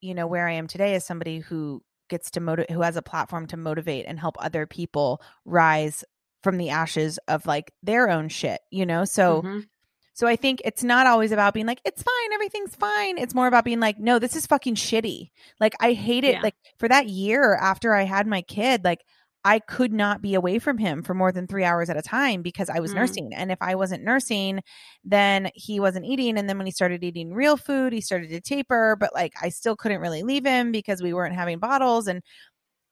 you 0.03 0.13
know, 0.13 0.27
where 0.27 0.47
I 0.47 0.53
am 0.53 0.67
today 0.67 0.95
is 0.95 1.05
somebody 1.05 1.39
who 1.39 1.81
gets 2.09 2.31
to 2.31 2.39
motivate 2.41 2.71
who 2.71 2.81
has 2.81 2.97
a 2.97 3.01
platform 3.01 3.47
to 3.47 3.57
motivate 3.57 4.05
and 4.07 4.19
help 4.19 4.35
other 4.39 4.67
people 4.67 5.21
rise 5.45 6.03
from 6.43 6.57
the 6.57 6.69
ashes 6.69 7.17
of 7.27 7.45
like 7.45 7.71
their 7.81 8.09
own 8.09 8.27
shit, 8.29 8.59
you 8.69 8.85
know? 8.85 9.05
So 9.05 9.41
Mhm. 9.41 9.67
so 10.13 10.27
I 10.27 10.35
think 10.35 10.61
it's 10.65 10.83
not 10.83 11.07
always 11.07 11.31
about 11.31 11.53
being 11.55 11.65
like, 11.65 11.81
it's 11.85 12.03
fine, 12.03 12.33
everything's 12.33 12.75
fine. 12.75 13.17
It's 13.17 13.33
more 13.33 13.47
about 13.47 13.63
being 13.65 13.79
like, 13.79 13.97
no, 13.97 14.19
this 14.19 14.35
is 14.35 14.45
fucking 14.45 14.75
shitty. 14.75 15.31
Like 15.59 15.73
I 15.79 15.93
hate 15.93 16.23
it. 16.23 16.33
Yeah. 16.33 16.41
Like 16.43 16.55
for 16.77 16.87
that 16.89 17.07
year 17.07 17.55
after 17.55 17.95
I 17.95 18.03
had 18.03 18.27
my 18.27 18.41
kid, 18.43 18.83
like 18.83 19.03
I 19.45 19.59
could 19.59 19.91
not 19.93 20.21
be 20.21 20.35
away 20.35 20.59
from 20.59 20.77
him 20.77 21.03
for 21.03 21.13
more 21.13 21.31
than 21.31 21.47
three 21.47 21.65
hours 21.65 21.89
at 21.89 21.97
a 21.97 22.01
time 22.01 22.41
because 22.41 22.69
I 22.69 22.79
was 22.79 22.93
Mhm. 22.93 22.95
nursing. 22.95 23.33
And 23.33 23.51
if 23.51 23.57
I 23.61 23.75
wasn't 23.75 24.03
nursing, 24.03 24.61
then 25.03 25.49
he 25.55 25.79
wasn't 25.79 26.05
eating. 26.05 26.37
And 26.37 26.47
then 26.49 26.57
when 26.57 26.65
he 26.67 26.71
started 26.71 27.03
eating 27.03 27.33
real 27.33 27.57
food, 27.57 27.91
he 27.93 28.01
started 28.01 28.29
to 28.29 28.39
taper, 28.41 28.95
but 28.97 29.13
like 29.13 29.33
I 29.41 29.49
still 29.49 29.75
couldn't 29.75 30.01
really 30.01 30.23
leave 30.23 30.45
him 30.45 30.71
because 30.71 31.01
we 31.01 31.13
weren't 31.13 31.35
having 31.35 31.59
bottles. 31.59 32.07
And 32.07 32.21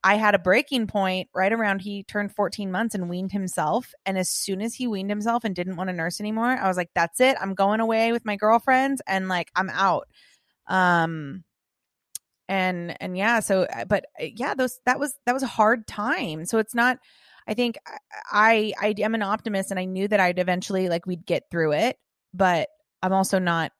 I 0.04 0.16
had 0.16 0.36
a 0.36 0.40
breaking 0.40 0.88
point 0.88 1.30
right 1.36 1.54
around 1.54 1.82
he 1.82 2.04
turned 2.04 2.36
14 2.36 2.72
months 2.72 2.96
and 2.96 3.10
weaned 3.10 3.32
himself. 3.32 3.94
And 4.06 4.18
as 4.18 4.30
soon 4.30 4.62
as 4.62 4.74
he 4.76 4.88
weaned 4.88 5.10
himself 5.12 5.44
and 5.44 5.56
didn't 5.56 5.76
want 5.76 5.90
to 5.90 5.94
nurse 5.96 6.20
anymore, 6.20 6.58
I 6.58 6.68
was 6.68 6.78
like, 6.78 6.90
that's 6.96 7.20
it. 7.20 7.38
I'm 7.40 7.54
going 7.54 7.80
away 7.82 8.12
with 8.12 8.26
my 8.26 8.36
girlfriends 8.36 9.02
and 9.08 9.28
like 9.30 9.52
I'm 9.56 9.70
out. 9.70 10.08
Um 10.68 11.44
and 12.52 13.02
and 13.02 13.18
yeah, 13.18 13.40
so 13.40 13.64
uh, 13.64 13.86
but 13.86 14.06
uh, 14.22 14.26
yeah, 14.36 14.54
those 14.54 14.78
that 14.86 15.00
was 15.00 15.18
that 15.26 15.34
was 15.34 15.42
a 15.42 15.48
hard 15.48 15.88
time. 15.88 16.44
So 16.46 16.58
it's 16.58 16.76
not 16.76 16.98
I 17.48 17.54
think 17.54 17.78
I 18.30 18.74
I 18.80 18.94
am 19.00 19.16
an 19.16 19.22
optimist 19.22 19.72
and 19.72 19.80
I 19.80 19.86
knew 19.86 20.06
that 20.10 20.20
I'd 20.20 20.38
eventually 20.38 20.90
like 20.90 21.06
we'd 21.06 21.26
get 21.26 21.44
through 21.50 21.72
it, 21.72 21.96
but 22.34 22.68
I'm 23.02 23.14
also 23.14 23.40
not 23.40 23.72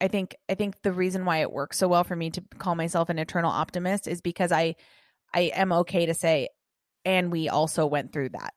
I 0.00 0.08
think 0.08 0.34
I 0.48 0.54
think 0.54 0.80
the 0.82 0.94
reason 0.94 1.26
why 1.26 1.42
it 1.42 1.52
works 1.52 1.76
so 1.76 1.88
well 1.88 2.02
for 2.02 2.16
me 2.16 2.30
to 2.30 2.42
call 2.56 2.74
myself 2.74 3.10
an 3.10 3.18
eternal 3.18 3.50
optimist 3.50 4.08
is 4.08 4.22
because 4.22 4.50
I 4.50 4.76
I 5.34 5.52
am 5.54 5.70
okay 5.70 6.06
to 6.06 6.14
say 6.14 6.48
and 7.04 7.30
we 7.30 7.50
also 7.50 7.84
went 7.84 8.14
through 8.14 8.30
that. 8.30 8.54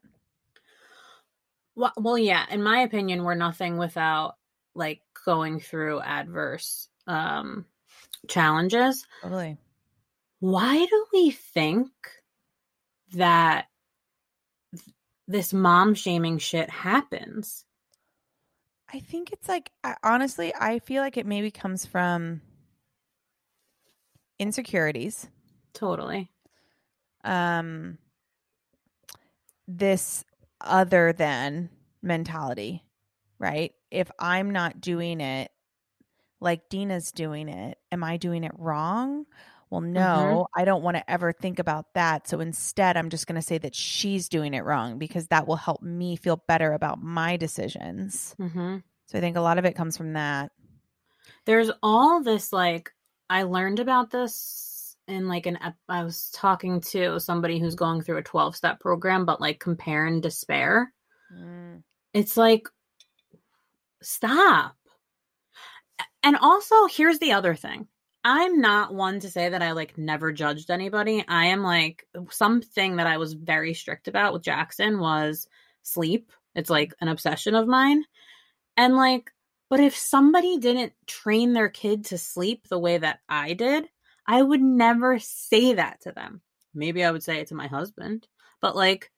Well, 1.76 1.92
well, 1.98 2.18
yeah. 2.18 2.46
In 2.50 2.64
my 2.64 2.80
opinion, 2.80 3.24
we're 3.24 3.36
nothing 3.36 3.78
without 3.78 4.36
like 4.74 5.02
going 5.26 5.60
through 5.60 6.00
adverse 6.00 6.88
um 7.08 7.66
challenges. 8.28 9.06
Totally. 9.22 9.58
why 10.40 10.86
do 10.86 11.06
we 11.14 11.32
think 11.32 11.90
that 13.14 13.68
this 15.28 15.54
mom 15.54 15.94
shaming 15.94 16.38
shit 16.38 16.70
happens? 16.70 17.66
I 18.94 19.00
think 19.00 19.32
it's 19.32 19.48
like 19.48 19.72
I, 19.84 19.96
honestly, 20.04 20.54
I 20.60 20.80
feel 20.80 21.02
like 21.02 21.18
it 21.18 21.26
maybe 21.26 21.50
comes 21.52 21.86
from 21.86 22.42
insecurities. 24.40 25.28
Totally. 25.74 26.30
Um 27.24 27.98
this 29.68 30.26
other 30.62 31.14
than 31.14 31.70
mentality, 32.02 32.84
right? 33.40 33.74
If 33.92 34.12
I'm 34.20 34.52
not 34.52 34.82
doing 34.82 35.22
it 35.22 35.52
like 36.44 36.70
Dina's 36.70 37.12
doing 37.12 37.50
it, 37.50 37.78
am 37.92 38.04
I 38.04 38.18
doing 38.18 38.44
it 38.44 38.52
wrong? 38.58 39.26
Well, 39.70 39.82
no, 39.82 40.46
mm-hmm. 40.54 40.62
I 40.62 40.66
don't 40.66 40.84
want 40.84 40.98
to 40.98 41.10
ever 41.10 41.32
think 41.32 41.58
about 41.58 41.96
that. 41.96 42.28
So 42.28 42.40
instead, 42.40 42.96
I'm 42.96 43.10
just 43.10 43.26
going 43.26 43.42
to 43.42 43.42
say 43.42 43.58
that 43.58 43.74
she's 43.74 44.30
doing 44.30 44.54
it 44.54 44.64
wrong 44.64 45.00
because 45.00 45.26
that 45.30 45.48
will 45.48 45.56
help 45.56 45.82
me 45.82 46.16
feel 46.16 46.44
better 46.48 46.74
about 46.74 47.02
my 47.02 47.38
decisions. 47.38 48.36
Mm-hmm. 48.40 48.78
So 49.08 49.18
I 49.18 49.22
think 49.22 49.36
a 49.36 49.42
lot 49.42 49.58
of 49.58 49.66
it 49.66 49.76
comes 49.76 49.98
from 49.98 50.14
that. 50.14 50.52
There's 51.46 51.72
all 51.82 52.22
this 52.22 52.54
like, 52.54 52.92
I 53.32 53.44
learned 53.44 53.80
about 53.80 54.12
this 54.12 54.96
in 55.08 55.28
like 55.28 55.48
an, 55.48 55.58
I 55.90 56.04
was 56.04 56.30
talking 56.36 56.80
to 56.92 57.20
somebody 57.20 57.58
who's 57.60 57.74
going 57.74 58.04
through 58.04 58.18
a 58.18 58.24
12 58.24 58.56
step 58.56 58.80
program, 58.80 59.26
but 59.26 59.42
like 59.42 59.60
compare 59.60 60.06
and 60.06 60.22
despair. 60.22 60.94
Mm. 61.36 61.82
It's 62.14 62.38
like, 62.38 62.68
stop. 64.04 64.76
And 66.24 66.38
also, 66.38 66.88
here's 66.88 67.20
the 67.20 67.34
other 67.34 67.56
thing 67.56 67.88
I'm 68.24 68.62
not 68.62 68.94
one 68.94 69.20
to 69.20 69.30
say 69.30 69.50
that 69.50 69.62
I 69.62 69.74
like 69.74 69.98
never 69.98 70.32
judged 70.32 70.72
anybody. 70.72 71.26
I 71.28 71.48
am 71.48 71.62
like 71.62 72.08
something 72.30 72.96
that 72.96 73.08
I 73.08 73.18
was 73.18 73.34
very 73.34 73.74
strict 73.74 74.08
about 74.08 74.34
with 74.34 74.44
Jackson 74.44 75.00
was 75.00 75.48
sleep. 75.82 76.32
It's 76.56 76.70
like 76.70 76.94
an 77.02 77.10
obsession 77.10 77.56
of 77.56 77.68
mine. 77.68 78.04
And 78.78 78.96
like, 78.96 79.32
but 79.70 79.82
if 79.82 79.96
somebody 79.96 80.58
didn't 80.58 80.94
train 81.08 81.54
their 81.54 81.70
kid 81.70 82.06
to 82.06 82.18
sleep 82.18 82.68
the 82.68 82.80
way 82.80 82.98
that 82.98 83.20
I 83.28 83.54
did, 83.54 83.90
I 84.26 84.42
would 84.42 84.62
never 84.62 85.20
say 85.20 85.74
that 85.74 86.02
to 86.02 86.12
them. 86.12 86.42
Maybe 86.74 87.04
I 87.04 87.12
would 87.12 87.24
say 87.24 87.40
it 87.40 87.48
to 87.48 87.56
my 87.56 87.68
husband, 87.68 88.28
but 88.62 88.76
like, 88.76 89.12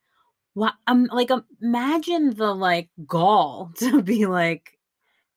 what? 0.53 0.73
Um, 0.87 1.09
like, 1.11 1.29
imagine 1.61 2.33
the 2.35 2.55
like 2.55 2.89
gall 3.05 3.71
to 3.79 4.01
be 4.01 4.25
like 4.25 4.79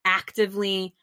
actively 0.05 0.95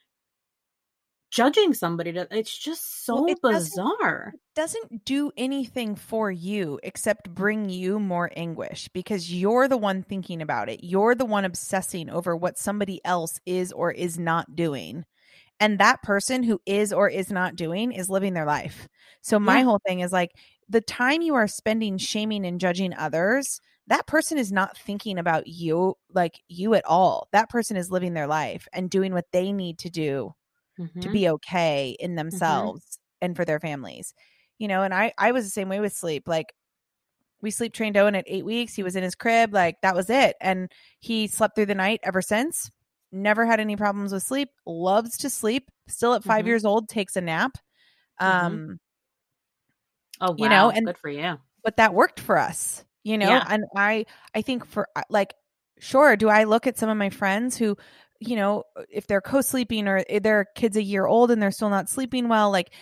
judging 1.36 1.74
somebody 1.74 2.14
to, 2.14 2.26
it's 2.30 2.56
just 2.56 3.04
so 3.04 3.16
well, 3.16 3.26
it 3.26 3.42
bizarre. 3.42 4.32
doesn't, 4.54 4.82
doesn't 4.88 5.04
do 5.04 5.30
anything 5.36 5.94
for 5.94 6.30
you 6.30 6.80
except 6.82 7.34
bring 7.34 7.68
you 7.68 8.00
more 8.00 8.30
anguish 8.34 8.88
because 8.94 9.30
you're 9.30 9.68
the 9.68 9.76
one 9.76 10.02
thinking 10.02 10.40
about 10.40 10.70
it. 10.70 10.80
You're 10.82 11.14
the 11.14 11.26
one 11.26 11.44
obsessing 11.44 12.08
over 12.08 12.34
what 12.34 12.58
somebody 12.58 13.02
else 13.04 13.38
is 13.44 13.70
or 13.70 13.92
is 13.92 14.18
not 14.18 14.56
doing. 14.56 15.04
And 15.60 15.78
that 15.78 16.02
person 16.02 16.42
who 16.42 16.58
is 16.64 16.90
or 16.90 17.10
is 17.10 17.30
not 17.30 17.54
doing 17.54 17.92
is 17.92 18.08
living 18.08 18.32
their 18.32 18.46
life. 18.46 18.88
So 19.20 19.38
my 19.38 19.58
yeah. 19.58 19.64
whole 19.64 19.80
thing 19.86 20.00
is 20.00 20.12
like 20.12 20.30
the 20.70 20.80
time 20.80 21.20
you 21.20 21.34
are 21.34 21.48
spending 21.48 21.98
shaming 21.98 22.46
and 22.46 22.58
judging 22.58 22.94
others 22.94 23.60
that 23.88 24.06
person 24.08 24.36
is 24.36 24.50
not 24.50 24.76
thinking 24.76 25.16
about 25.16 25.46
you 25.46 25.94
like 26.12 26.40
you 26.48 26.74
at 26.74 26.84
all. 26.86 27.28
That 27.30 27.48
person 27.48 27.76
is 27.76 27.88
living 27.88 28.14
their 28.14 28.26
life 28.26 28.66
and 28.72 28.90
doing 28.90 29.14
what 29.14 29.26
they 29.32 29.52
need 29.52 29.78
to 29.78 29.90
do 29.90 30.34
mm-hmm. 30.78 31.00
to 31.00 31.10
be 31.10 31.28
okay 31.28 31.96
in 31.98 32.10
mm-hmm. 32.10 32.16
themselves 32.16 32.82
mm-hmm. 32.82 33.26
and 33.26 33.36
for 33.36 33.44
their 33.44 33.60
families. 33.60 34.14
You 34.58 34.68
know, 34.68 34.82
and 34.82 34.94
I 34.94 35.12
I 35.18 35.32
was 35.32 35.44
the 35.44 35.50
same 35.50 35.68
way 35.68 35.80
with 35.80 35.92
sleep. 35.92 36.26
Like 36.26 36.52
we 37.42 37.50
sleep 37.50 37.72
trained 37.72 37.96
Owen 37.96 38.14
at 38.14 38.24
eight 38.26 38.44
weeks. 38.44 38.74
He 38.74 38.82
was 38.82 38.96
in 38.96 39.02
his 39.02 39.14
crib, 39.14 39.52
like 39.52 39.76
that 39.82 39.94
was 39.94 40.08
it. 40.08 40.36
And 40.40 40.70
he 41.00 41.28
slept 41.28 41.54
through 41.54 41.66
the 41.66 41.74
night 41.74 42.00
ever 42.02 42.22
since. 42.22 42.70
Never 43.12 43.44
had 43.46 43.60
any 43.60 43.76
problems 43.76 44.12
with 44.12 44.22
sleep. 44.22 44.48
Loves 44.64 45.18
to 45.18 45.30
sleep. 45.30 45.70
Still 45.88 46.14
at 46.14 46.24
5 46.24 46.38
mm-hmm. 46.38 46.48
years 46.48 46.64
old, 46.64 46.88
takes 46.88 47.16
a 47.16 47.20
nap. 47.20 47.52
Mm-hmm. 48.20 48.46
Um 48.46 48.80
Oh 50.20 50.30
wow, 50.30 50.36
you 50.38 50.48
know, 50.48 50.70
and 50.70 50.86
good 50.86 50.98
for 50.98 51.10
you. 51.10 51.36
But 51.62 51.76
that 51.76 51.94
worked 51.94 52.20
for 52.20 52.38
us, 52.38 52.84
you 53.04 53.18
know. 53.18 53.28
Yeah. 53.28 53.44
And 53.48 53.64
I 53.76 54.06
I 54.34 54.42
think 54.42 54.66
for 54.66 54.88
uh, 54.96 55.02
like 55.10 55.34
sure, 55.78 56.16
do 56.16 56.28
I 56.28 56.44
look 56.44 56.66
at 56.66 56.78
some 56.78 56.88
of 56.88 56.96
my 56.96 57.10
friends 57.10 57.56
who 57.56 57.76
you 58.20 58.36
know, 58.36 58.64
if 58.90 59.06
they're 59.06 59.20
co-sleeping 59.20 59.88
or 59.88 60.04
their 60.20 60.46
kids 60.56 60.76
a 60.76 60.82
year 60.82 61.06
old 61.06 61.30
and 61.30 61.40
they're 61.42 61.50
still 61.50 61.70
not 61.70 61.88
sleeping 61.88 62.28
well, 62.28 62.50
like 62.50 62.72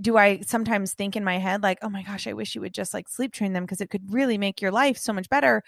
do 0.00 0.16
I 0.16 0.40
sometimes 0.40 0.94
think 0.94 1.16
in 1.16 1.24
my 1.24 1.38
head 1.38 1.62
like, 1.62 1.78
"Oh 1.82 1.88
my 1.90 2.02
gosh, 2.02 2.26
I 2.26 2.32
wish 2.32 2.54
you 2.54 2.60
would 2.62 2.74
just 2.74 2.94
like 2.94 3.08
sleep 3.08 3.32
train 3.32 3.52
them 3.52 3.64
because 3.64 3.80
it 3.80 3.90
could 3.90 4.12
really 4.12 4.38
make 4.38 4.60
your 4.62 4.72
life 4.72 4.98
so 4.98 5.12
much 5.12 5.28
better." 5.28 5.62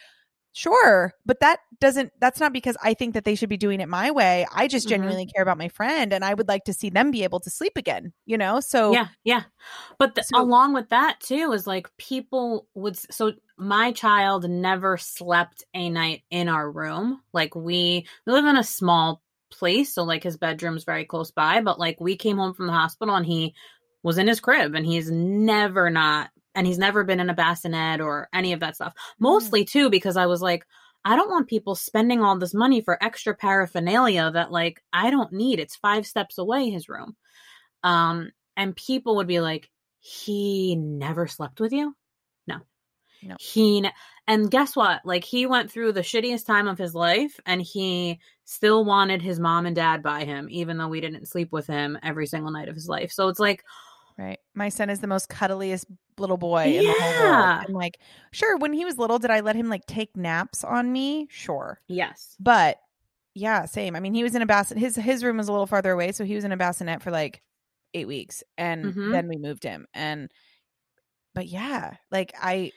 Sure, 0.53 1.15
but 1.25 1.39
that 1.41 1.61
doesn't 1.81 2.13
that's 2.21 2.41
not 2.41 2.53
because 2.53 2.77
I 2.83 2.95
think 2.95 3.15
that 3.15 3.25
they 3.25 3.37
should 3.37 3.49
be 3.49 3.57
doing 3.57 3.81
it 3.81 3.89
my 3.89 4.11
way. 4.11 4.47
I 4.53 4.67
just 4.67 4.87
mm-hmm. 4.87 4.95
genuinely 4.95 5.27
care 5.27 5.43
about 5.43 5.59
my 5.59 5.69
friend 5.69 6.13
and 6.13 6.25
I 6.25 6.35
would 6.35 6.49
like 6.49 6.65
to 6.65 6.73
see 6.73 6.91
them 6.91 7.13
be 7.13 7.23
able 7.23 7.39
to 7.41 7.51
sleep 7.51 7.75
again, 7.77 8.13
you 8.27 8.37
know? 8.37 8.59
So 8.59 8.93
Yeah, 8.93 9.09
yeah. 9.23 9.45
But 9.99 10.17
the, 10.17 10.25
so, 10.25 10.41
along 10.41 10.75
with 10.75 10.89
that 10.89 11.21
too 11.21 11.53
is 11.53 11.69
like 11.69 11.89
people 11.99 12.67
would 12.75 12.97
so 13.13 13.33
my 13.57 13.93
child 13.93 14.49
never 14.51 14.97
slept 14.97 15.65
a 15.73 15.89
night 15.89 16.23
in 16.31 16.49
our 16.49 16.69
room. 16.69 17.21
Like 17.33 17.55
we 17.55 18.07
we 18.27 18.33
live 18.33 18.47
in 18.47 18.57
a 18.57 18.65
small 18.65 19.23
place, 19.53 19.95
so 19.95 20.03
like 20.03 20.25
his 20.25 20.37
bedroom's 20.37 20.85
very 20.85 21.05
close 21.05 21.31
by, 21.31 21.61
but 21.61 21.79
like 21.79 22.01
we 22.01 22.17
came 22.17 22.39
home 22.39 22.55
from 22.55 22.67
the 22.67 22.73
hospital 22.73 23.15
and 23.15 23.27
he 23.27 23.55
was 24.03 24.19
in 24.19 24.27
his 24.27 24.41
crib 24.41 24.75
and 24.75 24.87
he's 24.87 25.11
never 25.11 25.91
not 25.91 26.31
and 26.55 26.67
he's 26.67 26.79
never 26.79 27.05
been 27.05 27.21
in 27.21 27.31
a 27.31 27.35
bassinet 27.35 28.01
or 28.01 28.29
any 28.33 28.53
of 28.53 28.61
that 28.61 28.75
stuff. 28.75 28.95
Mostly 29.19 29.65
too 29.65 29.91
because 29.91 30.17
I 30.17 30.27
was 30.27 30.43
like 30.43 30.67
I 31.05 31.17
don't 31.17 31.31
want 31.31 31.49
people 31.49 31.75
spending 31.75 32.23
all 32.23 32.39
this 32.39 32.53
money 32.53 32.83
for 32.83 33.03
extra 33.03 33.35
paraphernalia 33.35 34.31
that 34.33 34.53
like 34.53 34.83
I 34.93 35.11
don't 35.11 35.33
need. 35.33 35.59
It's 35.59 35.77
5 35.77 36.07
steps 36.07 36.39
away 36.39 36.71
his 36.71 36.89
room. 36.89 37.17
Um 37.83 38.31
and 38.57 38.77
people 38.77 39.17
would 39.17 39.27
be 39.27 39.41
like 39.41 39.71
he 40.01 40.77
never 40.77 41.27
slept 41.27 41.61
with 41.61 41.73
you? 41.73 41.95
No. 42.47 42.59
No. 43.23 43.37
He 43.39 43.89
and 44.27 44.51
guess 44.51 44.77
what? 44.77 45.01
Like 45.05 45.25
he 45.25 45.47
went 45.47 45.71
through 45.71 45.93
the 45.93 46.01
shittiest 46.01 46.47
time 46.47 46.69
of 46.69 46.79
his 46.79 46.95
life 46.95 47.39
and 47.47 47.61
he 47.61 48.21
still 48.45 48.85
wanted 48.85 49.23
his 49.23 49.39
mom 49.39 49.67
and 49.67 49.77
dad 49.77 50.03
by 50.03 50.25
him 50.25 50.49
even 50.51 50.77
though 50.77 50.89
we 50.89 51.01
didn't 51.01 51.29
sleep 51.29 51.53
with 51.53 51.67
him 51.67 51.99
every 52.03 52.27
single 52.27 52.51
night 52.51 52.69
of 52.69 52.75
his 52.75 52.89
life. 52.89 53.13
So 53.13 53.29
it's 53.29 53.41
like 53.41 53.65
Right. 54.21 54.39
My 54.55 54.69
son 54.69 54.91
is 54.91 55.01
the 55.01 55.07
most 55.07 55.31
cuddliest 55.31 55.87
little 56.19 56.37
boy 56.37 56.65
yeah. 56.65 56.81
in 56.81 56.87
the 56.87 56.93
whole 56.93 57.25
world. 57.25 57.65
I'm 57.69 57.73
like, 57.73 57.99
sure, 58.33 58.59
when 58.59 58.75
he 58.75 58.85
was 58.85 58.99
little, 58.99 59.19
did 59.19 59.31
I 59.31 59.41
let 59.41 59.57
him 59.57 59.71
like 59.71 59.87
take 59.87 60.15
naps 60.15 60.63
on 60.63 60.93
me? 60.93 61.27
Sure. 61.31 61.81
Yes. 61.89 62.37
But 62.39 62.77
yeah, 63.35 63.65
same. 63.65 63.97
I 63.97 64.01
mean, 64.01 64.13
he 64.13 64.23
was 64.23 64.35
in 64.35 64.43
a 64.43 64.47
bassinet. 64.47 64.79
His 64.79 64.97
his 64.97 65.25
room 65.25 65.39
was 65.39 65.49
a 65.49 65.53
little 65.53 65.67
farther 65.67 65.93
away, 65.93 66.13
so 66.13 66.25
he 66.25 66.35
was 66.35 66.45
in 66.45 66.53
a 66.53 66.59
bassinet 66.59 67.03
for 67.03 67.11
like 67.11 67.41
eight 67.95 68.07
weeks, 68.07 68.43
and 68.59 68.85
mm-hmm. 68.85 69.11
then 69.11 69.27
we 69.27 69.37
moved 69.39 69.65
him. 69.65 69.87
And 69.95 70.31
but 71.35 71.47
yeah, 71.47 71.95
like 72.11 72.35
I 72.39 72.73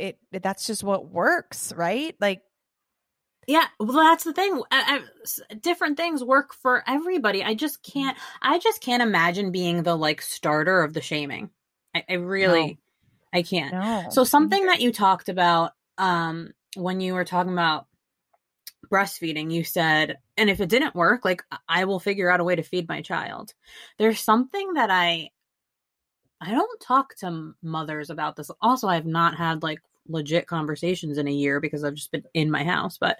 it 0.00 0.18
that's 0.32 0.66
just 0.66 0.82
what 0.82 1.08
works, 1.08 1.72
right? 1.76 2.16
Like 2.20 2.40
yeah, 3.48 3.64
well, 3.80 3.96
that's 3.96 4.24
the 4.24 4.34
thing. 4.34 4.62
I, 4.70 5.00
I, 5.00 5.54
different 5.54 5.96
things 5.96 6.22
work 6.22 6.52
for 6.52 6.84
everybody. 6.86 7.42
I 7.42 7.54
just 7.54 7.82
can't. 7.82 8.16
I 8.42 8.58
just 8.58 8.82
can't 8.82 9.02
imagine 9.02 9.52
being 9.52 9.82
the 9.82 9.96
like 9.96 10.20
starter 10.20 10.82
of 10.82 10.92
the 10.92 11.00
shaming. 11.00 11.48
I, 11.94 12.04
I 12.10 12.12
really, 12.14 12.66
no. 12.66 12.76
I 13.32 13.42
can't. 13.42 13.72
No. 13.72 14.04
So 14.10 14.24
something 14.24 14.66
that 14.66 14.82
you 14.82 14.92
talked 14.92 15.30
about 15.30 15.72
um, 15.96 16.52
when 16.76 17.00
you 17.00 17.14
were 17.14 17.24
talking 17.24 17.54
about 17.54 17.86
breastfeeding, 18.92 19.50
you 19.50 19.64
said, 19.64 20.18
and 20.36 20.50
if 20.50 20.60
it 20.60 20.68
didn't 20.68 20.94
work, 20.94 21.24
like 21.24 21.42
I 21.66 21.86
will 21.86 22.00
figure 22.00 22.30
out 22.30 22.40
a 22.40 22.44
way 22.44 22.54
to 22.54 22.62
feed 22.62 22.86
my 22.86 23.00
child. 23.00 23.54
There's 23.96 24.20
something 24.20 24.74
that 24.74 24.90
I 24.90 25.30
I 26.38 26.50
don't 26.50 26.80
talk 26.80 27.14
to 27.20 27.54
mothers 27.62 28.10
about 28.10 28.36
this. 28.36 28.50
Also, 28.60 28.88
I've 28.88 29.06
not 29.06 29.38
had 29.38 29.62
like 29.62 29.80
legit 30.08 30.46
conversations 30.46 31.18
in 31.18 31.28
a 31.28 31.32
year 31.32 31.60
because 31.60 31.84
I've 31.84 31.94
just 31.94 32.12
been 32.12 32.24
in 32.34 32.50
my 32.50 32.64
house, 32.64 32.98
but 32.98 33.18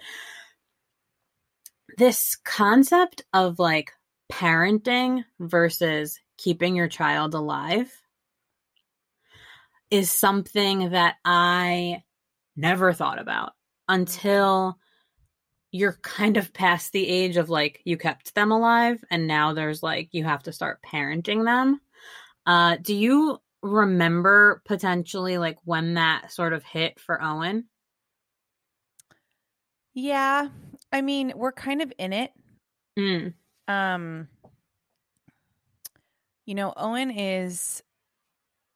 this 1.97 2.35
concept 2.43 3.23
of 3.33 3.59
like 3.59 3.91
parenting 4.31 5.23
versus 5.39 6.19
keeping 6.37 6.75
your 6.75 6.87
child 6.87 7.33
alive 7.33 7.91
is 9.91 10.11
something 10.11 10.91
that 10.91 11.15
I 11.25 12.03
never 12.55 12.93
thought 12.93 13.19
about 13.19 13.53
until 13.87 14.77
you're 15.71 15.97
kind 16.01 16.37
of 16.37 16.53
past 16.53 16.91
the 16.91 17.07
age 17.07 17.37
of 17.37 17.49
like 17.49 17.81
you 17.85 17.97
kept 17.97 18.33
them 18.35 18.51
alive 18.51 19.03
and 19.11 19.27
now 19.27 19.53
there's 19.53 19.83
like 19.83 20.09
you 20.11 20.23
have 20.23 20.43
to 20.43 20.51
start 20.51 20.79
parenting 20.81 21.45
them. 21.45 21.79
Uh, 22.45 22.77
do 22.81 22.95
you 22.95 23.39
remember 23.61 24.61
potentially 24.65 25.37
like 25.37 25.57
when 25.65 25.95
that 25.95 26.31
sort 26.31 26.53
of 26.53 26.63
hit 26.63 26.99
for 26.99 27.21
Owen? 27.21 27.69
Yeah. 29.93 30.49
I 30.91 31.01
mean, 31.01 31.33
we're 31.35 31.51
kind 31.51 31.81
of 31.81 31.91
in 31.97 32.13
it. 32.13 32.31
Mm. 32.97 33.33
Um 33.67 34.27
you 36.45 36.55
know, 36.55 36.73
Owen 36.77 37.11
is 37.11 37.83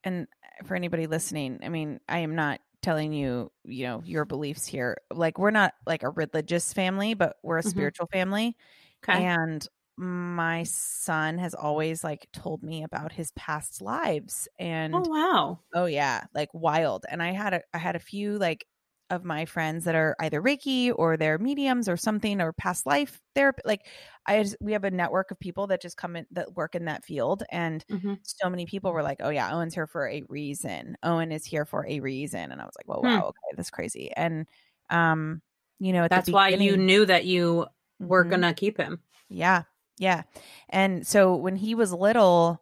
and 0.04 0.28
for 0.66 0.76
anybody 0.76 1.08
listening, 1.08 1.60
I 1.64 1.70
mean, 1.70 2.00
I 2.10 2.20
am 2.20 2.36
not 2.36 2.62
telling 2.82 3.14
you, 3.14 3.52
you 3.66 3.86
know, 3.86 4.02
your 4.06 4.26
beliefs 4.26 4.66
here. 4.66 4.98
Like 5.12 5.40
we're 5.40 5.52
not 5.52 5.74
like 5.88 6.04
a 6.04 6.10
religious 6.12 6.74
family, 6.74 7.14
but 7.14 7.38
we're 7.44 7.60
a 7.60 7.64
Mhm. 7.64 7.64
spiritual 7.64 8.08
family. 8.14 8.58
Okay. 9.04 9.28
And 9.28 9.68
my 9.98 10.64
son 10.64 11.38
has 11.38 11.54
always 11.54 12.04
like 12.04 12.28
told 12.34 12.64
me 12.64 12.84
about 12.84 13.12
his 13.12 13.32
past 13.34 13.82
lives 13.82 14.48
and 14.60 14.94
oh 14.94 15.10
wow. 15.10 15.60
Oh 15.76 15.86
yeah, 15.86 16.26
like 16.36 16.50
wild. 16.54 17.06
And 17.10 17.22
I 17.24 17.32
had 17.32 17.54
a 17.56 17.62
I 17.74 17.78
had 17.80 17.96
a 17.96 18.00
few 18.00 18.38
like 18.40 18.66
of 19.10 19.24
my 19.26 19.46
friends 19.46 19.86
that 19.86 19.96
are 19.96 20.16
either 20.20 20.42
Reiki 20.42 20.94
or 20.96 21.18
they're 21.18 21.38
mediums 21.40 21.90
or 21.90 21.98
something 21.98 22.42
or 22.42 22.54
past 22.54 22.86
life 22.86 23.22
therapy. 23.36 23.62
Like 23.66 23.88
I 24.28 24.44
just, 24.44 24.56
we 24.62 24.74
have 24.74 24.84
a 24.86 24.92
network 24.92 25.32
of 25.32 25.40
people 25.40 25.68
that 25.68 25.82
just 25.82 25.98
come 25.98 26.16
in 26.16 26.26
that 26.32 26.54
work 26.56 26.76
in 26.76 26.86
that 26.86 27.06
field, 27.06 27.44
and 27.52 27.84
hmm 27.90 28.16
so 28.24 28.50
many 28.50 28.66
people 28.66 28.94
were 28.94 29.04
like, 29.04 29.18
"Oh 29.22 29.30
yeah, 29.30 29.54
Owen's 29.56 29.74
here 29.76 29.88
for 29.88 30.08
a 30.08 30.24
reason. 30.30 30.96
Owen 31.04 31.32
is 31.32 31.46
here 31.46 31.66
for 31.66 31.86
a 31.88 32.00
reason." 32.00 32.52
And 32.52 32.62
I 32.62 32.66
was 32.66 32.76
like, 32.78 32.88
"Well, 32.88 33.02
Hmm. 33.02 33.20
wow, 33.20 33.28
okay, 33.30 33.56
that's 33.58 33.70
crazy." 33.72 34.12
And 34.16 34.48
um, 34.90 35.42
you 35.80 35.94
know, 35.94 36.08
That's 36.10 36.32
why 36.32 36.50
you 36.50 36.78
knew 36.78 37.06
that 37.06 37.26
you 37.26 37.68
were 38.00 38.24
Mhm. 38.24 38.26
gonna 38.26 38.54
keep 38.54 38.78
him. 38.78 39.02
Yeah. 39.30 39.64
Yeah. 39.98 40.24
And 40.70 41.06
so 41.06 41.36
when 41.36 41.56
he 41.56 41.76
was 41.76 41.94
little, 41.94 42.62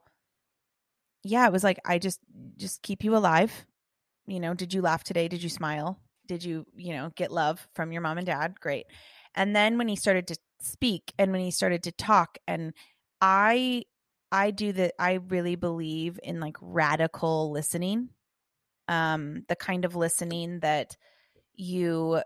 yeah, 1.23 1.45
it 1.45 1.51
was 1.51 1.63
like 1.63 1.79
I 1.86 1.99
just 1.99 2.19
just 2.57 2.82
keep 2.82 3.03
you 3.03 3.15
alive. 3.15 3.65
You 4.27 4.39
know, 4.39 4.53
did 4.53 4.73
you 4.73 4.82
laugh 4.82 5.03
today? 5.03 5.27
Did 5.27 5.43
you 5.43 5.49
smile? 5.49 5.99
Did 6.27 6.43
you, 6.43 6.65
you 6.75 6.93
know, 6.93 7.11
get 7.15 7.32
love 7.32 7.67
from 7.75 7.91
your 7.91 8.01
mom 8.01 8.17
and 8.17 8.25
dad? 8.27 8.59
Great. 8.59 8.86
And 9.36 9.55
then 9.55 9.77
when 9.77 9.88
he 9.88 9.95
started 9.95 10.27
to 10.27 10.38
speak 10.61 11.13
and 11.17 11.32
when 11.32 11.41
he 11.41 11.51
started 11.51 11.84
to 11.84 11.91
talk 11.91 12.38
and 12.47 12.73
I 13.19 13.84
I 14.32 14.51
do 14.51 14.71
that 14.73 14.93
I 14.99 15.13
really 15.27 15.55
believe 15.55 16.19
in 16.23 16.39
like 16.39 16.57
radical 16.61 17.51
listening. 17.51 18.09
Um 18.88 19.43
the 19.47 19.55
kind 19.55 19.86
of 19.86 19.95
listening 19.95 20.59
that 20.61 20.95
you 21.55 22.21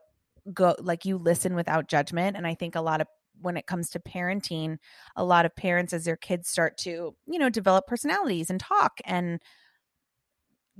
go 0.53 0.75
like 0.79 1.05
you 1.05 1.17
listen 1.17 1.55
without 1.55 1.87
judgment 1.87 2.37
and 2.37 2.45
I 2.45 2.53
think 2.55 2.75
a 2.75 2.81
lot 2.81 3.01
of 3.01 3.07
when 3.41 3.57
it 3.57 3.67
comes 3.67 3.89
to 3.91 3.99
parenting, 3.99 4.77
a 5.15 5.23
lot 5.23 5.45
of 5.45 5.55
parents, 5.55 5.93
as 5.93 6.05
their 6.05 6.17
kids 6.17 6.49
start 6.49 6.77
to, 6.79 7.15
you 7.27 7.39
know, 7.39 7.49
develop 7.49 7.87
personalities 7.87 8.49
and 8.49 8.59
talk 8.59 8.99
and, 9.05 9.39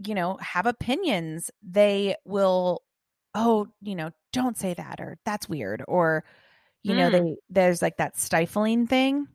you 0.06 0.16
know, 0.16 0.38
have 0.42 0.66
opinions, 0.66 1.50
they 1.64 2.16
will, 2.26 2.82
oh, 3.34 3.68
you 3.82 3.96
know, 3.96 4.12
don't 4.34 4.58
say 4.58 4.74
that 4.74 5.00
or 5.00 5.18
that's 5.26 5.48
weird 5.50 5.84
or, 5.88 6.24
you 6.84 6.96
know, 6.96 7.10
Mm. 7.10 7.12
they 7.12 7.36
there's 7.50 7.82
like 7.82 7.98
that 7.98 8.18
stifling 8.18 8.88
thing. 8.88 9.28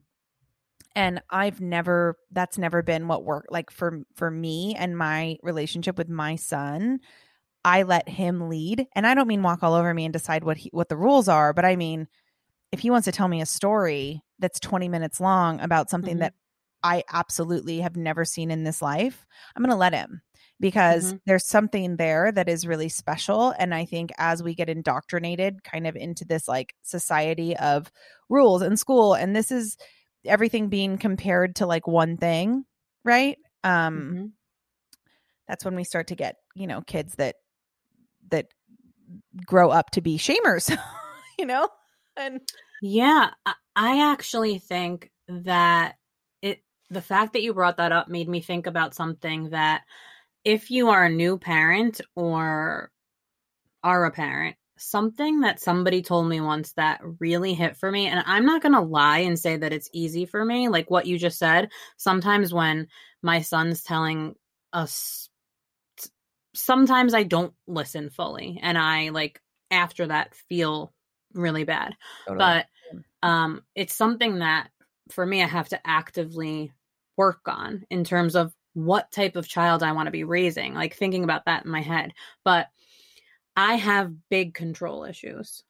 And 0.96 1.22
I've 1.30 1.60
never 1.60 2.16
that's 2.32 2.58
never 2.58 2.82
been 2.82 3.06
what 3.08 3.24
worked 3.24 3.52
like 3.52 3.70
for 3.70 4.02
for 4.16 4.30
me 4.30 4.74
and 4.76 4.96
my 4.98 5.36
relationship 5.42 5.96
with 5.96 6.08
my 6.08 6.36
son. 6.36 6.98
I 7.64 7.84
let 7.84 8.08
him 8.08 8.48
lead. 8.48 8.86
And 8.94 9.06
I 9.06 9.14
don't 9.14 9.28
mean 9.28 9.42
walk 9.42 9.62
all 9.62 9.74
over 9.74 9.92
me 9.94 10.04
and 10.06 10.12
decide 10.12 10.44
what 10.44 10.58
he 10.58 10.70
what 10.72 10.88
the 10.88 10.96
rules 10.96 11.28
are, 11.28 11.52
but 11.52 11.64
I 11.64 11.76
mean 11.76 12.08
if 12.72 12.80
he 12.80 12.90
wants 12.90 13.04
to 13.06 13.12
tell 13.12 13.28
me 13.28 13.40
a 13.40 13.46
story 13.46 14.22
that's 14.38 14.60
20 14.60 14.88
minutes 14.88 15.20
long 15.20 15.60
about 15.60 15.90
something 15.90 16.16
Mhm. 16.16 16.20
that 16.20 16.34
I 16.82 17.04
absolutely 17.12 17.80
have 17.80 17.96
never 17.96 18.24
seen 18.24 18.50
in 18.50 18.64
this 18.64 18.80
life, 18.80 19.26
I'm 19.54 19.62
going 19.62 19.70
to 19.70 19.76
let 19.76 19.92
him 19.92 20.22
because 20.60 21.12
Mhm. 21.12 21.20
there's 21.26 21.46
something 21.46 21.96
there 21.96 22.32
that 22.32 22.48
is 22.48 22.66
really 22.66 22.88
special. 22.88 23.54
And 23.58 23.74
I 23.74 23.84
think 23.84 24.10
as 24.18 24.42
we 24.42 24.54
get 24.54 24.68
indoctrinated 24.68 25.62
kind 25.64 25.86
of 25.86 25.96
into 25.96 26.24
this 26.24 26.48
like 26.48 26.74
society 26.82 27.56
of 27.56 27.90
rules 28.28 28.62
and 28.62 28.78
school, 28.78 29.14
and 29.14 29.34
this 29.36 29.50
is 29.50 29.76
everything 30.24 30.68
being 30.68 30.96
compared 30.98 31.56
to 31.56 31.66
like 31.66 31.86
one 31.86 32.16
thing, 32.16 32.64
right? 33.04 33.36
Um, 33.64 34.12
Mhm. 34.12 34.32
that's 35.48 35.64
when 35.64 35.76
we 35.76 35.84
start 35.84 36.08
to 36.08 36.14
get, 36.14 36.36
you 36.54 36.66
know, 36.66 36.80
kids 36.82 37.16
that, 37.16 37.36
that 38.30 38.46
grow 39.46 39.70
up 39.70 39.90
to 39.90 40.00
be 40.00 40.18
shamers, 40.18 40.76
you 41.38 41.46
know? 41.46 41.68
Yeah, 42.80 43.30
I- 43.46 43.54
I 43.76 44.12
actually 44.12 44.58
think 44.58 45.10
that 45.28 45.96
it 46.42 46.62
the 46.90 47.02
fact 47.02 47.32
that 47.34 47.42
you 47.42 47.54
brought 47.54 47.76
that 47.78 47.92
up 47.92 48.08
made 48.08 48.28
me 48.28 48.40
think 48.40 48.66
about 48.66 48.94
something 48.94 49.50
that 49.50 49.82
if 50.44 50.70
you 50.70 50.88
are 50.90 51.04
a 51.04 51.10
new 51.10 51.38
parent 51.38 52.00
or 52.16 52.90
are 53.84 54.04
a 54.06 54.10
parent, 54.10 54.56
something 54.78 55.40
that 55.40 55.60
somebody 55.60 56.02
told 56.02 56.28
me 56.28 56.40
once 56.40 56.72
that 56.74 57.00
really 57.20 57.54
hit 57.54 57.76
for 57.76 57.90
me 57.90 58.06
and 58.08 58.22
I'm 58.26 58.46
not 58.46 58.62
going 58.62 58.74
to 58.74 58.80
lie 58.80 59.20
and 59.20 59.38
say 59.38 59.56
that 59.56 59.72
it's 59.72 59.90
easy 59.92 60.26
for 60.26 60.44
me 60.44 60.68
like 60.68 60.90
what 60.90 61.06
you 61.06 61.18
just 61.18 61.38
said. 61.38 61.70
Sometimes 61.98 62.52
when 62.54 62.88
my 63.22 63.42
son's 63.42 63.82
telling 63.82 64.34
us 64.72 65.28
sometimes 66.54 67.14
I 67.14 67.22
don't 67.22 67.54
listen 67.66 68.10
fully 68.10 68.58
and 68.62 68.76
I 68.76 69.10
like 69.10 69.40
after 69.70 70.06
that 70.08 70.34
feel 70.48 70.92
really 71.34 71.64
bad. 71.64 71.96
But 72.38 72.66
um 73.22 73.62
it's 73.74 73.94
something 73.94 74.38
that 74.38 74.70
for 75.10 75.24
me 75.24 75.42
i 75.42 75.46
have 75.46 75.68
to 75.68 75.86
actively 75.86 76.72
work 77.16 77.40
on 77.46 77.84
in 77.90 78.04
terms 78.04 78.34
of 78.34 78.54
what 78.74 79.10
type 79.10 79.36
of 79.36 79.48
child 79.48 79.82
i 79.82 79.92
want 79.92 80.06
to 80.06 80.12
be 80.12 80.24
raising 80.24 80.74
like 80.74 80.94
thinking 80.94 81.24
about 81.24 81.44
that 81.44 81.64
in 81.64 81.70
my 81.70 81.82
head. 81.82 82.12
But 82.44 82.68
i 83.56 83.74
have 83.74 84.28
big 84.28 84.54
control 84.54 85.04
issues. 85.04 85.62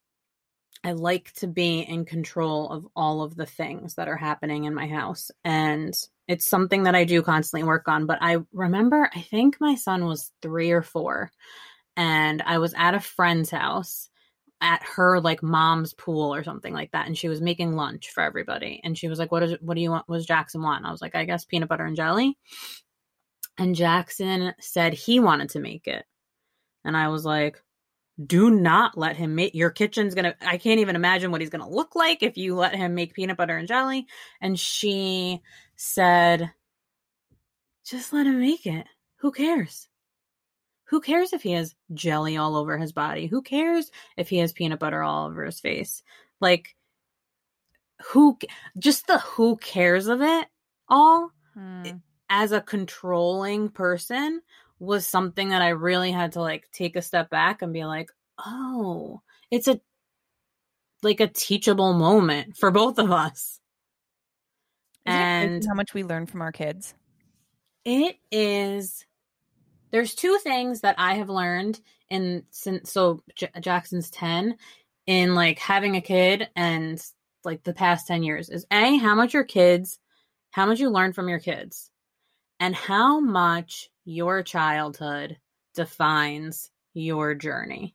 I 0.83 0.93
like 0.93 1.33
to 1.35 1.47
be 1.47 1.81
in 1.81 2.07
control 2.07 2.71
of 2.71 2.89
all 2.97 3.21
of 3.23 3.37
the 3.37 3.45
things 3.45 3.97
that 3.97 4.09
are 4.09 4.17
happening 4.17 4.65
in 4.65 4.75
my 4.75 4.87
house 4.87 5.31
and 5.45 5.95
it's 6.29 6.49
something 6.49 6.85
that 6.85 6.95
i 6.95 7.05
do 7.05 7.23
constantly 7.23 7.67
work 7.67 7.89
on 7.89 8.07
but 8.07 8.19
i 8.21 8.39
remember 8.53 9.11
i 9.15 9.21
think 9.21 9.61
my 9.61 9.75
son 9.75 10.07
was 10.07 10.33
3 10.43 10.71
or 10.71 10.83
4 10.83 11.31
and 11.97 12.43
i 12.47 12.59
was 12.59 12.75
at 12.77 12.95
a 12.95 13.01
friend's 13.01 13.51
house 13.51 14.10
at 14.61 14.83
her 14.83 15.21
like 15.21 15.43
mom's 15.43 15.95
pool 15.95 16.35
or 16.35 16.45
something 16.45 16.75
like 16.75 16.91
that 16.93 17.07
and 17.07 17.17
she 17.17 17.29
was 17.29 17.41
making 17.41 17.75
lunch 17.75 18.11
for 18.11 18.23
everybody 18.23 18.81
and 18.85 18.97
she 18.97 19.09
was 19.09 19.19
like 19.19 19.33
what 19.33 19.43
is 19.43 19.57
what 19.61 19.75
do 19.75 19.81
you 19.81 19.91
want 19.91 20.09
was 20.09 20.27
jackson 20.27 20.63
want? 20.63 20.79
And 20.79 20.87
i 20.87 20.91
was 20.91 21.01
like 21.01 21.15
i 21.15 21.25
guess 21.25 21.45
peanut 21.45 21.69
butter 21.69 21.85
and 21.85 21.97
jelly. 21.97 22.37
And 23.59 23.75
jackson 23.75 24.55
said 24.61 24.95
he 24.95 25.21
wanted 25.21 25.51
to 25.51 25.61
make 25.61 25.87
it. 25.87 26.05
And 26.85 26.97
i 26.97 27.09
was 27.09 27.25
like 27.25 27.63
do 28.25 28.51
not 28.51 28.99
let 28.99 29.17
him 29.17 29.35
make 29.35 29.55
your 29.55 29.71
kitchen's 29.71 30.15
gonna 30.15 30.35
i 30.43 30.59
can't 30.59 30.81
even 30.81 30.97
imagine 30.97 31.31
what 31.31 31.41
he's 31.41 31.51
gonna 31.51 31.69
look 31.69 31.95
like 31.95 32.23
if 32.23 32.37
you 32.37 32.55
let 32.55 32.75
him 32.75 32.95
make 32.95 33.15
peanut 33.15 33.37
butter 33.37 33.57
and 33.57 33.69
jelly. 33.69 34.07
And 34.41 34.59
she 34.59 35.41
said 35.77 36.53
just 37.87 38.13
let 38.13 38.27
him 38.27 38.41
make 38.41 38.67
it. 38.67 38.87
Who 39.17 39.33
cares 39.33 39.89
who 40.91 41.01
cares 41.01 41.33
if 41.33 41.43
he 41.43 41.53
has 41.53 41.77
jelly 41.95 42.37
all 42.37 42.57
over 42.57 42.77
his 42.77 42.91
body? 42.91 43.29
Who 43.29 43.43
cares 43.43 43.93
if 44.17 44.29
he 44.29 44.39
has 44.39 44.53
peanut 44.53 44.81
butter 44.81 45.03
all 45.05 45.29
over 45.29 45.45
his 45.45 45.61
face? 45.61 46.03
Like, 46.41 46.75
who, 48.07 48.37
just 48.77 49.07
the 49.07 49.19
who 49.19 49.57
cares 49.57 50.09
of 50.09 50.21
it 50.21 50.49
all 50.89 51.31
Hmm. 51.55 51.99
as 52.29 52.51
a 52.51 52.61
controlling 52.61 53.69
person 53.69 54.41
was 54.81 55.07
something 55.07 55.51
that 55.51 55.63
I 55.63 55.69
really 55.69 56.11
had 56.11 56.33
to 56.33 56.41
like 56.41 56.69
take 56.73 56.97
a 56.97 57.03
step 57.03 57.31
back 57.31 57.63
and 57.63 57.73
be 57.73 57.85
like, 57.85 58.11
oh, 58.45 59.21
it's 59.51 59.69
a, 59.69 59.81
like 61.03 61.21
a 61.21 61.29
teachable 61.29 61.93
moment 61.93 62.57
for 62.57 62.73
both 62.73 62.99
of 62.99 63.13
us. 63.13 63.61
Isn't 65.07 65.21
And 65.21 65.65
how 65.69 65.75
much 65.75 65.95
we 65.95 66.03
learn 66.03 66.27
from 66.27 66.43
our 66.43 66.53
kids. 66.53 66.95
It 67.85 68.17
is. 68.33 69.07
There's 69.91 70.15
two 70.15 70.39
things 70.43 70.81
that 70.83 70.97
I 70.99 71.15
have 71.15 71.29
learned 71.29 71.81
in 72.09 72.45
since 72.51 72.93
so 72.93 73.23
J- 73.37 73.51
Jackson's 73.61 74.11
10 74.11 74.57
in 75.07 75.35
like 75.35 75.59
having 75.59 75.97
a 75.97 76.01
kid 76.01 76.49
and 76.57 77.03
like 77.45 77.63
the 77.63 77.73
past 77.73 78.07
10 78.07 78.23
years 78.23 78.51
is 78.51 78.67
A 78.71 78.97
how 78.99 79.15
much 79.15 79.33
your 79.33 79.45
kids 79.45 79.99
how 80.51 80.67
much 80.67 80.81
you 80.81 80.91
learn 80.91 81.13
from 81.13 81.29
your 81.29 81.39
kids 81.39 81.91
and 82.59 82.75
how 82.75 83.21
much 83.21 83.91
your 84.05 84.43
childhood 84.43 85.39
defines 85.75 86.71
your 86.95 87.35
journey. 87.35 87.95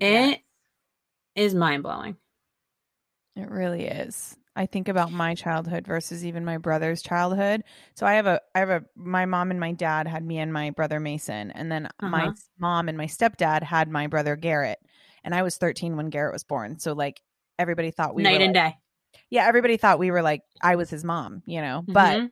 It 0.00 0.40
is 1.34 1.54
mind-blowing. 1.54 2.16
It 3.36 3.50
really 3.50 3.84
is. 3.84 4.36
I 4.56 4.66
think 4.66 4.88
about 4.88 5.12
my 5.12 5.34
childhood 5.34 5.86
versus 5.86 6.24
even 6.24 6.44
my 6.44 6.56
brother's 6.58 7.02
childhood. 7.02 7.62
So 7.94 8.06
I 8.06 8.14
have 8.14 8.26
a 8.26 8.40
I 8.54 8.60
have 8.60 8.70
a 8.70 8.84
my 8.96 9.26
mom 9.26 9.50
and 9.50 9.60
my 9.60 9.72
dad 9.72 10.08
had 10.08 10.24
me 10.24 10.38
and 10.38 10.52
my 10.52 10.70
brother 10.70 10.98
Mason 10.98 11.50
and 11.50 11.70
then 11.70 11.88
my 12.00 12.24
Uh-huh. 12.28 12.32
mom 12.58 12.88
and 12.88 12.96
my 12.96 13.06
stepdad 13.06 13.62
had 13.62 13.88
my 13.90 14.06
brother 14.06 14.34
Garrett. 14.34 14.78
And 15.22 15.34
I 15.34 15.42
was 15.42 15.58
13 15.58 15.96
when 15.96 16.08
Garrett 16.08 16.32
was 16.32 16.44
born. 16.44 16.78
So 16.78 16.94
like 16.94 17.20
everybody 17.58 17.90
thought 17.90 18.14
we 18.14 18.22
Night 18.22 18.40
and 18.40 18.54
like- 18.54 18.72
day. 18.72 18.76
Yeah, 19.30 19.46
everybody 19.46 19.76
thought 19.76 19.98
we 19.98 20.10
were 20.10 20.22
like 20.22 20.42
I 20.62 20.76
was 20.76 20.88
his 20.90 21.04
mom, 21.04 21.42
you 21.46 21.60
know. 21.60 21.84
But 21.86 22.16
Mhm. 22.18 22.30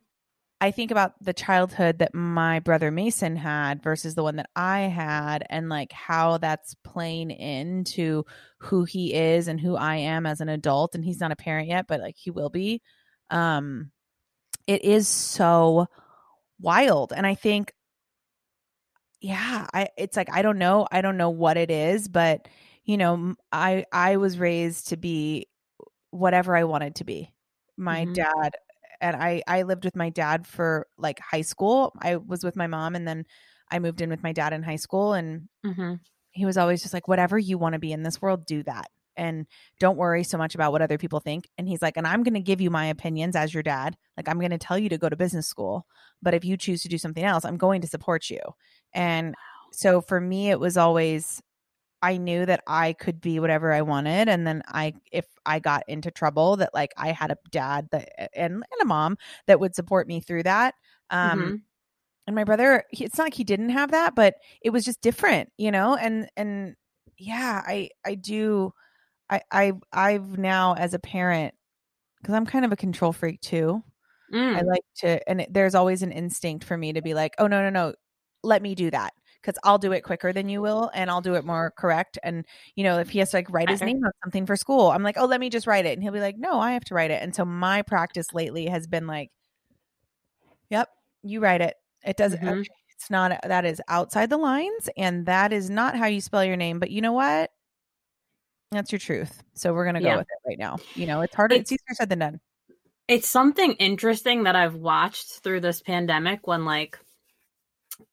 I 0.64 0.70
think 0.70 0.90
about 0.90 1.12
the 1.22 1.34
childhood 1.34 1.98
that 1.98 2.14
my 2.14 2.58
brother 2.60 2.90
Mason 2.90 3.36
had 3.36 3.82
versus 3.82 4.14
the 4.14 4.22
one 4.22 4.36
that 4.36 4.48
I 4.56 4.80
had 4.82 5.44
and 5.50 5.68
like 5.68 5.92
how 5.92 6.38
that's 6.38 6.74
playing 6.84 7.30
into 7.32 8.24
who 8.58 8.84
he 8.84 9.12
is 9.12 9.46
and 9.46 9.60
who 9.60 9.76
I 9.76 9.96
am 9.96 10.24
as 10.24 10.40
an 10.40 10.48
adult 10.48 10.94
and 10.94 11.04
he's 11.04 11.20
not 11.20 11.32
a 11.32 11.36
parent 11.36 11.68
yet 11.68 11.86
but 11.86 12.00
like 12.00 12.16
he 12.16 12.30
will 12.30 12.48
be 12.48 12.80
um 13.30 13.90
it 14.66 14.84
is 14.84 15.08
so 15.08 15.86
wild. 16.60 17.12
And 17.12 17.26
I 17.26 17.34
think, 17.34 17.72
yeah, 19.20 19.66
I 19.72 19.88
it's 19.96 20.16
like 20.16 20.28
I 20.32 20.42
don't 20.42 20.58
know, 20.58 20.86
I 20.90 21.00
don't 21.00 21.16
know 21.16 21.30
what 21.30 21.56
it 21.56 21.70
is, 21.70 22.08
but 22.08 22.48
you 22.84 22.96
know, 22.98 23.36
I 23.52 23.86
I 23.92 24.16
was 24.18 24.38
raised 24.38 24.88
to 24.88 24.96
be 24.96 25.48
whatever 26.10 26.56
I 26.56 26.64
wanted 26.64 26.96
to 26.96 27.04
be. 27.04 27.32
My 27.76 28.06
Mhm. 28.06 28.14
dad 28.14 28.54
and 29.05 29.14
I 29.16 29.42
I 29.46 29.62
lived 29.62 29.84
with 29.84 29.94
my 29.96 30.11
dad 30.11 30.46
for 30.46 30.86
like 30.96 31.20
high 31.20 31.42
school. 31.42 31.92
I 32.00 32.16
was 32.16 32.42
with 32.42 32.57
my 32.57 32.66
mom 32.66 32.94
and 32.96 33.07
then 33.07 33.24
I 33.70 33.78
moved 33.78 34.00
in 34.00 34.11
with 34.11 34.22
my 34.22 34.32
dad 34.32 34.52
in 34.52 34.62
high 34.62 34.76
school 34.86 35.12
and 35.12 35.48
Mm-hmm. 35.64 35.94
he 36.32 36.44
was 36.46 36.57
always 36.59 36.82
just 36.82 36.94
like 36.94 37.09
whatever 37.09 37.38
you 37.38 37.57
want 37.59 37.74
to 37.74 37.78
be 37.78 37.92
in 37.92 38.02
this 38.02 38.20
world 38.20 38.44
do 38.46 38.62
that 38.64 38.86
and 39.16 39.46
don't 39.78 39.96
worry 39.96 40.24
so 40.24 40.36
much 40.36 40.55
about 40.57 40.72
what 40.72 40.82
other 40.82 40.98
people 40.98 41.20
think 41.20 41.48
and 41.57 41.68
he's 41.68 41.80
like 41.80 41.96
and 41.96 42.07
i'm 42.07 42.22
going 42.24 42.34
to 42.34 42.40
give 42.50 42.61
you 42.61 42.70
my 42.70 42.86
opinions 42.86 43.36
as 43.36 43.55
your 43.55 43.62
dad 43.62 43.96
like 44.16 44.28
i'm 44.28 44.38
going 44.40 44.50
to 44.50 44.59
tell 44.59 44.78
you 44.78 44.88
to 44.88 44.98
go 44.98 45.09
to 45.09 45.16
business 45.16 45.46
school 45.46 45.86
but 46.20 46.34
if 46.34 46.44
you 46.44 46.57
choose 46.57 46.82
to 46.82 46.88
do 46.88 46.98
something 46.98 47.24
else 47.24 47.44
i'm 47.44 47.57
going 47.57 47.80
to 47.80 47.86
support 47.86 48.28
you 48.28 48.40
and 48.92 49.34
so 49.72 50.00
for 50.00 50.20
me 50.20 50.50
it 50.50 50.59
was 50.61 50.76
always 50.76 51.40
i 52.05 52.16
knew 52.16 52.46
that 52.46 52.62
i 52.66 52.92
could 52.94 53.20
be 53.20 53.40
whatever 53.40 53.72
i 53.72 53.82
wanted 53.82 54.28
and 54.28 54.46
then 54.46 54.62
i 54.68 54.92
if 55.12 55.26
i 55.46 55.59
got 55.59 55.82
into 55.88 56.11
trouble 56.11 56.57
that 56.57 56.74
like 56.74 56.92
i 56.96 57.12
had 57.12 57.30
a 57.30 57.36
dad 57.50 57.88
that 57.92 58.09
and, 58.36 58.55
and 58.55 58.82
a 58.82 58.84
mom 58.84 59.16
that 59.46 59.61
would 59.61 59.74
support 59.74 60.07
me 60.09 60.20
through 60.20 60.42
that 60.42 60.74
um 61.11 61.38
Mhm. 61.40 61.61
and 62.26 62.36
my 62.36 62.44
brother 62.44 62.84
he, 62.90 63.05
it's 63.05 63.18
not 63.18 63.24
like 63.24 63.34
he 63.34 63.44
didn't 63.44 63.70
have 63.70 63.90
that 63.92 64.14
but 64.14 64.34
it 64.62 64.70
was 64.70 64.84
just 64.84 65.00
different 65.02 65.50
you 65.59 65.70
know 65.70 65.96
and 65.96 66.28
and 66.36 66.76
yeah 67.18 67.62
i 67.66 67.88
i 68.07 68.14
do 68.14 68.72
i 69.30 69.40
i 69.52 69.72
i've 69.92 70.38
now 70.38 70.74
as 70.74 70.94
a 70.94 70.98
parent 70.98 71.55
because 72.20 72.34
i'm 72.34 72.46
kind 72.46 72.64
of 72.64 72.72
a 72.72 72.76
control 72.76 73.12
freak 73.12 73.40
too 73.40 73.82
Mm. 74.32 74.57
i 74.57 74.62
like 74.62 74.82
to 74.96 75.28
and 75.28 75.42
it, 75.42 75.52
there's 75.52 75.74
always 75.74 76.02
an 76.02 76.12
instinct 76.12 76.64
for 76.64 76.76
me 76.76 76.92
to 76.92 77.02
be 77.02 77.14
like 77.14 77.34
oh 77.38 77.46
no 77.46 77.62
no 77.62 77.70
no 77.70 77.94
let 78.42 78.62
me 78.62 78.74
do 78.74 78.90
that 78.90 79.12
because 79.45 79.59
i'll 79.64 79.78
do 79.78 79.92
it 79.92 80.01
quicker 80.03 80.32
than 80.32 80.49
you 80.49 80.62
will 80.62 80.90
and 80.95 81.11
i'll 81.11 81.20
do 81.20 81.34
it 81.34 81.45
more 81.45 81.72
correct 81.76 82.18
and 82.22 82.47
you 82.76 82.84
know 82.84 82.99
if 82.99 83.11
he 83.11 83.18
has 83.18 83.30
to 83.30 83.36
like 83.36 83.51
write 83.51 83.68
his 83.68 83.80
name 83.82 84.03
on 84.05 84.11
something 84.22 84.47
for 84.47 84.57
school 84.57 84.90
i'm 84.90 85.03
like 85.03 85.16
oh 85.18 85.26
let 85.26 85.40
me 85.40 85.51
just 85.51 85.66
write 85.66 85.84
it 85.86 85.92
and 85.92 86.03
he'll 86.03 86.12
be 86.12 86.20
like 86.20 86.38
no 86.38 86.59
i 86.61 86.72
have 86.72 86.84
to 86.84 86.95
write 86.95 87.11
it 87.11 87.22
and 87.22 87.34
so 87.34 87.45
my 87.45 87.82
practice 87.82 88.32
lately 88.32 88.66
has 88.66 88.86
been 88.86 89.07
like 89.07 89.30
yep 90.70 90.88
you 91.22 91.40
write 91.40 91.61
it 91.61 91.74
it 92.05 92.16
doesn't 92.16 92.40
Mhm. 92.42 92.64
it's 92.97 93.11
not 93.11 93.38
that 93.47 93.64
is 93.64 93.82
outside 93.88 94.30
the 94.30 94.36
lines 94.38 94.88
and 94.97 95.26
that 95.26 95.53
is 95.53 95.68
not 95.68 95.97
how 95.97 96.07
you 96.07 96.20
spell 96.20 96.45
your 96.45 96.57
name 96.57 96.78
but 96.78 96.90
you 96.90 97.03
know 97.03 97.12
what 97.12 97.51
that's 98.70 98.90
your 98.92 98.99
truth 98.99 99.42
so 99.55 99.74
we're 99.74 99.84
gonna 99.84 100.01
go 100.01 100.07
Yeah. 100.09 100.16
with 100.16 100.26
it 100.28 100.49
right 100.49 100.59
now 100.59 100.78
you 100.95 101.07
know 101.07 101.20
it's 101.20 101.34
harder 101.34 101.55
it's, 101.57 101.70
It's- 101.70 101.84
easier 101.86 101.95
said 101.97 102.09
than 102.09 102.18
done 102.20 102.40
it's 103.07 103.28
something 103.28 103.72
interesting 103.74 104.45
that 104.45 104.57
I've 104.57 104.76
watched 104.76 105.40
through 105.40 105.61
this 105.61 105.82
pandemic 105.82 106.47
when 106.47 106.64
like 106.64 106.99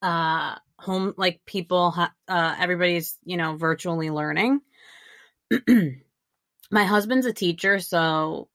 uh 0.02 0.56
home 0.82 1.14
like 1.16 1.42
people 1.46 1.92
ha- 1.92 2.14
uh 2.28 2.56
everybody's 2.60 3.18
you 3.24 3.38
know 3.38 3.56
virtually 3.56 4.10
learning. 4.10 4.62
My 6.72 6.86
husband's 6.86 7.26
a 7.26 7.34
teacher 7.34 7.80
so 7.80 8.50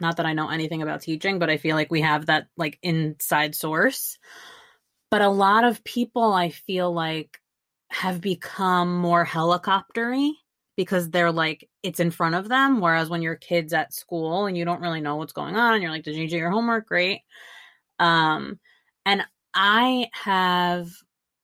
not 0.00 0.16
that 0.16 0.26
I 0.26 0.32
know 0.32 0.48
anything 0.48 0.82
about 0.82 1.02
teaching 1.02 1.38
but 1.38 1.50
I 1.50 1.58
feel 1.58 1.76
like 1.76 1.90
we 1.90 2.00
have 2.00 2.26
that 2.26 2.48
like 2.56 2.78
inside 2.82 3.54
source. 3.54 4.18
But 5.10 5.22
a 5.22 5.28
lot 5.28 5.64
of 5.64 5.84
people 5.84 6.32
I 6.32 6.50
feel 6.50 6.92
like 6.92 7.40
have 7.90 8.20
become 8.20 8.98
more 8.98 9.24
helicoptery 9.24 10.32
because 10.76 11.08
they're 11.10 11.32
like 11.32 11.68
it's 11.82 12.00
in 12.00 12.10
front 12.10 12.34
of 12.34 12.48
them 12.48 12.80
whereas 12.80 13.08
when 13.08 13.22
your 13.22 13.36
kids 13.36 13.72
at 13.72 13.94
school 13.94 14.46
and 14.46 14.56
you 14.56 14.64
don't 14.64 14.82
really 14.82 15.00
know 15.00 15.16
what's 15.16 15.32
going 15.32 15.56
on 15.56 15.80
you're 15.80 15.90
like 15.90 16.04
did 16.04 16.16
you 16.16 16.28
do 16.28 16.36
your 16.36 16.50
homework? 16.50 16.86
Great. 16.86 17.22
Um 17.98 18.58
and 19.06 19.24
i 19.58 20.08
have 20.12 20.88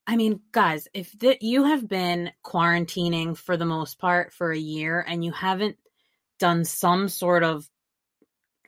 i 0.07 0.15
mean 0.15 0.41
guys 0.53 0.87
if 0.95 1.15
you 1.41 1.65
have 1.65 1.89
been 1.89 2.31
quarantining 2.45 3.37
for 3.37 3.57
the 3.57 3.67
most 3.67 3.99
part 3.99 4.33
for 4.33 4.53
a 4.53 4.59
year 4.59 5.05
and 5.07 5.25
you 5.25 5.33
haven't 5.33 5.77
done 6.39 6.65
some 6.65 7.09
sort 7.09 7.43
of 7.43 7.69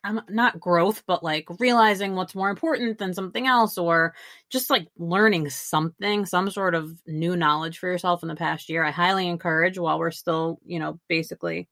I'm 0.06 0.20
not 0.28 0.60
growth, 0.60 1.02
but 1.08 1.24
like 1.24 1.46
realizing 1.58 2.14
what's 2.14 2.36
more 2.36 2.48
important 2.48 2.98
than 2.98 3.12
something 3.12 3.48
else, 3.48 3.76
or 3.76 4.14
just 4.50 4.70
like 4.70 4.86
learning 4.96 5.50
something, 5.50 6.26
some 6.26 6.48
sort 6.48 6.76
of 6.76 6.96
new 7.08 7.34
knowledge 7.34 7.78
for 7.78 7.90
yourself 7.90 8.22
in 8.22 8.28
the 8.28 8.36
past 8.36 8.68
year. 8.68 8.84
I 8.84 8.92
highly 8.92 9.26
encourage 9.26 9.78
while 9.78 9.98
we're 9.98 10.12
still, 10.12 10.60
you 10.64 10.78
know, 10.78 11.00
basically 11.08 11.68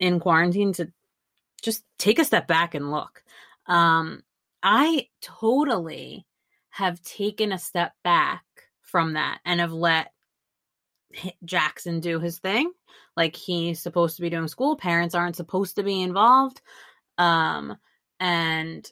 in 0.00 0.20
quarantine 0.20 0.72
to 0.74 0.90
just 1.60 1.84
take 1.98 2.18
a 2.18 2.24
step 2.24 2.48
back 2.48 2.74
and 2.74 2.90
look. 2.90 3.22
Um, 3.66 4.22
I 4.62 5.08
totally 5.20 6.24
have 6.74 7.00
taken 7.02 7.52
a 7.52 7.58
step 7.58 7.92
back 8.02 8.42
from 8.82 9.12
that 9.12 9.38
and 9.44 9.60
have 9.60 9.72
let 9.72 10.10
Jackson 11.44 12.00
do 12.00 12.18
his 12.18 12.38
thing. 12.38 12.72
Like 13.16 13.36
he's 13.36 13.80
supposed 13.80 14.16
to 14.16 14.22
be 14.22 14.30
doing 14.30 14.48
school. 14.48 14.76
Parents 14.76 15.14
aren't 15.14 15.36
supposed 15.36 15.76
to 15.76 15.84
be 15.84 16.02
involved. 16.02 16.60
Um, 17.16 17.76
and 18.18 18.90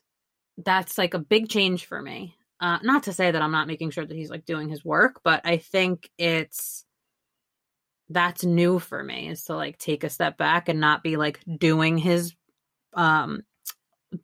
that's 0.58 0.96
like 0.96 1.14
a 1.14 1.18
big 1.18 1.48
change 1.48 1.86
for 1.86 2.00
me. 2.00 2.36
Uh, 2.60 2.78
not 2.84 3.02
to 3.04 3.12
say 3.12 3.28
that 3.28 3.42
I'm 3.42 3.50
not 3.50 3.66
making 3.66 3.90
sure 3.90 4.06
that 4.06 4.16
he's 4.16 4.30
like 4.30 4.44
doing 4.44 4.68
his 4.68 4.84
work, 4.84 5.20
but 5.24 5.40
I 5.44 5.56
think 5.56 6.08
it's 6.18 6.84
that's 8.10 8.44
new 8.44 8.78
for 8.78 9.02
me 9.02 9.28
is 9.28 9.44
to 9.46 9.56
like 9.56 9.78
take 9.78 10.04
a 10.04 10.10
step 10.10 10.38
back 10.38 10.68
and 10.68 10.78
not 10.78 11.02
be 11.02 11.16
like 11.16 11.40
doing 11.58 11.98
his 11.98 12.32
um 12.92 13.40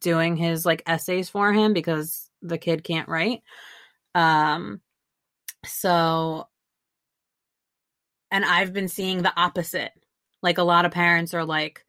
doing 0.00 0.36
his 0.36 0.64
like 0.64 0.82
essays 0.86 1.28
for 1.28 1.52
him 1.52 1.72
because 1.72 2.27
the 2.42 2.58
kid 2.58 2.84
can't 2.84 3.08
write. 3.08 3.42
Um 4.14 4.80
so 5.64 6.48
and 8.30 8.44
I've 8.44 8.72
been 8.72 8.88
seeing 8.88 9.22
the 9.22 9.32
opposite. 9.36 9.92
Like 10.42 10.58
a 10.58 10.62
lot 10.62 10.84
of 10.84 10.92
parents 10.92 11.34
are 11.34 11.44
like 11.44 11.84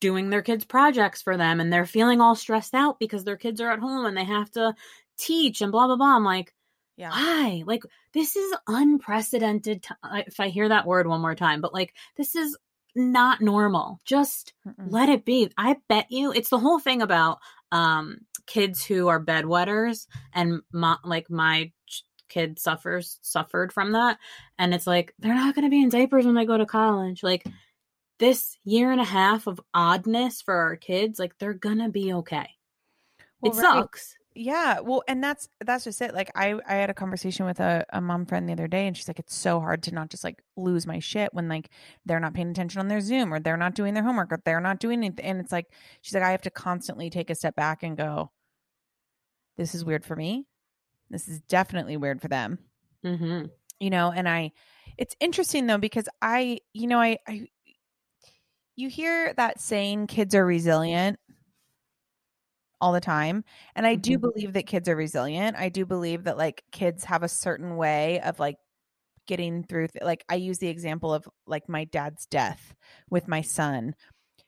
doing 0.00 0.30
their 0.30 0.42
kids 0.42 0.64
projects 0.64 1.20
for 1.20 1.36
them 1.36 1.60
and 1.60 1.72
they're 1.72 1.86
feeling 1.86 2.20
all 2.20 2.34
stressed 2.34 2.74
out 2.74 2.98
because 2.98 3.24
their 3.24 3.36
kids 3.36 3.60
are 3.60 3.70
at 3.70 3.78
home 3.80 4.06
and 4.06 4.16
they 4.16 4.24
have 4.24 4.50
to 4.52 4.74
teach 5.18 5.60
and 5.60 5.72
blah 5.72 5.86
blah 5.86 5.96
blah. 5.96 6.16
I'm 6.16 6.24
like, 6.24 6.54
yeah 6.96 7.10
why? 7.10 7.62
Like 7.66 7.82
this 8.12 8.36
is 8.36 8.54
unprecedented 8.66 9.82
t- 9.82 9.94
if 10.26 10.40
I 10.40 10.48
hear 10.48 10.68
that 10.68 10.86
word 10.86 11.06
one 11.06 11.20
more 11.20 11.34
time, 11.34 11.60
but 11.60 11.74
like 11.74 11.94
this 12.16 12.34
is 12.34 12.56
not 12.94 13.40
normal. 13.40 14.00
Just 14.04 14.54
Mm-mm. 14.66 14.90
let 14.90 15.08
it 15.08 15.24
be. 15.24 15.50
I 15.56 15.76
bet 15.88 16.06
you 16.10 16.32
it's 16.32 16.50
the 16.50 16.58
whole 16.58 16.78
thing 16.78 17.02
about 17.02 17.38
um 17.72 18.18
kids 18.50 18.84
who 18.84 19.06
are 19.06 19.24
bedwetters 19.24 20.08
and 20.34 20.60
my, 20.72 20.96
like 21.04 21.30
my 21.30 21.70
ch- 21.86 22.02
kid 22.28 22.58
suffers 22.58 23.20
suffered 23.22 23.72
from 23.72 23.92
that 23.92 24.18
and 24.58 24.74
it's 24.74 24.88
like 24.88 25.14
they're 25.20 25.34
not 25.34 25.54
going 25.54 25.64
to 25.64 25.70
be 25.70 25.80
in 25.80 25.88
diapers 25.88 26.26
when 26.26 26.34
they 26.34 26.44
go 26.44 26.58
to 26.58 26.66
college. 26.66 27.22
Like 27.22 27.46
this 28.18 28.56
year 28.64 28.90
and 28.90 29.00
a 29.00 29.04
half 29.04 29.46
of 29.46 29.60
oddness 29.72 30.42
for 30.42 30.54
our 30.54 30.74
kids, 30.74 31.20
like 31.20 31.38
they're 31.38 31.54
going 31.54 31.78
to 31.78 31.88
be 31.88 32.12
okay. 32.12 32.48
Well, 33.40 33.52
it 33.52 33.62
right. 33.62 33.62
sucks. 33.62 34.16
Yeah, 34.34 34.80
well, 34.80 35.02
and 35.08 35.24
that's 35.24 35.48
that's 35.64 35.84
just 35.84 36.00
it. 36.00 36.14
Like 36.14 36.30
I 36.36 36.54
I 36.68 36.74
had 36.74 36.88
a 36.88 36.94
conversation 36.94 37.46
with 37.46 37.58
a, 37.58 37.84
a 37.92 38.00
mom 38.00 38.26
friend 38.26 38.48
the 38.48 38.52
other 38.52 38.68
day, 38.68 38.86
and 38.86 38.96
she's 38.96 39.08
like, 39.08 39.18
it's 39.18 39.34
so 39.34 39.58
hard 39.58 39.82
to 39.84 39.94
not 39.94 40.08
just 40.08 40.22
like 40.22 40.40
lose 40.56 40.86
my 40.86 41.00
shit 41.00 41.34
when 41.34 41.48
like 41.48 41.68
they're 42.06 42.20
not 42.20 42.34
paying 42.34 42.50
attention 42.50 42.80
on 42.80 42.86
their 42.86 43.00
Zoom 43.00 43.34
or 43.34 43.40
they're 43.40 43.56
not 43.56 43.74
doing 43.74 43.92
their 43.92 44.04
homework 44.04 44.30
or 44.30 44.40
they're 44.44 44.60
not 44.60 44.78
doing 44.78 45.00
anything. 45.00 45.24
And 45.24 45.40
it's 45.40 45.50
like 45.50 45.66
she's 46.00 46.14
like, 46.14 46.22
I 46.22 46.30
have 46.30 46.42
to 46.42 46.50
constantly 46.50 47.10
take 47.10 47.28
a 47.28 47.34
step 47.34 47.56
back 47.56 47.82
and 47.82 47.96
go, 47.96 48.30
this 49.60 49.74
is 49.74 49.84
weird 49.84 50.06
for 50.06 50.16
me. 50.16 50.46
This 51.10 51.28
is 51.28 51.42
definitely 51.42 51.98
weird 51.98 52.22
for 52.22 52.28
them. 52.28 52.58
Mm-hmm. 53.04 53.48
You 53.78 53.90
know, 53.90 54.10
and 54.10 54.26
I, 54.26 54.52
it's 54.96 55.14
interesting 55.20 55.66
though 55.66 55.76
because 55.76 56.08
I, 56.22 56.60
you 56.72 56.86
know, 56.86 56.98
I, 56.98 57.18
I, 57.28 57.46
you 58.76 58.88
hear 58.88 59.34
that 59.34 59.60
saying, 59.60 60.06
kids 60.06 60.34
are 60.34 60.46
resilient 60.46 61.18
all 62.80 62.92
the 62.94 63.00
time. 63.02 63.44
And 63.74 63.86
I 63.86 63.96
do 63.96 64.16
Mhm. 64.16 64.20
believe 64.22 64.52
that 64.54 64.66
kids 64.66 64.88
are 64.88 64.96
resilient. 64.96 65.58
I 65.58 65.68
do 65.68 65.84
believe 65.84 66.24
that 66.24 66.38
like 66.38 66.64
kids 66.72 67.04
have 67.04 67.22
a 67.22 67.28
certain 67.28 67.76
way 67.76 68.18
of 68.20 68.40
like 68.40 68.56
getting 69.26 69.62
through 69.62 69.88
th- 69.88 70.02
like 70.04 70.24
I 70.30 70.36
use 70.36 70.56
the 70.58 70.68
example 70.68 71.12
of 71.12 71.28
like 71.46 71.68
my 71.68 71.84
dad's 71.84 72.24
death 72.24 72.74
with 73.10 73.28
my 73.28 73.42
son. 73.42 73.94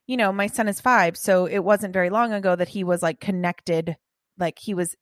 You 0.06 0.16
know, 0.16 0.32
my 0.32 0.46
son 0.46 0.68
is 0.68 0.80
5, 0.80 1.18
so 1.18 1.44
it 1.44 1.58
wasn't 1.58 1.92
very 1.92 2.08
long 2.08 2.32
ago 2.32 2.56
that 2.56 2.68
he 2.70 2.82
was 2.82 3.02
like 3.02 3.20
connected 3.20 3.96
like 4.42 4.58
he 4.58 4.74
was 4.74 4.94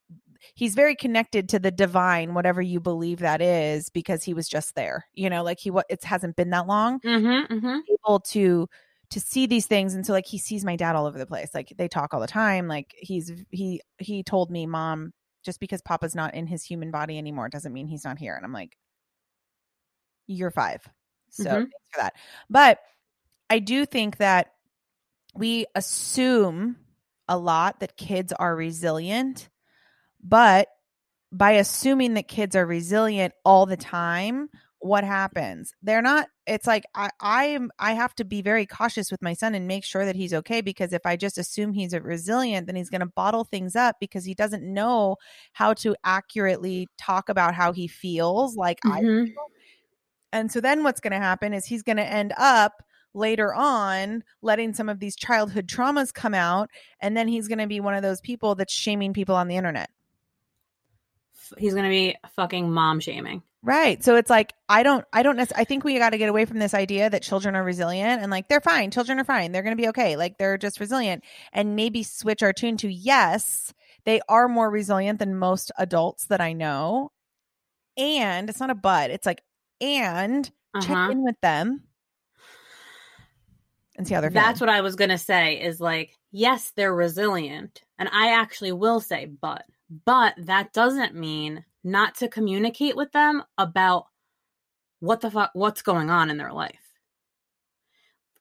he's 0.55 0.74
very 0.76 0.95
connected 0.95 1.49
to 1.49 1.59
the 1.59 1.70
divine 1.72 2.32
whatever 2.34 2.62
you 2.62 2.78
believe 2.80 3.18
that 3.18 3.41
is 3.43 3.88
because 3.91 4.22
he 4.22 4.32
was 4.34 4.49
just 4.49 4.74
there. 4.76 5.07
You 5.14 5.28
know, 5.30 5.43
like 5.43 5.59
he 5.59 5.70
what 5.72 5.86
it 5.91 6.05
hasn't 6.05 6.36
been 6.36 6.51
that 6.51 6.66
long 6.68 7.01
Mm-hmm. 7.01 7.53
Mm-hmm. 7.55 7.78
able 8.07 8.20
to 8.20 8.68
to 9.11 9.18
see 9.20 9.47
these 9.47 9.66
things 9.66 9.95
and 9.95 10.07
so 10.07 10.12
like 10.12 10.26
he 10.26 10.38
sees 10.38 10.64
my 10.64 10.76
dad 10.76 10.95
all 10.95 11.05
over 11.07 11.18
the 11.18 11.26
place 11.26 11.51
like 11.53 11.72
they 11.76 11.88
talk 11.88 12.14
all 12.14 12.20
the 12.20 12.28
time 12.28 12.68
like 12.68 12.95
he's 12.97 13.32
he 13.51 13.80
he 13.99 14.22
told 14.22 14.53
me 14.53 14.66
mom 14.66 15.12
just 15.45 15.59
because 15.59 15.82
papa's 15.82 16.14
not 16.14 16.32
in 16.32 16.47
his 16.47 16.62
human 16.62 16.93
body 16.93 17.18
anymore 17.18 17.49
doesn't 17.49 17.72
mean 17.72 17.88
he's 17.88 18.05
not 18.05 18.18
here 18.20 18.36
and 18.36 18.45
i'm 18.45 18.53
like 18.53 18.76
you're 20.28 20.53
five 20.53 20.88
so 21.30 21.43
Mhm. 21.45 21.53
thanks 21.62 21.88
for 21.93 21.99
that 22.01 22.14
but 22.49 22.78
i 23.51 23.59
do 23.59 23.84
think 23.84 24.18
that 24.18 24.53
we 25.34 25.66
assume 25.74 26.76
a 27.31 27.39
lot 27.39 27.81
that 27.81 27.97
kids 27.97 28.35
are 28.35 28.55
resilient 28.55 29.49
But 30.22 30.68
by 31.33 31.53
assuming 31.53 32.14
that 32.14 32.28
kids 32.28 32.57
are 32.57 32.66
resilient 32.66 33.33
all 33.45 33.64
the 33.64 33.76
time, 33.76 34.51
what 34.81 35.05
happens? 35.05 35.72
They're 35.83 36.03
not 36.03 36.28
it's 36.47 36.66
like 36.66 36.85
I 36.95 37.11
I 37.20 37.45
am 37.47 37.70
I 37.78 37.93
have 37.93 38.14
to 38.16 38.24
be 38.24 38.43
very 38.43 38.66
cautious 38.66 39.11
with 39.11 39.22
my 39.22 39.35
son 39.35 39.55
and 39.55 39.68
make 39.68 39.85
sure 39.85 40.05
that 40.05 40.16
he's 40.16 40.35
okay 40.35 40.61
because 40.62 40.93
if 40.93 41.03
I 41.07 41.16
just 41.16 41.39
assume 41.39 41.72
he's 41.72 41.95
resilient, 41.95 42.66
then 42.66 42.76
he's 42.76 42.91
going 42.91 43.03
to 43.03 43.07
bottle 43.07 43.45
things 43.45 43.76
up 43.76 43.97
because 44.01 44.24
he 44.24 44.35
doesn't 44.35 44.64
know 44.64 45.16
how 45.53 45.74
to 45.74 45.95
accurately 46.05 46.89
talk 46.99 47.28
about 47.28 47.55
how 47.55 47.72
he 47.72 47.87
feels 47.89 48.57
like 48.57 48.81
mm-hmm. 48.81 49.22
I 49.22 49.26
feel. 49.26 49.47
And 50.33 50.51
so 50.53 50.61
then 50.61 50.83
what's 50.83 51.01
going 51.01 51.12
to 51.12 51.18
happen 51.18 51.53
is 51.55 51.66
he's 51.66 51.83
going 51.83 51.99
to 51.99 52.05
end 52.05 52.33
up 52.37 52.83
later 53.15 53.55
on 53.55 54.23
letting 54.43 54.73
some 54.73 54.89
of 54.89 55.01
these 55.01 55.17
childhood 55.17 55.67
traumas 55.67 56.13
come 56.13 56.35
out 56.35 56.71
and 57.01 57.17
then 57.17 57.29
he's 57.29 57.49
going 57.49 57.59
to 57.59 57.67
be 57.67 57.81
one 57.81 57.95
of 57.95 58.03
those 58.03 58.21
people 58.21 58.55
that's 58.55 58.73
shaming 58.73 59.13
people 59.13 59.35
on 59.35 59.49
the 59.49 59.57
internet. 59.57 59.91
He's 61.59 61.75
going 61.75 61.85
to 61.85 61.91
be 61.91 62.17
fucking 62.37 62.71
mom 62.71 63.01
shaming. 63.01 63.43
Right 63.63 64.03
so 64.03 64.17
it's 64.17 64.31
like 64.31 64.55
i 64.71 64.83
don't 64.83 65.05
i 65.13 65.23
don't 65.23 65.37
necessarily 65.37 65.61
i 65.61 65.65
think 65.65 65.85
we 65.85 65.99
got 65.99 66.11
to 66.11 66.19
get 66.19 66.31
away 66.31 66.47
from 66.47 66.59
this 66.59 66.73
idea 66.73 67.11
that 67.11 67.23
children 67.23 67.55
are 67.55 67.63
resilient 67.63 68.23
and 68.23 68.31
like 68.31 68.49
they're 68.49 68.63
fine 68.63 68.91
children 68.91 69.21
are 69.21 69.25
fine 69.25 69.53
they're 69.53 69.63
going 69.63 69.77
to 69.77 69.83
be 69.83 69.89
okay 69.89 70.17
like 70.17 70.39
they're 70.39 70.57
just 70.57 70.81
resilient 70.81 71.23
and 71.53 71.77
maybe 71.77 72.03
switch 72.03 72.43
our 72.43 72.55
tune 72.55 72.79
to 72.79 72.91
yes 72.91 73.75
they 74.07 74.23
are 74.31 74.49
more 74.49 74.71
resilient 74.71 75.19
than 75.19 75.37
most 75.37 75.71
adults 75.77 76.25
that 76.29 76.41
i 76.41 76.55
know 76.55 77.13
and 77.99 78.49
it's 78.49 78.61
not 78.61 78.71
a 78.71 78.75
but 78.75 79.11
it's 79.11 79.27
like 79.27 79.43
and 79.83 80.51
uh-huh. 80.75 80.87
check 80.87 81.13
in 81.13 81.23
with 81.23 81.39
them 81.43 81.83
and 84.01 84.09
see 84.09 84.14
how 84.14 84.20
they're 84.20 84.30
feeling. 84.30 84.44
That's 84.44 84.61
what 84.61 84.70
I 84.70 84.80
was 84.80 84.96
going 84.96 85.11
to 85.11 85.18
say 85.18 85.61
is 85.61 85.78
like, 85.78 86.16
yes, 86.32 86.72
they're 86.74 86.94
resilient. 86.94 87.82
And 87.98 88.09
I 88.11 88.32
actually 88.32 88.72
will 88.72 89.01
say, 89.01 89.26
but, 89.26 89.64
but 90.05 90.34
that 90.38 90.72
doesn't 90.72 91.14
mean 91.14 91.64
not 91.84 92.16
to 92.16 92.28
communicate 92.28 92.96
with 92.96 93.12
them 93.12 93.42
about 93.59 94.07
what 95.01 95.20
the 95.20 95.30
fuck, 95.30 95.51
what's 95.53 95.82
going 95.82 96.09
on 96.11 96.30
in 96.30 96.38
their 96.38 96.53
life. 96.53 96.80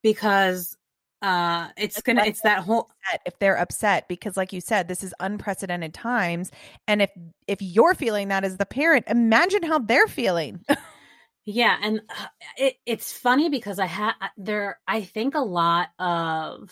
Because 0.01 0.75
uh 1.21 1.67
it's 1.75 2.01
gonna 2.01 2.23
it's 2.23 2.39
that 2.43 2.59
whole 2.59 2.89
if 3.25 3.37
they're 3.39 3.57
upset 3.57 4.07
because 4.07 4.37
like 4.37 4.53
you 4.53 4.61
said 4.61 4.87
this 4.87 5.03
is 5.03 5.13
unprecedented 5.19 5.93
times 5.93 6.49
and 6.87 7.01
if 7.01 7.11
if 7.45 7.61
you're 7.61 7.93
feeling 7.93 8.29
that 8.29 8.45
as 8.45 8.55
the 8.55 8.65
parent 8.65 9.03
imagine 9.09 9.61
how 9.61 9.79
they're 9.79 10.07
feeling 10.07 10.63
Yeah, 11.45 11.77
and 11.81 12.01
uh, 12.09 12.27
it 12.57 12.75
it's 12.85 13.11
funny 13.11 13.49
because 13.49 13.79
I 13.79 13.85
had 13.85 14.13
there 14.37 14.79
I 14.87 15.01
think 15.01 15.35
a 15.35 15.39
lot 15.39 15.89
of 15.97 16.71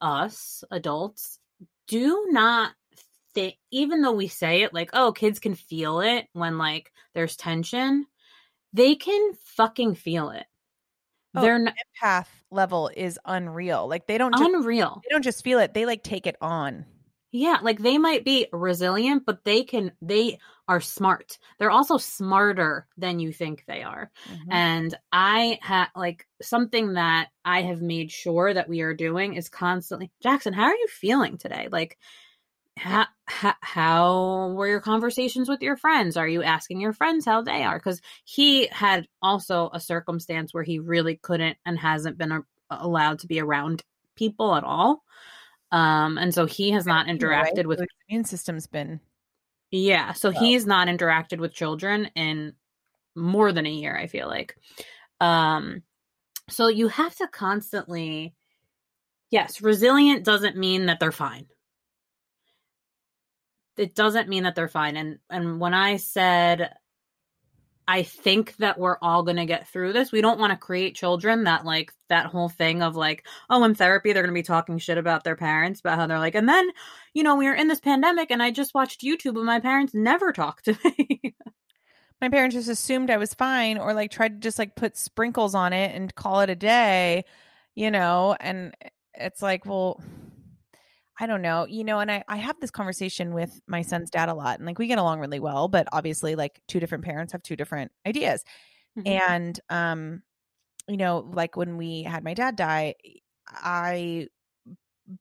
us 0.00 0.64
adults 0.70 1.38
do 1.86 2.26
not 2.30 2.72
think 3.34 3.54
even 3.70 4.02
though 4.02 4.12
we 4.12 4.28
say 4.28 4.62
it 4.62 4.74
like 4.74 4.90
oh 4.92 5.12
kids 5.12 5.38
can 5.38 5.54
feel 5.54 6.00
it 6.00 6.26
when 6.32 6.58
like 6.58 6.92
there's 7.14 7.36
tension, 7.36 8.06
they 8.72 8.94
can 8.94 9.32
fucking 9.44 9.94
feel 9.94 10.30
it. 10.30 10.46
Oh, 11.34 11.42
Their 11.42 11.58
empath 11.58 12.26
level 12.50 12.90
is 12.94 13.18
unreal. 13.24 13.88
Like 13.88 14.06
they 14.06 14.18
don't 14.18 14.32
just, 14.32 14.44
unreal. 14.44 15.00
They 15.04 15.12
don't 15.12 15.22
just 15.22 15.44
feel 15.44 15.60
it; 15.60 15.74
they 15.74 15.86
like 15.86 16.02
take 16.02 16.26
it 16.26 16.36
on. 16.40 16.84
Yeah, 17.32 17.58
like 17.62 17.78
they 17.78 17.98
might 17.98 18.24
be 18.24 18.48
resilient, 18.52 19.24
but 19.24 19.44
they 19.44 19.62
can 19.62 19.92
they 20.02 20.38
are 20.70 20.80
smart. 20.80 21.36
They're 21.58 21.72
also 21.72 21.98
smarter 21.98 22.86
than 22.96 23.18
you 23.18 23.32
think 23.32 23.64
they 23.66 23.82
are. 23.82 24.12
Mm-hmm. 24.30 24.52
And 24.52 24.94
I 25.10 25.58
have 25.62 25.88
like 25.96 26.28
something 26.40 26.92
that 26.92 27.30
I 27.44 27.62
have 27.62 27.82
made 27.82 28.12
sure 28.12 28.54
that 28.54 28.68
we 28.68 28.80
are 28.82 28.94
doing 28.94 29.34
is 29.34 29.48
constantly 29.48 30.12
Jackson, 30.22 30.52
how 30.52 30.66
are 30.66 30.76
you 30.76 30.86
feeling 30.86 31.38
today? 31.38 31.66
Like 31.72 31.98
how, 32.76 33.06
how, 33.24 33.54
how 33.60 34.52
were 34.54 34.68
your 34.68 34.80
conversations 34.80 35.48
with 35.48 35.60
your 35.60 35.76
friends? 35.76 36.16
Are 36.16 36.28
you 36.28 36.44
asking 36.44 36.80
your 36.80 36.92
friends 36.92 37.24
how 37.24 37.42
they 37.42 37.64
are? 37.64 37.76
Because 37.76 38.00
he 38.22 38.68
had 38.68 39.08
also 39.20 39.70
a 39.72 39.80
circumstance 39.80 40.54
where 40.54 40.62
he 40.62 40.78
really 40.78 41.16
couldn't 41.16 41.58
and 41.66 41.76
hasn't 41.80 42.16
been 42.16 42.30
a, 42.30 42.42
allowed 42.70 43.18
to 43.18 43.26
be 43.26 43.40
around 43.40 43.82
people 44.14 44.54
at 44.54 44.62
all. 44.62 45.02
Um, 45.72 46.16
and 46.16 46.32
so 46.32 46.46
he 46.46 46.70
has 46.70 46.86
not 46.86 47.08
interacted 47.08 47.56
right? 47.56 47.66
with 47.66 47.80
the 47.80 47.88
immune 48.08 48.24
system's 48.24 48.68
been 48.68 49.00
yeah, 49.70 50.12
so 50.12 50.30
he's 50.30 50.66
not 50.66 50.88
interacted 50.88 51.38
with 51.38 51.52
children 51.52 52.10
in 52.14 52.54
more 53.14 53.52
than 53.52 53.66
a 53.66 53.70
year, 53.70 53.96
I 53.96 54.06
feel 54.06 54.28
like. 54.28 54.56
Um 55.20 55.82
so 56.48 56.68
you 56.68 56.88
have 56.88 57.14
to 57.16 57.28
constantly 57.28 58.34
yes, 59.30 59.62
resilient 59.62 60.24
doesn't 60.24 60.56
mean 60.56 60.86
that 60.86 60.98
they're 61.00 61.12
fine. 61.12 61.46
It 63.76 63.94
doesn't 63.94 64.28
mean 64.28 64.42
that 64.42 64.54
they're 64.54 64.68
fine. 64.68 64.96
And 64.96 65.18
and 65.30 65.60
when 65.60 65.74
I 65.74 65.96
said 65.96 66.74
I 67.90 68.04
think 68.04 68.54
that 68.58 68.78
we're 68.78 68.98
all 69.02 69.24
going 69.24 69.38
to 69.38 69.46
get 69.46 69.66
through 69.66 69.94
this. 69.94 70.12
We 70.12 70.20
don't 70.20 70.38
want 70.38 70.52
to 70.52 70.56
create 70.56 70.94
children 70.94 71.42
that 71.44 71.64
like 71.64 71.92
that 72.08 72.26
whole 72.26 72.48
thing 72.48 72.82
of 72.84 72.94
like, 72.94 73.26
oh, 73.50 73.64
in 73.64 73.74
therapy 73.74 74.12
they're 74.12 74.22
going 74.22 74.32
to 74.32 74.38
be 74.38 74.44
talking 74.44 74.78
shit 74.78 74.96
about 74.96 75.24
their 75.24 75.34
parents, 75.34 75.80
about 75.80 75.98
how 75.98 76.06
they're 76.06 76.20
like, 76.20 76.36
and 76.36 76.48
then, 76.48 76.68
you 77.14 77.24
know, 77.24 77.34
we 77.34 77.46
were 77.46 77.54
in 77.54 77.66
this 77.66 77.80
pandemic 77.80 78.30
and 78.30 78.40
I 78.40 78.52
just 78.52 78.74
watched 78.74 79.00
YouTube 79.00 79.34
and 79.34 79.44
my 79.44 79.58
parents 79.58 79.92
never 79.92 80.32
talked 80.32 80.66
to 80.66 80.78
me. 80.84 81.34
my 82.20 82.28
parents 82.28 82.54
just 82.54 82.68
assumed 82.68 83.10
I 83.10 83.16
was 83.16 83.34
fine 83.34 83.76
or 83.76 83.92
like 83.92 84.12
tried 84.12 84.34
to 84.34 84.38
just 84.38 84.60
like 84.60 84.76
put 84.76 84.96
sprinkles 84.96 85.56
on 85.56 85.72
it 85.72 85.92
and 85.92 86.14
call 86.14 86.42
it 86.42 86.50
a 86.50 86.54
day, 86.54 87.24
you 87.74 87.90
know, 87.90 88.36
and 88.38 88.72
it's 89.14 89.42
like, 89.42 89.66
well, 89.66 90.00
I 91.20 91.26
don't 91.26 91.42
know, 91.42 91.66
you 91.66 91.84
know, 91.84 92.00
and 92.00 92.10
I, 92.10 92.24
I 92.26 92.36
have 92.36 92.58
this 92.60 92.70
conversation 92.70 93.34
with 93.34 93.60
my 93.66 93.82
son's 93.82 94.08
dad 94.08 94.30
a 94.30 94.34
lot 94.34 94.58
and 94.58 94.66
like 94.66 94.78
we 94.78 94.86
get 94.86 94.98
along 94.98 95.20
really 95.20 95.38
well, 95.38 95.68
but 95.68 95.86
obviously 95.92 96.34
like 96.34 96.62
two 96.66 96.80
different 96.80 97.04
parents 97.04 97.32
have 97.32 97.42
two 97.42 97.56
different 97.56 97.92
ideas. 98.06 98.42
Mm-hmm. 98.98 99.06
And, 99.06 99.60
um, 99.68 100.22
you 100.88 100.96
know, 100.96 101.30
like 101.34 101.56
when 101.56 101.76
we 101.76 102.02
had 102.04 102.24
my 102.24 102.32
dad 102.32 102.56
die, 102.56 102.94
I 103.46 104.28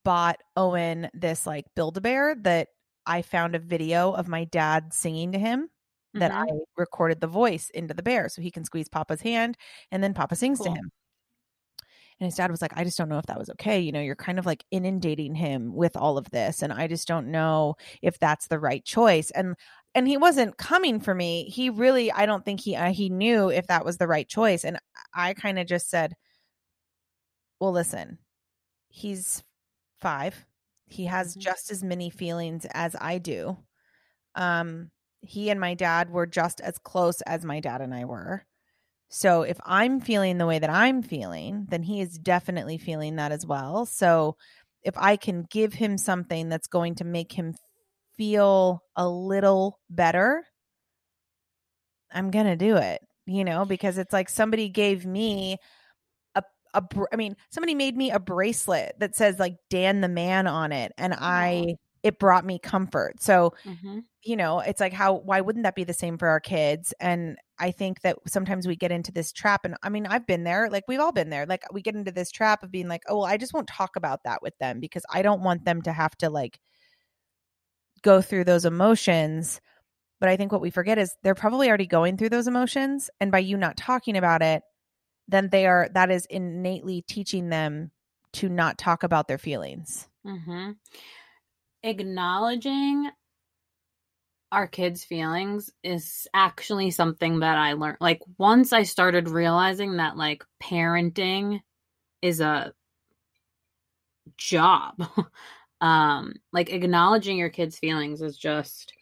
bought 0.05 0.37
Owen 0.55 1.09
this 1.13 1.45
like 1.45 1.65
Build 1.75 1.97
a 1.97 2.01
Bear 2.01 2.33
that 2.43 2.69
I 3.05 3.21
found 3.21 3.55
a 3.55 3.59
video 3.59 4.11
of 4.13 4.29
my 4.29 4.45
dad 4.45 4.93
singing 4.93 5.33
to 5.33 5.39
him 5.39 5.63
mm-hmm. 5.63 6.19
that 6.19 6.31
I 6.31 6.45
recorded 6.77 7.19
the 7.19 7.27
voice 7.27 7.69
into 7.73 7.93
the 7.93 8.03
bear 8.03 8.29
so 8.29 8.41
he 8.41 8.51
can 8.51 8.63
squeeze 8.63 8.87
Papa's 8.87 9.21
hand 9.21 9.57
and 9.91 10.01
then 10.01 10.13
Papa 10.13 10.37
sings 10.37 10.59
cool. 10.59 10.67
to 10.67 10.71
him. 10.71 10.91
And 12.19 12.25
his 12.25 12.35
dad 12.35 12.51
was 12.51 12.61
like, 12.61 12.73
I 12.75 12.83
just 12.83 12.97
don't 12.97 13.09
know 13.09 13.17
if 13.17 13.25
that 13.27 13.39
was 13.39 13.49
okay. 13.51 13.79
You 13.79 13.91
know, 13.91 14.01
you're 14.01 14.15
kind 14.15 14.39
of 14.39 14.45
like 14.45 14.65
inundating 14.71 15.35
him 15.35 15.73
with 15.73 15.95
all 15.95 16.17
of 16.17 16.29
this. 16.31 16.61
And 16.61 16.73
I 16.73 16.87
just 16.87 17.07
don't 17.07 17.31
know 17.31 17.75
if 18.01 18.19
that's 18.19 18.47
the 18.47 18.59
right 18.59 18.83
choice. 18.83 19.31
And 19.31 19.55
and 19.95 20.07
he 20.07 20.17
wasn't 20.17 20.57
coming 20.57 20.99
for 20.99 21.15
me. 21.15 21.45
He 21.45 21.69
really, 21.69 22.11
I 22.11 22.25
don't 22.25 22.45
think 22.45 22.61
he 22.61 22.75
uh, 22.75 22.91
he 22.91 23.09
knew 23.09 23.49
if 23.49 23.67
that 23.67 23.85
was 23.85 23.97
the 23.97 24.07
right 24.07 24.27
choice. 24.27 24.63
And 24.63 24.77
I 25.13 25.33
kind 25.33 25.57
of 25.57 25.65
just 25.67 25.89
said, 25.89 26.15
"Well, 27.59 27.71
listen, 27.71 28.19
he's 28.89 29.43
five. 29.99 30.45
He 30.87 31.05
has 31.05 31.31
mm-hmm. 31.31 31.41
just 31.41 31.71
as 31.71 31.83
many 31.83 32.09
feelings 32.09 32.65
as 32.73 32.95
I 32.99 33.17
do. 33.19 33.57
Um, 34.35 34.91
he 35.21 35.49
and 35.49 35.59
my 35.59 35.73
dad 35.73 36.11
were 36.11 36.25
just 36.25 36.61
as 36.61 36.77
close 36.77 37.21
as 37.21 37.43
my 37.45 37.59
dad 37.59 37.81
and 37.81 37.93
I 37.93 38.05
were. 38.05 38.45
So 39.09 39.41
if 39.41 39.57
I'm 39.65 39.99
feeling 39.99 40.37
the 40.37 40.45
way 40.45 40.59
that 40.59 40.69
I'm 40.69 41.01
feeling, 41.01 41.65
then 41.69 41.81
he 41.83 41.99
is 41.99 42.17
definitely 42.17 42.77
feeling 42.77 43.15
that 43.15 43.31
as 43.31 43.45
well. 43.45 43.85
So 43.85 44.35
if 44.83 44.95
I 44.97 45.15
can 45.15 45.45
give 45.49 45.73
him 45.73 45.97
something 45.97 46.47
that's 46.47 46.67
going 46.67 46.95
to 46.95 47.03
make 47.03 47.31
him 47.31 47.55
feel 48.15 48.83
a 48.95 49.09
little 49.09 49.79
better, 49.89 50.45
I'm 52.11 52.31
going 52.31 52.45
to 52.45 52.55
do 52.55 52.77
it, 52.77 53.01
you 53.25 53.43
know, 53.43 53.65
because 53.65 53.97
it's 53.97 54.13
like 54.13 54.29
somebody 54.29 54.69
gave 54.69 55.05
me 55.05 55.57
a, 56.35 56.43
a, 56.75 56.83
I 57.11 57.15
mean, 57.15 57.35
somebody 57.51 57.75
made 57.75 57.97
me 57.97 58.11
a 58.11 58.19
bracelet 58.19 58.93
that 58.99 59.15
says 59.15 59.39
like 59.39 59.55
Dan 59.69 60.01
the 60.01 60.07
man 60.07 60.47
on 60.47 60.71
it. 60.71 60.91
And 60.97 61.15
I, 61.17 61.75
it 62.03 62.19
brought 62.19 62.45
me 62.45 62.59
comfort. 62.59 63.21
So, 63.21 63.53
mm-hmm. 63.65 63.99
you 64.23 64.35
know, 64.35 64.59
it's 64.59 64.79
like 64.79 64.93
how 64.93 65.15
why 65.15 65.41
wouldn't 65.41 65.63
that 65.63 65.75
be 65.75 65.83
the 65.83 65.93
same 65.93 66.17
for 66.17 66.27
our 66.27 66.39
kids? 66.39 66.93
And 66.99 67.37
I 67.59 67.71
think 67.71 68.01
that 68.01 68.17
sometimes 68.27 68.67
we 68.67 68.75
get 68.75 68.91
into 68.91 69.11
this 69.11 69.31
trap 69.31 69.65
and 69.65 69.75
I 69.83 69.89
mean, 69.89 70.05
I've 70.05 70.25
been 70.25 70.43
there, 70.43 70.69
like 70.69 70.85
we've 70.87 70.99
all 70.99 71.11
been 71.11 71.29
there. 71.29 71.45
Like 71.45 71.63
we 71.73 71.81
get 71.81 71.95
into 71.95 72.11
this 72.11 72.31
trap 72.31 72.63
of 72.63 72.71
being 72.71 72.87
like, 72.87 73.03
"Oh, 73.07 73.17
well, 73.17 73.25
I 73.25 73.37
just 73.37 73.53
won't 73.53 73.67
talk 73.67 73.95
about 73.95 74.23
that 74.23 74.41
with 74.41 74.57
them 74.59 74.79
because 74.79 75.03
I 75.11 75.21
don't 75.21 75.41
want 75.41 75.65
them 75.65 75.81
to 75.83 75.91
have 75.91 76.15
to 76.17 76.29
like 76.29 76.59
go 78.01 78.21
through 78.21 78.45
those 78.45 78.65
emotions." 78.65 79.61
But 80.19 80.29
I 80.29 80.37
think 80.37 80.51
what 80.51 80.61
we 80.61 80.69
forget 80.69 80.97
is 80.97 81.15
they're 81.23 81.35
probably 81.35 81.69
already 81.69 81.87
going 81.87 82.17
through 82.17 82.29
those 82.29 82.47
emotions 82.47 83.09
and 83.21 83.31
by 83.31 83.39
you 83.39 83.57
not 83.57 83.77
talking 83.77 84.17
about 84.17 84.41
it, 84.41 84.63
then 85.27 85.49
they 85.49 85.65
are 85.65 85.89
that 85.93 86.11
is 86.11 86.25
innately 86.29 87.03
teaching 87.07 87.49
them 87.49 87.91
to 88.31 88.47
not 88.47 88.77
talk 88.77 89.03
about 89.03 89.27
their 89.27 89.37
feelings. 89.37 90.07
Mhm 90.25 90.75
acknowledging 91.83 93.09
our 94.51 94.67
kids' 94.67 95.03
feelings 95.03 95.69
is 95.83 96.27
actually 96.33 96.91
something 96.91 97.39
that 97.39 97.57
I 97.57 97.73
learned. 97.73 97.97
Like, 98.01 98.21
once 98.37 98.73
I 98.73 98.83
started 98.83 99.29
realizing 99.29 99.97
that, 99.97 100.17
like, 100.17 100.43
parenting 100.61 101.61
is 102.21 102.41
a 102.41 102.73
job, 104.37 104.95
um, 105.81 106.33
like, 106.51 106.71
acknowledging 106.71 107.37
your 107.37 107.49
kids' 107.49 107.77
feelings 107.77 108.21
is 108.21 108.37
just 108.37 108.93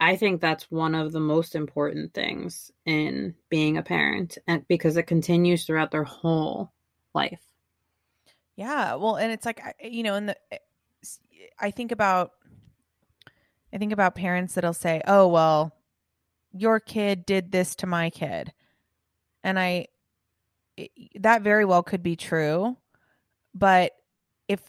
I 0.00 0.16
think 0.16 0.40
that's 0.40 0.68
one 0.68 0.96
of 0.96 1.12
the 1.12 1.20
most 1.20 1.54
important 1.54 2.12
things 2.12 2.72
in 2.84 3.36
being 3.48 3.76
a 3.76 3.82
parent 3.82 4.36
and 4.48 4.66
because 4.66 4.96
it 4.96 5.04
continues 5.04 5.64
throughout 5.64 5.92
their 5.92 6.02
whole 6.02 6.72
life. 7.14 7.40
Yeah, 8.56 8.96
well, 8.96 9.16
and 9.16 9.32
it's 9.32 9.46
like 9.46 9.60
you 9.80 10.02
know, 10.02 10.16
in 10.16 10.26
the 10.26 10.36
I 11.58 11.70
think 11.70 11.92
about 11.92 12.32
I 13.72 13.78
think 13.78 13.92
about 13.92 14.14
parents 14.14 14.54
that'll 14.54 14.72
say, 14.74 15.00
"Oh, 15.06 15.28
well, 15.28 15.74
your 16.52 16.80
kid 16.80 17.24
did 17.24 17.52
this 17.52 17.74
to 17.76 17.86
my 17.86 18.10
kid." 18.10 18.52
And 19.42 19.58
I 19.58 19.86
that 21.16 21.42
very 21.42 21.64
well 21.64 21.82
could 21.82 22.02
be 22.02 22.16
true, 22.16 22.76
but 23.54 23.92
if 24.48 24.60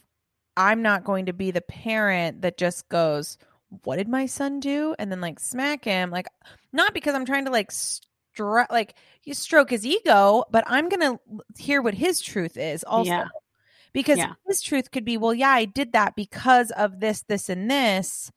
I'm 0.57 0.81
not 0.81 1.03
going 1.03 1.27
to 1.27 1.33
be 1.33 1.51
the 1.51 1.61
parent 1.61 2.41
that 2.41 2.57
just 2.57 2.87
goes, 2.89 3.37
"What 3.83 3.97
did 3.97 4.07
my 4.07 4.25
son 4.25 4.59
do?" 4.59 4.95
and 4.99 5.11
then 5.11 5.21
like 5.21 5.39
smack 5.39 5.85
him, 5.85 6.11
like 6.11 6.27
not 6.71 6.93
because 6.93 7.15
I'm 7.15 7.25
trying 7.25 7.45
to 7.45 7.51
like 7.51 7.71
stro- 7.71 8.71
like 8.71 8.95
you 9.23 9.33
stroke 9.33 9.69
his 9.69 9.85
ego, 9.85 10.43
but 10.51 10.63
I'm 10.67 10.89
going 10.89 11.17
to 11.17 11.19
hear 11.57 11.81
what 11.81 11.93
his 11.93 12.21
truth 12.21 12.57
is 12.57 12.83
also. 12.83 13.09
Yeah. 13.09 13.27
Because 13.93 14.17
yeah. 14.17 14.33
his 14.47 14.61
truth 14.61 14.91
could 14.91 15.05
be, 15.05 15.17
"Well, 15.17 15.33
yeah, 15.33 15.51
I 15.51 15.65
did 15.65 15.93
that 15.93 16.15
because 16.15 16.71
of 16.71 16.99
this, 16.99 17.23
this 17.27 17.49
and 17.49 17.69
this." 17.69 18.31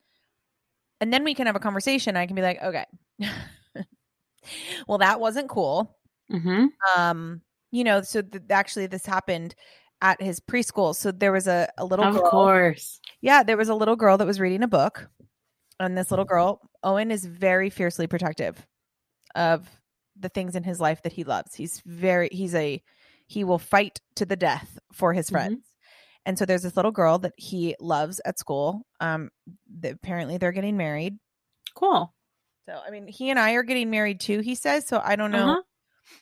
And 0.99 1.13
then 1.13 1.23
we 1.23 1.33
can 1.33 1.47
have 1.47 1.55
a 1.55 1.59
conversation. 1.59 2.15
I 2.15 2.25
can 2.27 2.35
be 2.35 2.41
like, 2.41 2.61
"Okay. 2.61 2.85
well, 4.87 4.99
that 4.99 5.19
wasn't 5.19 5.49
cool." 5.49 5.97
Mm-hmm. 6.31 6.65
Um, 6.95 7.41
you 7.71 7.83
know, 7.83 8.01
so 8.01 8.21
th- 8.21 8.43
actually 8.49 8.87
this 8.87 9.05
happened 9.05 9.55
at 10.01 10.21
his 10.21 10.39
preschool. 10.39 10.95
So 10.95 11.11
there 11.11 11.31
was 11.31 11.47
a, 11.47 11.69
a 11.77 11.85
little 11.85 12.05
of 12.05 12.15
girl. 12.15 12.29
course. 12.29 12.99
Yeah, 13.21 13.43
there 13.43 13.57
was 13.57 13.69
a 13.69 13.75
little 13.75 13.95
girl 13.95 14.17
that 14.17 14.27
was 14.27 14.39
reading 14.39 14.63
a 14.63 14.67
book. 14.67 15.09
And 15.79 15.97
this 15.97 16.11
little 16.11 16.25
girl, 16.25 16.61
Owen 16.83 17.11
is 17.11 17.25
very 17.25 17.69
fiercely 17.69 18.07
protective 18.07 18.65
of 19.35 19.69
the 20.19 20.29
things 20.29 20.55
in 20.55 20.63
his 20.63 20.79
life 20.79 21.03
that 21.03 21.13
he 21.13 21.23
loves. 21.23 21.53
He's 21.53 21.81
very 21.85 22.29
he's 22.31 22.55
a 22.55 22.81
he 23.27 23.43
will 23.43 23.59
fight 23.59 23.99
to 24.15 24.25
the 24.25 24.35
death 24.35 24.79
for 24.91 25.13
his 25.13 25.27
mm-hmm. 25.27 25.35
friends. 25.35 25.57
Mm-hmm. 25.57 25.63
And 26.25 26.39
so 26.39 26.45
there's 26.45 26.63
this 26.63 26.75
little 26.75 26.91
girl 26.91 27.19
that 27.19 27.33
he 27.37 27.75
loves 27.79 28.19
at 28.25 28.39
school. 28.39 28.85
Um 28.99 29.29
the, 29.79 29.91
apparently 29.91 30.37
they're 30.37 30.51
getting 30.51 30.77
married. 30.77 31.17
Cool. 31.75 32.13
So 32.65 32.79
I 32.85 32.89
mean, 32.89 33.07
he 33.07 33.29
and 33.29 33.39
I 33.39 33.53
are 33.53 33.63
getting 33.63 33.89
married 33.89 34.19
too, 34.19 34.39
he 34.39 34.55
says. 34.55 34.87
So 34.87 35.01
I 35.03 35.15
don't 35.15 35.31
know. 35.31 35.51
Uh-huh 35.51 35.61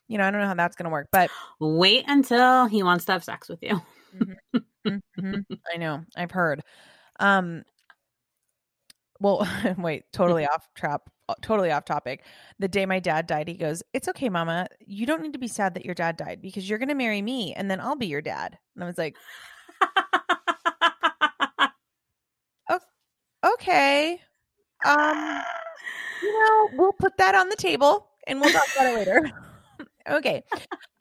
you 0.08 0.18
know, 0.18 0.26
I 0.26 0.32
don't 0.32 0.42
know 0.42 0.48
how 0.48 0.54
that's 0.56 0.76
going 0.76 0.86
to 0.86 0.92
work, 0.92 1.08
but 1.12 1.30
wait 1.60 2.06
until 2.08 2.66
he 2.66 2.84
wants 2.84 3.06
to 3.06 3.14
have 3.14 3.24
sex 3.24 3.50
with 3.50 3.62
you. 3.62 3.82
mm-hmm, 4.16 4.90
mm-hmm. 5.20 5.54
I 5.74 5.78
know. 5.78 6.04
I've 6.16 6.32
heard. 6.32 6.62
Um, 7.20 7.64
well, 9.20 9.48
wait, 9.78 10.04
totally 10.12 10.46
off 10.54 10.68
trap, 10.76 11.10
totally 11.42 11.72
off 11.72 11.86
topic. 11.86 12.24
The 12.60 12.68
day 12.68 12.86
my 12.86 13.00
dad 13.00 13.28
died, 13.28 13.48
he 13.48 13.56
goes, 13.56 13.84
"It's 13.94 14.08
okay, 14.10 14.30
Mama. 14.30 14.68
You 14.86 15.06
don't 15.06 15.22
need 15.22 15.34
to 15.34 15.40
be 15.40 15.48
sad 15.48 15.74
that 15.76 15.86
your 15.86 15.96
dad 15.96 16.18
died 16.18 16.42
because 16.42 16.70
you're 16.70 16.80
going 16.80 16.90
to 16.90 16.96
marry 16.96 17.22
me, 17.22 17.54
and 17.54 17.70
then 17.70 17.80
I'll 17.80 17.96
be 17.96 18.08
your 18.08 18.22
dad." 18.22 18.58
And 18.76 18.84
I 18.84 18.88
was 18.88 18.98
like, 18.98 19.16
"Okay, 23.46 24.20
um, 24.86 25.42
you 26.22 26.34
know, 26.34 26.70
we'll 26.74 26.94
put 26.94 27.18
that 27.18 27.36
on 27.36 27.50
the 27.50 27.56
table, 27.56 28.08
and 28.28 28.42
we'll 28.42 28.52
talk 28.52 28.68
about 28.76 28.88
it 28.88 28.96
later." 28.96 29.32
okay. 30.10 30.44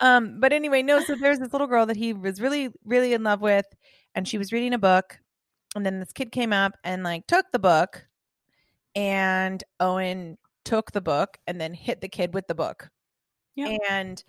Um, 0.00 0.40
but 0.40 0.52
anyway, 0.52 0.82
no, 0.82 1.00
so 1.00 1.14
there's 1.14 1.38
this 1.38 1.52
little 1.52 1.66
girl 1.66 1.86
that 1.86 1.96
he 1.96 2.12
was 2.12 2.40
really, 2.40 2.70
really 2.84 3.14
in 3.14 3.22
love 3.22 3.40
with, 3.40 3.66
and 4.14 4.26
she 4.26 4.38
was 4.38 4.52
reading 4.52 4.74
a 4.74 4.78
book, 4.78 5.18
and 5.74 5.84
then 5.84 6.00
this 6.00 6.12
kid 6.12 6.32
came 6.32 6.52
up 6.52 6.72
and 6.84 7.02
like 7.02 7.26
took 7.26 7.46
the 7.52 7.58
book, 7.58 8.06
and 8.94 9.62
Owen 9.80 10.38
took 10.64 10.92
the 10.92 11.00
book 11.00 11.38
and 11.46 11.60
then 11.60 11.74
hit 11.74 12.00
the 12.00 12.08
kid 12.08 12.34
with 12.34 12.46
the 12.46 12.54
book. 12.54 12.88
Yeah. 13.54 13.76
And 13.90 14.22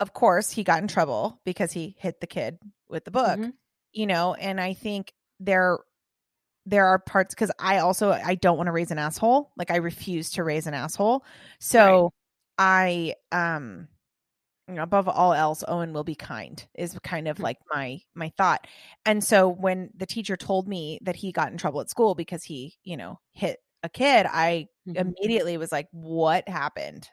of 0.00 0.12
course, 0.12 0.50
he 0.50 0.64
got 0.64 0.82
in 0.82 0.88
trouble 0.88 1.40
because 1.44 1.72
he 1.72 1.96
hit 1.98 2.20
the 2.20 2.26
kid 2.26 2.58
with 2.88 3.04
the 3.04 3.10
book. 3.10 3.38
Mm-hmm. 3.38 3.50
You 3.92 4.06
know, 4.06 4.34
and 4.34 4.60
I 4.60 4.74
think 4.74 5.12
there 5.38 5.78
there 6.66 6.86
are 6.86 6.98
parts 6.98 7.34
because 7.34 7.50
I 7.58 7.78
also 7.78 8.10
I 8.10 8.34
don't 8.34 8.56
want 8.56 8.66
to 8.66 8.72
raise 8.72 8.90
an 8.90 8.98
asshole. 8.98 9.52
Like 9.56 9.70
I 9.70 9.76
refuse 9.76 10.30
to 10.32 10.44
raise 10.44 10.66
an 10.66 10.74
asshole. 10.74 11.24
So 11.60 12.12
I 12.58 13.14
um 13.32 13.88
above 14.68 15.08
all 15.08 15.32
else 15.32 15.62
owen 15.68 15.92
will 15.92 16.04
be 16.04 16.14
kind 16.14 16.66
is 16.74 16.98
kind 17.02 17.28
of 17.28 17.36
mm-hmm. 17.36 17.44
like 17.44 17.58
my 17.72 18.00
my 18.14 18.30
thought. 18.36 18.66
And 19.04 19.22
so 19.22 19.48
when 19.48 19.90
the 19.94 20.06
teacher 20.06 20.36
told 20.36 20.68
me 20.68 20.98
that 21.02 21.16
he 21.16 21.32
got 21.32 21.52
in 21.52 21.58
trouble 21.58 21.80
at 21.80 21.90
school 21.90 22.14
because 22.14 22.44
he 22.44 22.76
you 22.82 22.96
know 22.96 23.20
hit 23.32 23.58
a 23.82 23.88
kid 23.88 24.26
i 24.30 24.66
mm-hmm. 24.88 24.96
immediately 24.96 25.58
was 25.58 25.72
like 25.72 25.88
what 25.90 26.48
happened? 26.48 27.08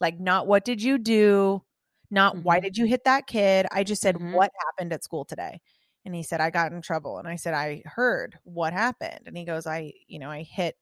Like 0.00 0.18
not 0.18 0.46
what 0.46 0.64
did 0.64 0.82
you 0.82 0.98
do? 0.98 1.62
Not 2.10 2.34
mm-hmm. 2.34 2.42
why 2.44 2.60
did 2.60 2.76
you 2.78 2.86
hit 2.86 3.04
that 3.04 3.26
kid? 3.26 3.66
I 3.70 3.84
just 3.84 4.00
said 4.00 4.16
mm-hmm. 4.16 4.32
what 4.32 4.50
happened 4.66 4.92
at 4.92 5.04
school 5.04 5.24
today? 5.24 5.60
And 6.06 6.14
he 6.14 6.22
said 6.22 6.40
i 6.40 6.50
got 6.50 6.72
in 6.72 6.80
trouble. 6.80 7.18
And 7.18 7.28
i 7.28 7.36
said 7.36 7.54
i 7.54 7.82
heard 7.84 8.38
what 8.44 8.72
happened. 8.72 9.20
And 9.26 9.36
he 9.36 9.44
goes 9.44 9.66
i 9.66 9.92
you 10.06 10.18
know 10.18 10.30
i 10.30 10.42
hit 10.42 10.76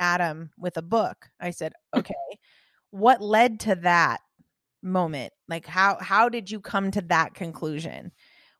adam 0.00 0.50
with 0.56 0.76
a 0.78 0.82
book. 0.82 1.28
I 1.40 1.50
said 1.50 1.72
okay. 1.96 2.14
What 2.90 3.22
led 3.22 3.60
to 3.60 3.74
that 3.76 4.20
moment 4.82 5.32
like 5.48 5.66
how 5.66 5.96
how 6.00 6.28
did 6.28 6.50
you 6.50 6.60
come 6.60 6.90
to 6.90 7.00
that 7.02 7.34
conclusion 7.34 8.10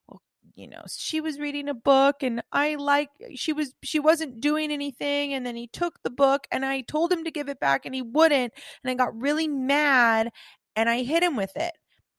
well 0.08 0.20
you 0.54 0.68
know 0.68 0.82
she 0.88 1.20
was 1.20 1.38
reading 1.38 1.68
a 1.68 1.74
book 1.74 2.22
and 2.22 2.42
i 2.52 2.76
like 2.76 3.08
she 3.34 3.52
was 3.52 3.74
she 3.82 3.98
wasn't 3.98 4.40
doing 4.40 4.70
anything 4.70 5.34
and 5.34 5.44
then 5.44 5.56
he 5.56 5.66
took 5.66 6.00
the 6.02 6.10
book 6.10 6.46
and 6.52 6.64
i 6.64 6.80
told 6.82 7.12
him 7.12 7.24
to 7.24 7.30
give 7.30 7.48
it 7.48 7.60
back 7.60 7.84
and 7.84 7.94
he 7.94 8.02
wouldn't 8.02 8.52
and 8.84 8.90
i 8.90 8.94
got 8.94 9.20
really 9.20 9.48
mad 9.48 10.30
and 10.76 10.88
i 10.88 11.02
hit 11.02 11.22
him 11.22 11.36
with 11.36 11.56
it 11.56 11.72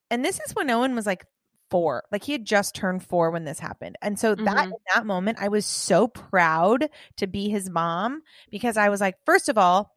and 0.09 0.23
this 0.23 0.39
is 0.45 0.53
when 0.53 0.69
owen 0.69 0.95
was 0.95 1.05
like 1.05 1.25
four 1.71 2.03
like 2.11 2.23
he 2.23 2.33
had 2.33 2.45
just 2.45 2.75
turned 2.75 3.03
four 3.03 3.31
when 3.31 3.45
this 3.45 3.57
happened 3.57 3.97
and 4.01 4.19
so 4.19 4.35
mm-hmm. 4.35 4.45
that 4.45 4.65
in 4.65 4.73
that 4.93 5.05
moment 5.05 5.37
i 5.41 5.47
was 5.47 5.65
so 5.65 6.07
proud 6.07 6.87
to 7.17 7.25
be 7.25 7.49
his 7.49 7.69
mom 7.69 8.21
because 8.51 8.77
i 8.77 8.89
was 8.89 9.01
like 9.01 9.15
first 9.25 9.49
of 9.49 9.57
all 9.57 9.93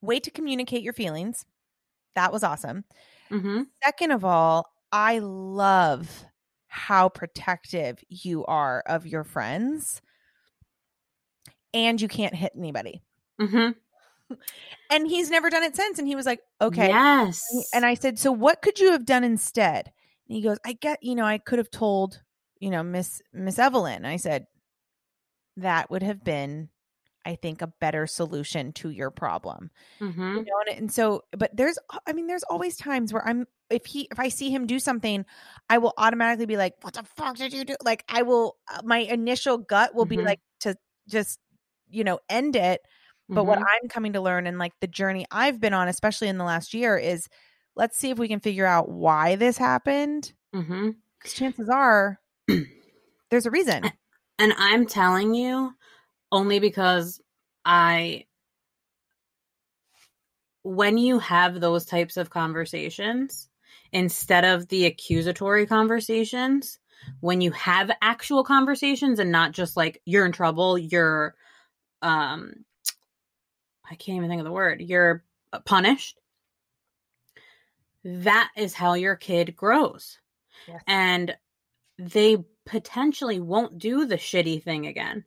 way 0.00 0.20
to 0.20 0.30
communicate 0.30 0.82
your 0.82 0.92
feelings. 0.92 1.44
That 2.14 2.32
was 2.32 2.42
awesome. 2.42 2.84
Mm-hmm. 3.30 3.62
Second 3.84 4.10
of 4.12 4.24
all, 4.24 4.66
I 4.92 5.18
love 5.18 6.24
how 6.66 7.08
protective 7.08 8.02
you 8.08 8.44
are 8.46 8.82
of 8.86 9.06
your 9.06 9.24
friends 9.24 10.00
and 11.74 12.00
you 12.00 12.08
can't 12.08 12.34
hit 12.34 12.52
anybody. 12.56 13.02
Mm-hmm. 13.40 13.70
And 14.90 15.06
he's 15.06 15.30
never 15.30 15.48
done 15.48 15.62
it 15.62 15.76
since. 15.76 15.98
And 15.98 16.06
he 16.06 16.14
was 16.14 16.26
like, 16.26 16.40
okay. 16.60 16.88
Yes. 16.88 17.42
And 17.74 17.86
I 17.86 17.94
said, 17.94 18.18
so 18.18 18.32
what 18.32 18.60
could 18.60 18.78
you 18.78 18.92
have 18.92 19.06
done 19.06 19.24
instead? 19.24 19.90
And 20.28 20.36
he 20.36 20.42
goes, 20.42 20.58
I 20.64 20.74
get, 20.74 21.02
you 21.02 21.14
know, 21.14 21.24
I 21.24 21.38
could 21.38 21.58
have 21.58 21.70
told, 21.70 22.22
you 22.58 22.70
know, 22.70 22.82
Miss 22.82 23.22
Miss 23.32 23.58
Evelyn. 23.58 24.04
I 24.04 24.16
said, 24.16 24.46
that 25.56 25.90
would 25.90 26.02
have 26.02 26.24
been 26.24 26.68
I 27.28 27.36
think, 27.36 27.60
a 27.60 27.66
better 27.66 28.06
solution 28.06 28.72
to 28.72 28.88
your 28.88 29.10
problem. 29.10 29.70
Mm-hmm. 30.00 30.20
You 30.20 30.44
know, 30.44 30.62
and, 30.66 30.78
and 30.78 30.92
so, 30.92 31.24
but 31.36 31.54
there's, 31.54 31.78
I 32.06 32.14
mean, 32.14 32.26
there's 32.26 32.42
always 32.44 32.76
times 32.78 33.12
where 33.12 33.26
I'm, 33.26 33.46
if 33.68 33.84
he, 33.84 34.08
if 34.10 34.18
I 34.18 34.30
see 34.30 34.50
him 34.50 34.66
do 34.66 34.78
something, 34.78 35.26
I 35.68 35.76
will 35.76 35.92
automatically 35.98 36.46
be 36.46 36.56
like, 36.56 36.74
what 36.80 36.94
the 36.94 37.02
fuck 37.16 37.36
did 37.36 37.52
you 37.52 37.64
do? 37.64 37.76
Like, 37.84 38.02
I 38.08 38.22
will, 38.22 38.56
uh, 38.72 38.80
my 38.82 38.98
initial 39.00 39.58
gut 39.58 39.94
will 39.94 40.06
mm-hmm. 40.06 40.20
be 40.20 40.24
like 40.24 40.40
to 40.60 40.74
just, 41.06 41.38
you 41.90 42.02
know, 42.02 42.18
end 42.30 42.56
it. 42.56 42.80
But 43.28 43.42
mm-hmm. 43.42 43.48
what 43.48 43.58
I'm 43.58 43.88
coming 43.90 44.14
to 44.14 44.22
learn 44.22 44.46
and 44.46 44.58
like 44.58 44.72
the 44.80 44.86
journey 44.86 45.26
I've 45.30 45.60
been 45.60 45.74
on, 45.74 45.88
especially 45.88 46.28
in 46.28 46.38
the 46.38 46.44
last 46.44 46.72
year, 46.72 46.96
is 46.96 47.28
let's 47.76 47.98
see 47.98 48.08
if 48.08 48.18
we 48.18 48.28
can 48.28 48.40
figure 48.40 48.64
out 48.64 48.88
why 48.88 49.36
this 49.36 49.58
happened. 49.58 50.32
Because 50.50 50.66
mm-hmm. 50.66 50.90
chances 51.24 51.68
are 51.68 52.18
there's 53.30 53.44
a 53.44 53.50
reason. 53.50 53.84
And 54.38 54.54
I'm 54.56 54.86
telling 54.86 55.34
you, 55.34 55.74
only 56.30 56.58
because 56.58 57.20
I 57.64 58.26
when 60.62 60.98
you 60.98 61.18
have 61.18 61.60
those 61.60 61.84
types 61.86 62.16
of 62.16 62.30
conversations 62.30 63.48
instead 63.92 64.44
of 64.44 64.68
the 64.68 64.86
accusatory 64.86 65.66
conversations 65.66 66.78
when 67.20 67.40
you 67.40 67.50
have 67.52 67.90
actual 68.02 68.44
conversations 68.44 69.18
and 69.18 69.32
not 69.32 69.52
just 69.52 69.76
like 69.76 70.02
you're 70.04 70.26
in 70.26 70.32
trouble 70.32 70.76
you're 70.76 71.34
um 72.02 72.52
i 73.90 73.94
can't 73.94 74.16
even 74.16 74.28
think 74.28 74.40
of 74.40 74.44
the 74.44 74.52
word 74.52 74.80
you're 74.80 75.24
punished 75.64 76.18
that 78.04 78.50
is 78.56 78.74
how 78.74 78.94
your 78.94 79.16
kid 79.16 79.56
grows 79.56 80.18
yes. 80.66 80.82
and 80.86 81.36
they 81.98 82.36
potentially 82.66 83.40
won't 83.40 83.78
do 83.78 84.04
the 84.04 84.16
shitty 84.16 84.62
thing 84.62 84.86
again 84.86 85.24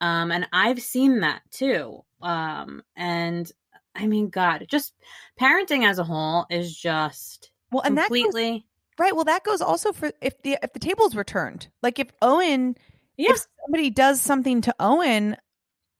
um, 0.00 0.32
and 0.32 0.46
I've 0.52 0.80
seen 0.80 1.20
that 1.20 1.42
too. 1.50 2.04
Um, 2.22 2.82
and 2.96 3.50
I 3.94 4.06
mean, 4.06 4.28
God, 4.28 4.66
just 4.68 4.94
parenting 5.40 5.86
as 5.88 5.98
a 5.98 6.04
whole 6.04 6.46
is 6.50 6.76
just 6.76 7.50
well, 7.70 7.82
and 7.82 7.96
completely 7.96 8.50
goes, 8.50 8.62
right. 8.98 9.14
Well, 9.14 9.24
that 9.24 9.44
goes 9.44 9.60
also 9.60 9.92
for 9.92 10.12
if 10.20 10.40
the 10.42 10.58
if 10.62 10.72
the 10.72 10.78
tables 10.78 11.14
were 11.14 11.24
turned. 11.24 11.68
Like 11.82 11.98
if 11.98 12.08
Owen, 12.22 12.76
yeah. 13.16 13.30
if 13.30 13.46
somebody 13.64 13.90
does 13.90 14.20
something 14.20 14.60
to 14.62 14.74
Owen, 14.78 15.36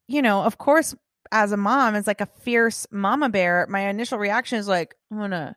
you 0.07 0.23
know, 0.23 0.43
of 0.43 0.59
course, 0.59 0.95
as 1.33 1.53
a 1.53 1.57
mom, 1.57 1.95
as 1.95 2.07
like 2.07 2.21
a 2.21 2.29
fierce 2.41 2.87
mama 2.91 3.29
bear, 3.29 3.67
my 3.69 3.89
initial 3.89 4.19
reaction 4.19 4.59
is 4.59 4.69
like, 4.69 4.95
I'm 5.11 5.19
gonna, 5.19 5.57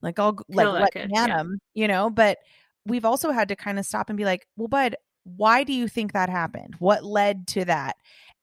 like, 0.00 0.18
I'll 0.18 0.36
like 0.48 0.64
Kill 0.64 0.72
let 0.72 0.94
me 0.94 1.06
yeah. 1.12 1.44
you 1.74 1.88
know. 1.88 2.10
But 2.10 2.38
we've 2.86 3.04
also 3.04 3.30
had 3.30 3.48
to 3.48 3.56
kind 3.56 3.78
of 3.78 3.86
stop 3.86 4.10
and 4.10 4.16
be 4.16 4.24
like, 4.24 4.46
well, 4.56 4.68
bud, 4.68 4.96
why 5.24 5.64
do 5.64 5.72
you 5.72 5.88
think 5.88 6.12
that 6.12 6.28
happened? 6.28 6.76
What 6.78 7.04
led 7.04 7.46
to 7.48 7.64
that? 7.66 7.96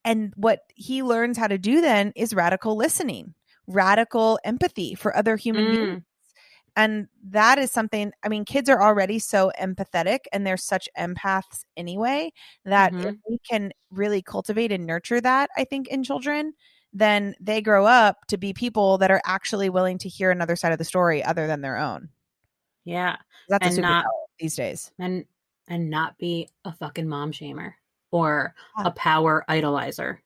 And 0.05 0.33
what 0.35 0.61
he 0.75 1.03
learns 1.03 1.37
how 1.37 1.47
to 1.47 1.57
do 1.57 1.81
then 1.81 2.13
is 2.15 2.33
radical 2.33 2.75
listening, 2.75 3.33
radical 3.67 4.39
empathy 4.43 4.95
for 4.95 5.15
other 5.15 5.35
human 5.35 5.65
Mm. 5.65 5.71
beings. 5.75 6.03
And 6.75 7.07
that 7.31 7.57
is 7.59 7.71
something, 7.71 8.13
I 8.23 8.29
mean, 8.29 8.45
kids 8.45 8.69
are 8.69 8.81
already 8.81 9.19
so 9.19 9.51
empathetic 9.59 10.19
and 10.31 10.47
they're 10.47 10.55
such 10.55 10.87
empaths 10.97 11.65
anyway 11.75 12.31
that 12.63 12.93
if 12.93 13.15
Mhm. 13.15 13.19
we 13.27 13.39
can 13.39 13.71
really 13.91 14.21
cultivate 14.21 14.71
and 14.71 14.85
nurture 14.85 15.19
that, 15.19 15.49
I 15.57 15.65
think, 15.65 15.87
in 15.89 16.03
children, 16.03 16.53
then 16.93 17.35
they 17.41 17.61
grow 17.61 17.85
up 17.85 18.25
to 18.27 18.37
be 18.37 18.53
people 18.53 18.97
that 18.99 19.11
are 19.11 19.21
actually 19.25 19.69
willing 19.69 19.97
to 19.97 20.07
hear 20.09 20.31
another 20.31 20.55
side 20.55 20.71
of 20.71 20.77
the 20.77 20.85
story 20.85 21.21
other 21.23 21.47
than 21.47 21.61
their 21.61 21.75
own. 21.77 22.09
Yeah. 22.85 23.17
That's 23.49 23.67
And 23.67 23.79
a 23.79 23.81
not- 23.81 24.05
superpower 24.05 24.25
these 24.39 24.55
days. 24.55 24.91
And 24.99 25.25
and 25.69 25.89
not 25.89 26.17
be 26.17 26.49
a 26.65 26.73
fucking 26.73 27.07
mom 27.07 27.31
shamer 27.31 27.73
or 28.11 28.53
Yeah. 28.77 28.87
a 28.87 28.91
power 28.91 29.45
idolizer. 29.47 30.17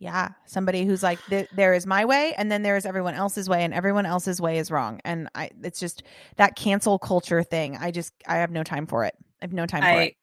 Yeah, 0.00 0.28
somebody 0.46 0.84
who's 0.84 1.02
like, 1.02 1.18
"Th- 1.26 1.48
there 1.56 1.74
is 1.74 1.84
my 1.84 2.04
way, 2.04 2.32
and 2.38 2.52
then 2.52 2.62
there 2.62 2.76
is 2.76 2.86
everyone 2.86 3.14
else's 3.14 3.48
way, 3.48 3.64
and 3.64 3.74
everyone 3.74 4.06
else's 4.06 4.40
way 4.40 4.58
is 4.58 4.70
wrong. 4.70 5.00
And 5.04 5.28
I, 5.34 5.50
it's 5.64 5.80
just 5.80 6.04
that 6.36 6.54
cancel 6.54 7.00
culture 7.00 7.42
thing. 7.42 7.76
I 7.76 7.90
just, 7.90 8.12
I 8.26 8.36
have 8.36 8.52
no 8.52 8.62
time 8.62 8.86
for 8.86 9.04
it. 9.04 9.14
I 9.42 9.44
have 9.44 9.52
no 9.52 9.66
time 9.66 9.82
for 9.82 9.88
I 9.88 10.02
it. 10.02 10.16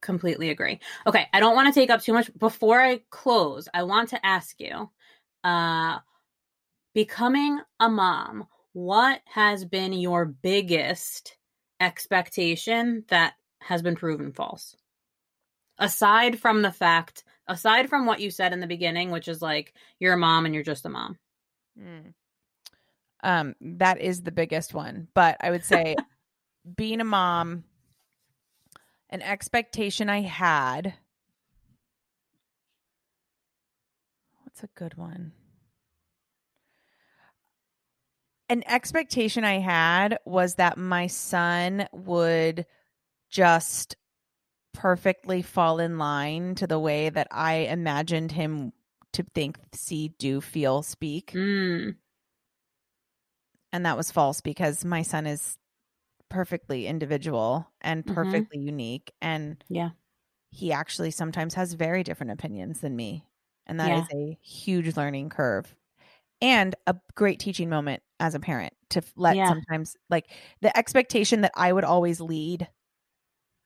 completely 0.00 0.50
agree. 0.50 0.80
Okay, 1.06 1.28
I 1.32 1.38
don't 1.38 1.54
want 1.54 1.72
to 1.72 1.80
take 1.80 1.88
up 1.90 2.02
too 2.02 2.12
much. 2.12 2.36
Before 2.36 2.80
I 2.80 3.00
close, 3.10 3.68
I 3.72 3.84
want 3.84 4.08
to 4.08 4.26
ask 4.26 4.58
you, 4.58 4.90
uh, 5.44 6.00
becoming 6.92 7.60
a 7.78 7.88
mom, 7.88 8.48
what 8.72 9.20
has 9.26 9.64
been 9.64 9.92
your 9.92 10.24
biggest 10.24 11.36
expectation 11.78 13.04
that 13.08 13.34
has 13.66 13.82
been 13.82 13.96
proven 13.96 14.32
false? 14.32 14.76
Aside 15.78 16.38
from 16.38 16.62
the 16.62 16.72
fact, 16.72 17.24
aside 17.48 17.88
from 17.88 18.06
what 18.06 18.20
you 18.20 18.30
said 18.30 18.52
in 18.52 18.60
the 18.60 18.66
beginning, 18.66 19.10
which 19.10 19.28
is 19.28 19.42
like 19.42 19.74
you're 19.98 20.14
a 20.14 20.18
mom 20.18 20.46
and 20.46 20.54
you're 20.54 20.64
just 20.64 20.86
a 20.86 20.88
mom. 20.88 21.18
Mm. 21.78 22.14
Um, 23.22 23.54
that 23.60 24.00
is 24.00 24.22
the 24.22 24.32
biggest 24.32 24.74
one. 24.74 25.08
But 25.14 25.36
I 25.40 25.50
would 25.50 25.64
say, 25.64 25.96
being 26.76 27.00
a 27.00 27.04
mom, 27.04 27.64
an 29.10 29.22
expectation 29.22 30.08
I 30.08 30.22
had. 30.22 30.94
What's 34.44 34.62
a 34.62 34.68
good 34.74 34.96
one? 34.96 35.32
An 38.48 38.62
expectation 38.66 39.44
I 39.44 39.60
had 39.60 40.18
was 40.26 40.56
that 40.56 40.76
my 40.76 41.06
son 41.06 41.88
would 41.92 42.66
just 43.32 43.96
perfectly 44.74 45.42
fall 45.42 45.80
in 45.80 45.98
line 45.98 46.54
to 46.56 46.66
the 46.66 46.80
way 46.80 47.10
that 47.10 47.28
I 47.32 47.54
imagined 47.70 48.32
him 48.32 48.72
to 49.14 49.24
think, 49.34 49.58
see, 49.74 50.08
do, 50.18 50.40
feel, 50.40 50.82
speak 50.82 51.34
Mm, 51.34 51.96
and 53.72 53.86
that 53.86 53.96
was 53.96 54.10
false 54.10 54.40
because 54.40 54.84
my 54.84 55.02
son 55.02 55.26
is 55.26 55.56
perfectly 56.30 56.86
individual 56.86 57.70
and 57.82 58.06
Mhm. 58.06 58.46
perfectly 58.46 58.60
unique 58.60 59.12
and 59.22 59.64
Yeah. 59.68 59.92
he 60.50 60.72
actually 60.72 61.10
sometimes 61.12 61.54
has 61.54 61.74
very 61.74 62.02
different 62.04 62.32
opinions 62.32 62.80
than 62.80 62.96
me 62.96 63.24
and 63.66 63.80
that 63.80 63.92
Yeah. 63.92 63.96
is 63.96 64.08
a 64.14 64.38
huge 64.42 64.96
learning 64.96 65.30
curve 65.30 65.74
and 66.42 66.76
a 66.86 66.96
great 67.16 67.40
teaching 67.40 67.70
moment 67.70 68.02
as 68.20 68.34
a 68.34 68.40
parent 68.40 68.74
to 68.90 69.02
let 69.16 69.38
Yeah. 69.38 69.52
sometimes 69.52 69.96
like 70.10 70.32
the 70.62 70.76
expectation 70.76 71.42
that 71.42 71.52
I 71.56 71.72
would 71.72 71.84
always 71.84 72.20
lead 72.20 72.68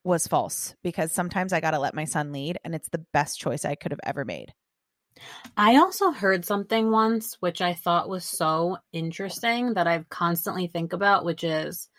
was 0.03 0.27
false 0.27 0.75
because 0.83 1.11
sometimes 1.11 1.53
I 1.53 1.59
got 1.59 1.71
to 1.71 1.79
let 1.79 1.93
my 1.93 2.05
son 2.05 2.31
lead 2.31 2.57
and 2.63 2.73
it's 2.73 2.89
the 2.89 3.05
best 3.13 3.39
choice 3.39 3.65
I 3.65 3.75
could 3.75 3.91
have 3.91 3.99
ever 4.03 4.25
made. 4.25 4.53
I 5.55 5.77
also 5.77 6.11
heard 6.11 6.45
something 6.45 6.91
once 6.91 7.37
which 7.39 7.61
I 7.61 7.73
thought 7.73 8.09
was 8.09 8.23
so 8.23 8.77
interesting 8.93 9.73
that 9.73 9.87
I 9.87 10.05
constantly 10.09 10.67
think 10.67 10.93
about, 10.93 11.25
which 11.25 11.43
is 11.43 11.89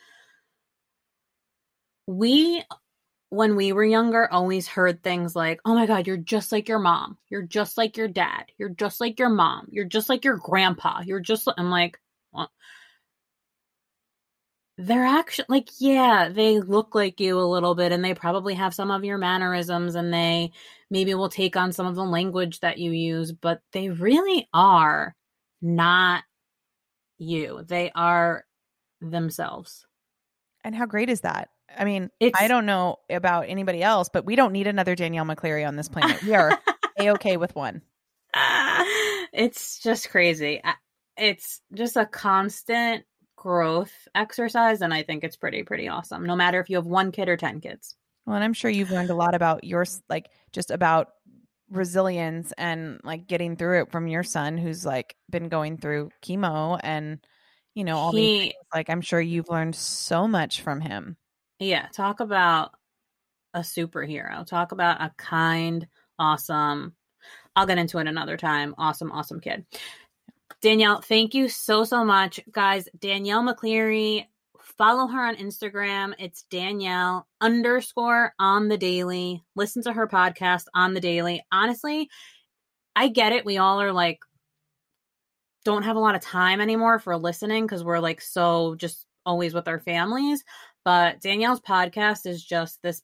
we, 2.07 2.63
when 3.31 3.57
we 3.57 3.73
were 3.73 3.85
younger, 3.85 4.33
always 4.33 4.67
heard 4.67 5.03
things 5.03 5.37
like, 5.37 5.61
oh 5.65 5.75
my 5.75 5.87
God, 5.87 6.07
you're 6.07 6.17
just 6.17 6.53
like 6.53 6.69
your 6.69 6.79
mom. 6.79 7.19
You're 7.29 7.43
just 7.43 7.77
like 7.77 7.97
your 7.97 8.09
dad. 8.09 8.45
You're 8.57 8.71
just 8.71 9.01
like 9.01 9.19
your 9.19 9.29
mom. 9.29 9.67
You're 9.71 9.85
just 9.85 10.09
like 10.09 10.25
your 10.25 10.37
grandpa. 10.37 11.03
You're 11.05 11.21
just, 11.21 11.47
I'm 11.59 11.71
like, 11.71 11.99
what? 12.31 12.49
They're 14.81 15.05
actually 15.05 15.47
like, 15.49 15.68
yeah, 15.81 16.29
they 16.33 16.61
look 16.61 16.95
like 16.95 17.18
you 17.18 17.39
a 17.39 17.43
little 17.43 17.74
bit 17.74 17.91
and 17.91 18.05
they 18.05 18.14
probably 18.14 18.55
have 18.55 18.72
some 18.72 18.93
of 18.93 19.05
your 19.05 19.18
mannerisms 19.18 19.97
and 19.97 20.14
they 20.14 20.53
maybe 20.89 21.14
will 21.14 21.29
take 21.29 21.57
on 21.57 21.72
some 21.72 21.87
of 21.87 21.97
the 21.97 22.05
language 22.05 22.61
that 22.61 22.79
you 22.79 22.93
use, 22.93 23.33
but 23.33 23.61
they 23.72 23.91
really 23.91 24.49
are 24.55 25.16
not 25.61 26.22
you. 27.18 27.64
They 27.66 27.91
are 27.93 28.45
themselves. 29.01 29.85
And 30.62 30.76
how 30.76 30.87
great 30.87 31.11
is 31.11 31.22
that? 31.22 31.49
I 31.76 31.85
mean, 31.85 32.11
It's 32.20 32.41
I 32.41 32.47
don't 32.47 32.64
know 32.64 32.97
about 33.11 33.47
anybody 33.49 33.83
else, 33.83 34.09
but 34.12 34.24
we 34.24 34.37
don't 34.37 34.53
need 34.53 34.68
another 34.68 34.95
Danielle 34.95 35.24
McCleerey 35.24 35.66
on 35.66 35.74
this 35.74 35.89
planet. 35.89 36.22
We 36.22 36.35
are 36.35 36.57
a 37.01 37.11
okay 37.11 37.37
with 37.37 37.55
one. 37.57 37.83
it's 39.33 39.81
just 39.81 40.11
crazy. 40.11 40.62
It's 41.16 41.61
just 41.74 41.97
a 41.97 42.07
constant 42.07 43.05
growth 43.39 43.93
exercise 44.16 44.80
and 44.80 44.93
I 44.93 45.05
think 45.05 45.22
it's 45.22 45.36
pretty 45.36 45.62
pretty 45.62 45.89
awesome. 45.89 46.26
No 46.26 46.34
matter 46.34 46.61
if 46.61 46.68
you 46.68 46.76
have 46.76 46.86
one 46.86 47.12
kid 47.12 47.28
or 47.28 47.36
10 47.36 47.61
kids. 47.61 47.95
Well, 48.26 48.34
and 48.34 48.45
I'm 48.45 48.53
sure 48.53 48.70
you've 48.70 48.91
learned 48.91 49.11
a 49.11 49.14
lot 49.14 49.34
about 49.34 49.64
your 49.64 49.86
like 50.09 50.28
just 50.53 50.70
about 50.70 51.09
resilience 51.70 52.53
and 52.59 53.01
like 53.05 53.26
getting 53.26 53.57
through 53.57 53.82
it 53.82 53.93
from 53.93 54.09
your 54.09 54.22
son 54.22 54.59
who's 54.59 54.84
like 54.84 55.14
been 55.30 55.49
going 55.49 55.78
through 55.78 56.11
chemo 56.22 56.80
and 56.82 57.20
you 57.74 57.84
know 57.84 57.97
all 57.97 58.12
these 58.12 58.41
things. 58.41 58.55
Like 58.74 58.91
I'm 58.91 59.01
sure 59.01 59.20
you've 59.20 59.49
learned 59.49 59.76
so 59.76 60.26
much 60.26 60.61
from 60.62 60.80
him. 60.80 61.16
Yeah, 61.61 61.86
talk 61.93 62.20
about 62.20 62.72
a 63.55 63.61
superhero. 63.61 64.45
Talk 64.47 64.72
about 64.72 65.01
a 65.01 65.12
kind, 65.16 65.86
awesome. 66.18 66.95
I'll 67.55 67.66
get 67.66 67.78
into 67.78 67.99
it 67.99 68.07
another 68.07 68.36
time. 68.36 68.74
Awesome, 68.78 69.11
awesome 69.12 69.41
kid. 69.41 69.64
Danielle, 70.61 71.01
thank 71.01 71.35
you 71.35 71.49
so 71.49 71.85
so 71.85 72.05
much, 72.05 72.41
guys. 72.51 72.89
Danielle 72.99 73.43
McCleerey, 73.43 74.27
follow 74.61 75.07
her 75.07 75.25
on 75.25 75.37
Instagram. 75.37 76.15
It's 76.19 76.43
Danielle 76.51 77.29
underscore 77.41 78.33
on 78.39 78.69
the 78.69 78.79
daily. 78.79 79.45
Listen 79.55 79.83
to 79.85 79.93
her 79.93 80.09
podcast 80.09 80.65
on 80.75 80.95
the 80.95 81.01
daily. 81.01 81.45
Honestly, 81.53 82.09
I 82.97 83.09
get 83.09 83.33
it. 83.33 83.45
We 83.45 83.59
all 83.59 83.81
are 83.81 83.93
like 83.93 84.19
don't 85.65 85.83
have 85.83 85.97
a 85.97 86.01
lot 86.01 86.15
of 86.15 86.23
time 86.23 86.61
anymore 86.61 86.99
for 86.99 87.17
listening 87.17 87.65
because 87.65 87.85
we're 87.85 87.99
like 87.99 88.21
so 88.21 88.75
just 88.77 89.07
always 89.27 89.55
with 89.55 89.69
our 89.69 89.79
families. 89.79 90.43
But 90.85 91.21
Danielle's 91.21 91.61
podcast 91.61 92.27
is 92.27 92.43
just 92.43 92.81
this 92.83 93.03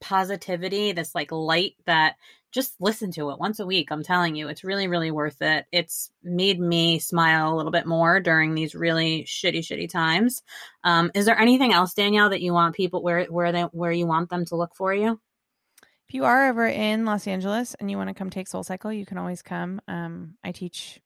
positivity, 0.00 0.92
this 0.92 1.14
like 1.14 1.32
light 1.32 1.74
that 1.86 2.14
just 2.54 2.80
listen 2.80 3.10
to 3.10 3.30
it 3.30 3.40
once 3.40 3.58
a 3.58 3.66
week. 3.66 3.90
I'm 3.90 4.04
telling 4.04 4.36
you, 4.36 4.48
it's 4.48 4.62
really, 4.62 4.86
really 4.86 5.10
worth 5.10 5.42
it. 5.42 5.66
It's 5.72 6.10
made 6.22 6.60
me 6.60 7.00
smile 7.00 7.52
a 7.52 7.56
little 7.56 7.72
bit 7.72 7.84
more 7.84 8.20
during 8.20 8.54
these 8.54 8.76
really 8.76 9.24
shitty, 9.24 9.58
shitty 9.58 9.90
times. 9.90 10.42
Um, 10.84 11.10
is 11.14 11.26
there 11.26 11.38
anything 11.38 11.72
else, 11.72 11.94
Danielle, 11.94 12.30
that 12.30 12.42
you 12.42 12.52
want 12.52 12.76
people 12.76 13.02
where 13.02 13.24
where 13.24 13.50
they 13.50 13.62
where 13.62 13.90
you 13.90 14.06
want 14.06 14.30
them 14.30 14.44
to 14.46 14.56
look 14.56 14.76
for 14.76 14.94
you? 14.94 15.20
If 16.08 16.14
you 16.14 16.24
are 16.24 16.46
ever 16.46 16.66
in 16.66 17.04
Los 17.04 17.26
Angeles 17.26 17.74
and 17.80 17.90
you 17.90 17.96
want 17.96 18.08
to 18.08 18.14
come 18.14 18.30
take 18.30 18.46
Soul 18.46 18.62
Cycle, 18.62 18.92
you 18.92 19.04
can 19.04 19.18
always 19.18 19.42
come. 19.42 19.80
Um, 19.88 20.36
I 20.44 20.52
teach 20.52 21.00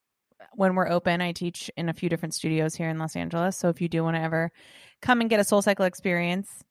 when 0.54 0.74
we're 0.74 0.88
open. 0.88 1.22
I 1.22 1.32
teach 1.32 1.70
in 1.78 1.88
a 1.88 1.94
few 1.94 2.10
different 2.10 2.34
studios 2.34 2.74
here 2.74 2.90
in 2.90 2.98
Los 2.98 3.16
Angeles. 3.16 3.56
So 3.56 3.70
if 3.70 3.80
you 3.80 3.88
do 3.88 4.04
want 4.04 4.16
to 4.16 4.22
ever 4.22 4.52
come 5.00 5.22
and 5.22 5.30
get 5.30 5.40
a 5.40 5.44
Soul 5.44 5.62
Cycle 5.62 5.86
experience, 5.86 6.62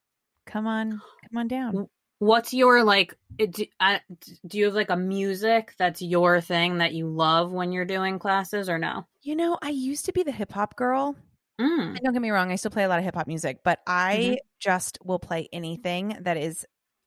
come 0.45 0.67
on, 0.67 0.91
come 0.91 1.37
on 1.37 1.47
down. 1.47 1.89
What's 2.21 2.53
your 2.53 2.83
like? 2.83 3.15
Do, 3.37 3.65
uh, 3.79 3.99
do 4.47 4.57
you 4.57 4.65
have 4.65 4.73
like 4.73 4.89
a 4.89 4.97
music 4.97 5.75
that's 5.77 6.01
your 6.01 6.41
thing 6.41 6.79
that 6.79 6.93
you 6.93 7.07
love 7.07 7.51
when 7.51 7.71
you're 7.71 7.85
doing 7.85 8.17
classes, 8.17 8.67
or 8.69 8.79
no? 8.79 9.07
You 9.23 9.35
know, 9.35 9.57
I 9.61 9.69
used 9.69 10.05
to 10.05 10.13
be 10.13 10.23
the 10.23 10.31
hip 10.31 10.51
hop 10.51 10.75
girl. 10.75 11.15
Mm. 11.59 12.01
Don't 12.03 12.13
get 12.13 12.21
me 12.21 12.31
wrong, 12.31 12.51
I 12.51 12.55
still 12.57 12.71
play 12.71 12.83
a 12.85 12.89
lot 12.89 12.99
of 12.99 13.05
hip 13.05 13.15
hop 13.15 13.27
music, 13.27 13.61
but 13.63 13.79
I 13.87 14.37
Mhm. 14.37 14.37
just 14.59 14.99
will 15.03 15.19
play 15.19 15.49
anything 15.53 16.17
that 16.21 16.37
is. 16.37 16.65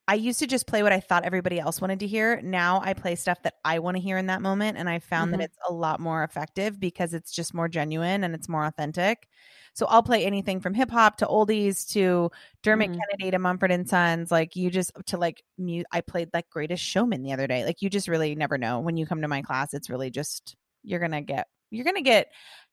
I 0.08 0.14
used 0.14 0.40
to 0.40 0.46
just 0.48 0.66
play 0.66 0.82
what 0.82 0.92
I 0.92 1.00
thought 1.00 1.24
everybody 1.24 1.60
else 1.60 1.80
wanted 1.80 2.00
to 2.00 2.08
hear. 2.08 2.40
Now 2.42 2.80
I 2.82 2.94
play 2.94 3.16
stuff 3.16 3.42
that 3.44 3.54
I 3.64 3.78
want 3.80 3.96
to 3.96 4.02
hear 4.02 4.18
in 4.18 4.26
that 4.26 4.42
moment. 4.42 4.78
And 4.78 4.88
I 4.90 4.98
found 5.00 5.32
Mhm. 5.32 5.34
that 5.34 5.42
it's 5.42 5.58
a 5.68 5.72
lot 5.72 6.00
more 6.00 6.24
effective 6.24 6.80
because 6.80 7.14
it's 7.14 7.32
just 7.32 7.54
more 7.54 7.68
genuine 7.68 8.24
and 8.24 8.34
it's 8.34 8.48
more 8.48 8.64
authentic. 8.66 9.28
So 9.74 9.86
I'll 9.86 10.02
play 10.02 10.24
anything 10.24 10.60
from 10.60 10.74
hip 10.74 10.90
hop 10.90 11.16
to 11.18 11.26
oldies 11.26 11.88
to 11.92 12.30
Dermot 12.62 12.90
Mhm. 12.90 12.98
Kennedy 12.98 13.30
to 13.30 13.38
Mumford 13.38 13.70
and 13.70 13.88
Sons. 13.88 14.30
Like 14.30 14.56
you 14.56 14.70
just 14.70 14.92
to 15.06 15.16
like 15.16 15.42
mu- 15.58 15.84
I 15.92 16.00
played 16.00 16.30
like 16.34 16.50
Greatest 16.50 16.82
Showman 16.84 17.22
the 17.22 17.32
other 17.32 17.46
day. 17.46 17.64
Like 17.64 17.80
you 17.82 17.88
just 17.90 18.08
really 18.08 18.34
never 18.34 18.58
know 18.58 18.80
when 18.80 18.96
you 18.96 19.06
come 19.06 19.22
to 19.22 19.28
my 19.28 19.42
class. 19.42 19.72
It's 19.74 19.88
really 19.90 20.10
just 20.10 20.56
you're 20.82 21.00
gonna 21.00 21.22
get 21.22 21.46
you're 21.70 21.84
gonna 21.84 22.02
get 22.02 22.28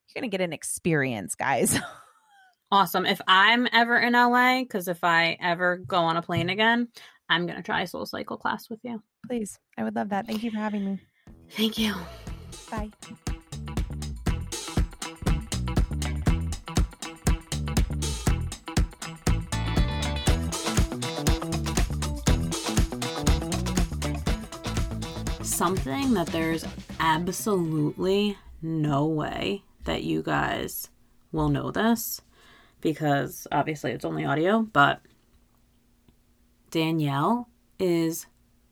you're 0.08 0.22
gonna 0.22 0.30
get 0.30 0.41
an 0.41 0.54
experience, 0.54 1.36
guys. 1.36 1.78
Awesome. 2.70 3.06
If 3.06 3.22
I'm 3.30 3.66
ever 3.72 3.98
in 3.98 4.12
LA, 4.12 4.60
because 4.64 4.89
if 4.89 5.02
I 5.02 5.38
ever 5.41 5.78
go 5.78 6.00
on 6.00 6.18
a 6.18 6.22
plane 6.22 6.50
again, 6.50 6.89
I'm 7.30 7.48
gonna 7.48 7.64
try 7.64 7.86
Soul 7.86 8.06
Cycle 8.06 8.36
class 8.36 8.70
with 8.70 8.80
you. 8.84 9.02
Please, 9.26 9.58
I 9.78 9.86
would 9.86 9.95
love 9.95 10.10
that. 10.10 10.28
Thank 10.28 10.43
you 10.43 10.52
for 10.52 10.58
having 10.58 10.84
me. 10.84 11.00
Thank 11.52 11.78
you. 11.78 11.95
Bye. 12.70 12.91
Something 25.58 26.14
that 26.14 26.28
there's 26.28 26.64
absolutely 26.99 28.38
no 28.62 29.08
way 29.08 29.64
that 29.86 30.03
you 30.03 30.22
guys 30.22 30.91
will 31.32 31.49
know 31.49 31.72
this 31.72 32.22
because 32.80 33.47
obviously 33.51 33.89
it's 33.89 34.05
only 34.05 34.24
audio, 34.24 34.62
but 34.62 35.01
Danielle 36.70 37.49
is 37.80 38.28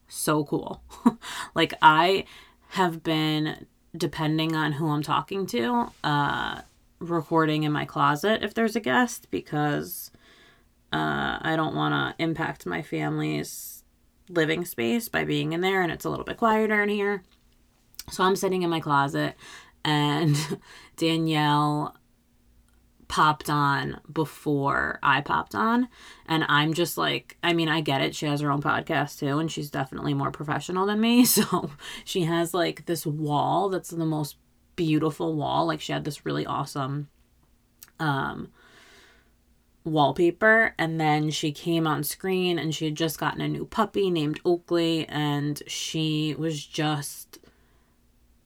so 0.07 0.43
cool. 0.45 0.83
like 1.55 1.73
I 1.81 2.25
have 2.67 3.01
been 3.01 3.65
depending 3.97 4.55
on 4.55 4.73
who 4.73 4.87
I'm 4.87 5.01
talking 5.01 5.47
to, 5.47 5.87
uh 6.03 6.61
recording 6.99 7.63
in 7.63 7.71
my 7.71 7.85
closet 7.85 8.43
if 8.43 8.53
there's 8.53 8.75
a 8.75 8.79
guest 8.79 9.31
because 9.31 10.11
uh 10.93 11.39
I 11.41 11.55
don't 11.55 11.73
want 11.73 11.95
to 11.95 12.23
impact 12.23 12.67
my 12.67 12.83
family's 12.83 13.74
living 14.29 14.65
space 14.65 15.07
by 15.09 15.23
being 15.23 15.53
in 15.53 15.61
there 15.61 15.81
and 15.81 15.91
it's 15.91 16.05
a 16.05 16.09
little 16.09 16.25
bit 16.25 16.37
quieter 16.37 16.81
in 16.83 16.89
here. 16.89 17.23
So 18.11 18.23
I'm 18.23 18.35
sitting 18.35 18.63
in 18.63 18.69
my 18.69 18.79
closet 18.79 19.35
and 19.83 20.35
Danielle 20.97 21.95
popped 23.07 23.49
on 23.49 23.99
before 24.11 24.99
I 25.03 25.21
popped 25.21 25.55
on. 25.55 25.87
And 26.25 26.43
I'm 26.49 26.73
just 26.73 26.97
like, 26.97 27.37
I 27.43 27.53
mean, 27.53 27.69
I 27.69 27.81
get 27.81 28.01
it. 28.01 28.15
She 28.15 28.25
has 28.25 28.41
her 28.41 28.51
own 28.51 28.61
podcast 28.61 29.19
too, 29.19 29.39
and 29.39 29.51
she's 29.51 29.69
definitely 29.69 30.13
more 30.13 30.31
professional 30.31 30.85
than 30.85 30.99
me. 30.99 31.25
So 31.35 31.71
she 32.03 32.23
has 32.23 32.53
like 32.53 32.85
this 32.85 33.05
wall 33.05 33.69
that's 33.69 33.89
the 33.89 34.05
most 34.05 34.37
beautiful 34.75 35.35
wall. 35.35 35.67
Like 35.67 35.81
she 35.81 35.91
had 35.91 36.03
this 36.03 36.25
really 36.25 36.45
awesome 36.45 37.09
um 37.99 38.51
wallpaper 39.85 40.73
and 40.79 40.99
then 40.99 41.29
she 41.29 41.51
came 41.51 41.85
on 41.85 42.03
screen 42.03 42.57
and 42.57 42.73
she 42.73 42.85
had 42.85 42.95
just 42.95 43.19
gotten 43.19 43.39
a 43.39 43.47
new 43.47 43.65
puppy 43.65 44.09
named 44.09 44.39
Oakley 44.43 45.07
and 45.07 45.61
she 45.67 46.35
was 46.37 46.65
just 46.65 47.37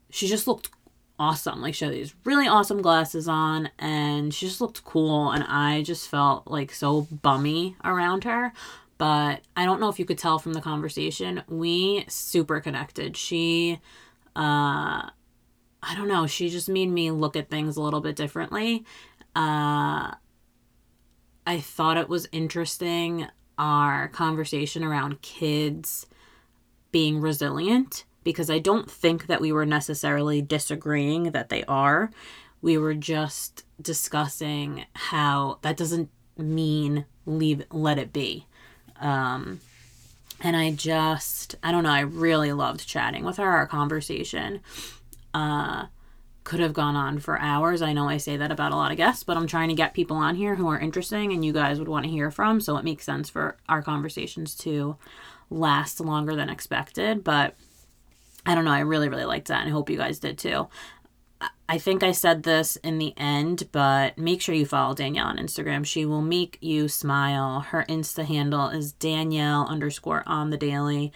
she 0.10 0.28
just 0.28 0.48
looked 0.48 0.70
awesome. 1.18 1.62
Like 1.62 1.74
she 1.74 1.86
had 1.86 1.94
these 1.94 2.14
really 2.26 2.48
awesome 2.48 2.82
glasses 2.82 3.28
on 3.28 3.70
and 3.80 4.34
she 4.34 4.48
just 4.48 4.62
looked 4.62 4.84
cool 4.84 5.32
and 5.32 5.44
I 5.44 5.82
just 5.82 6.10
felt 6.10 6.48
like 6.48 6.74
so 6.74 7.08
bummy 7.12 7.76
around 7.84 8.26
her. 8.26 8.52
But 8.98 9.42
I 9.56 9.64
don't 9.64 9.80
know 9.80 9.88
if 9.88 9.98
you 9.98 10.06
could 10.06 10.18
tell 10.18 10.40
from 10.40 10.54
the 10.54 10.62
conversation, 10.62 11.44
we 11.48 12.04
super 12.10 12.60
connected. 12.60 13.16
She 13.16 13.80
uh 14.36 15.10
I 15.82 15.96
don't 15.96 16.10
know, 16.10 16.28
she 16.28 16.50
just 16.50 16.68
made 16.68 16.90
me 16.90 17.12
look 17.12 17.38
at 17.38 17.50
things 17.50 17.78
a 17.78 17.82
little 17.82 18.02
bit 18.02 18.18
differently. 18.18 18.84
Uh 19.36 20.16
I 21.46 21.60
thought 21.60 21.98
it 21.98 22.10
was 22.10 22.28
interesting 22.32 23.28
our 23.58 24.08
conversation 24.08 24.84
around 24.84 25.22
kids 25.22 26.06
being 26.92 27.20
resilient 27.20 28.06
because 28.24 28.50
I 28.50 28.60
don't 28.60 28.90
think 28.90 29.28
that 29.28 29.42
we 29.42 29.52
were 29.52 29.66
necessarily 29.66 30.42
disagreeing 30.42 31.32
that 31.32 31.50
they 31.50 31.64
are. 31.66 32.12
We 32.62 32.78
were 32.78 32.94
just 32.94 33.64
discussing 33.82 34.86
how 34.94 35.60
that 35.62 35.78
doesn't 35.78 36.10
mean 36.38 37.06
leave 37.26 37.64
let 37.72 37.98
it 37.98 38.14
be. 38.14 38.46
Um 39.00 39.60
and 40.42 40.56
I 40.56 40.72
just 40.72 41.56
I 41.62 41.72
don't 41.72 41.84
know, 41.84 41.92
I 41.92 42.02
really 42.02 42.54
loved 42.54 42.88
chatting 42.88 43.26
with 43.26 43.38
her. 43.38 43.50
Our 43.50 43.68
conversation 43.68 44.62
uh 45.34 45.86
could 46.44 46.60
have 46.60 46.74
gone 46.74 46.96
on 46.96 47.20
for 47.20 47.40
hours. 47.40 47.82
I 47.82 47.94
know 47.94 48.08
I 48.10 48.18
say 48.18 48.38
that 48.38 48.52
about 48.52 48.72
a 48.72 48.76
lot 48.76 48.92
of 48.92 48.98
guests, 48.98 49.24
but 49.24 49.38
I'm 49.38 49.48
trying 49.48 49.70
to 49.70 49.76
get 49.76 49.94
people 49.94 50.18
on 50.18 50.36
here 50.36 50.56
who 50.56 50.68
are 50.68 50.80
interesting 50.80 51.32
and 51.34 51.44
you 51.44 51.54
guys 51.54 51.80
would 51.80 51.88
want 51.88 52.06
to 52.06 52.12
hear 52.12 52.32
from, 52.32 52.62
so 52.62 52.78
it 52.78 52.86
makes 52.86 53.06
sense 53.06 53.30
for 53.30 53.58
our 53.68 53.82
conversations 53.82 54.56
to 54.60 54.98
last 55.50 56.00
longer 56.00 56.36
than 56.36 56.50
expected, 56.50 57.24
but 57.24 57.56
I 58.46 58.56
don't 58.56 58.66
know. 58.66 58.72
I 58.72 58.80
really, 58.80 59.10
really 59.10 59.26
liked 59.26 59.50
that 59.50 59.62
and 59.62 59.70
I 59.70 59.72
hope 59.72 59.90
you 59.90 59.98
guys 59.98 60.20
did 60.20 60.38
too. 60.38 60.68
I 61.68 61.78
think 61.78 62.02
I 62.02 62.12
said 62.12 62.44
this 62.44 62.78
in 62.78 62.98
the 62.98 63.14
end, 63.16 63.70
but 63.72 64.18
make 64.18 64.42
sure 64.42 64.56
you 64.56 64.66
follow 64.66 64.96
Danielle 64.96 65.28
on 65.28 65.38
Instagram. 65.38 65.86
She 65.86 66.04
will 66.04 66.22
make 66.22 66.58
you 66.62 66.88
smile. 66.88 67.60
Her 67.60 67.86
Insta 67.88 68.26
handle 68.26 68.70
is 68.70 68.94
Danielle 68.94 69.68
underscore 69.68 70.24
on 70.26 70.50
the 70.50 70.58
daily. 70.58 71.14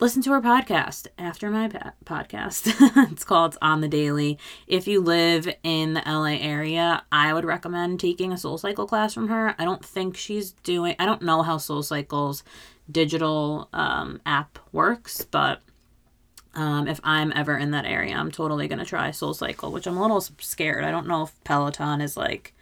Listen 0.00 0.22
to 0.22 0.30
her 0.30 0.40
podcast 0.40 1.08
after 1.18 1.50
my 1.50 1.68
podcast. 2.04 2.72
it's 3.10 3.24
called 3.24 3.58
On 3.60 3.80
the 3.80 3.88
Daily. 3.88 4.38
If 4.68 4.86
you 4.86 5.00
live 5.00 5.52
in 5.64 5.94
the 5.94 6.02
LA 6.06 6.36
area, 6.40 7.02
I 7.10 7.34
would 7.34 7.44
recommend 7.44 7.98
taking 7.98 8.32
a 8.32 8.38
Soul 8.38 8.58
Cycle 8.58 8.86
class 8.86 9.12
from 9.12 9.26
her. 9.26 9.56
I 9.58 9.64
don't 9.64 9.84
think 9.84 10.16
she's 10.16 10.52
doing, 10.52 10.94
I 11.00 11.04
don't 11.04 11.22
know 11.22 11.42
how 11.42 11.58
Soul 11.58 11.82
Cycle's 11.82 12.44
digital 12.88 13.68
um, 13.72 14.20
app 14.24 14.60
works, 14.70 15.24
but 15.24 15.62
um, 16.54 16.86
if 16.86 17.00
I'm 17.02 17.32
ever 17.34 17.58
in 17.58 17.72
that 17.72 17.84
area, 17.84 18.14
I'm 18.14 18.30
totally 18.30 18.68
to 18.68 18.84
try 18.84 19.10
Soul 19.10 19.34
Cycle, 19.34 19.72
which 19.72 19.88
I'm 19.88 19.96
a 19.96 20.02
little 20.02 20.20
scared. 20.20 20.84
I 20.84 20.92
don't 20.92 21.08
know 21.08 21.24
if 21.24 21.42
Peloton 21.42 22.00
is 22.00 22.16
like 22.16 22.54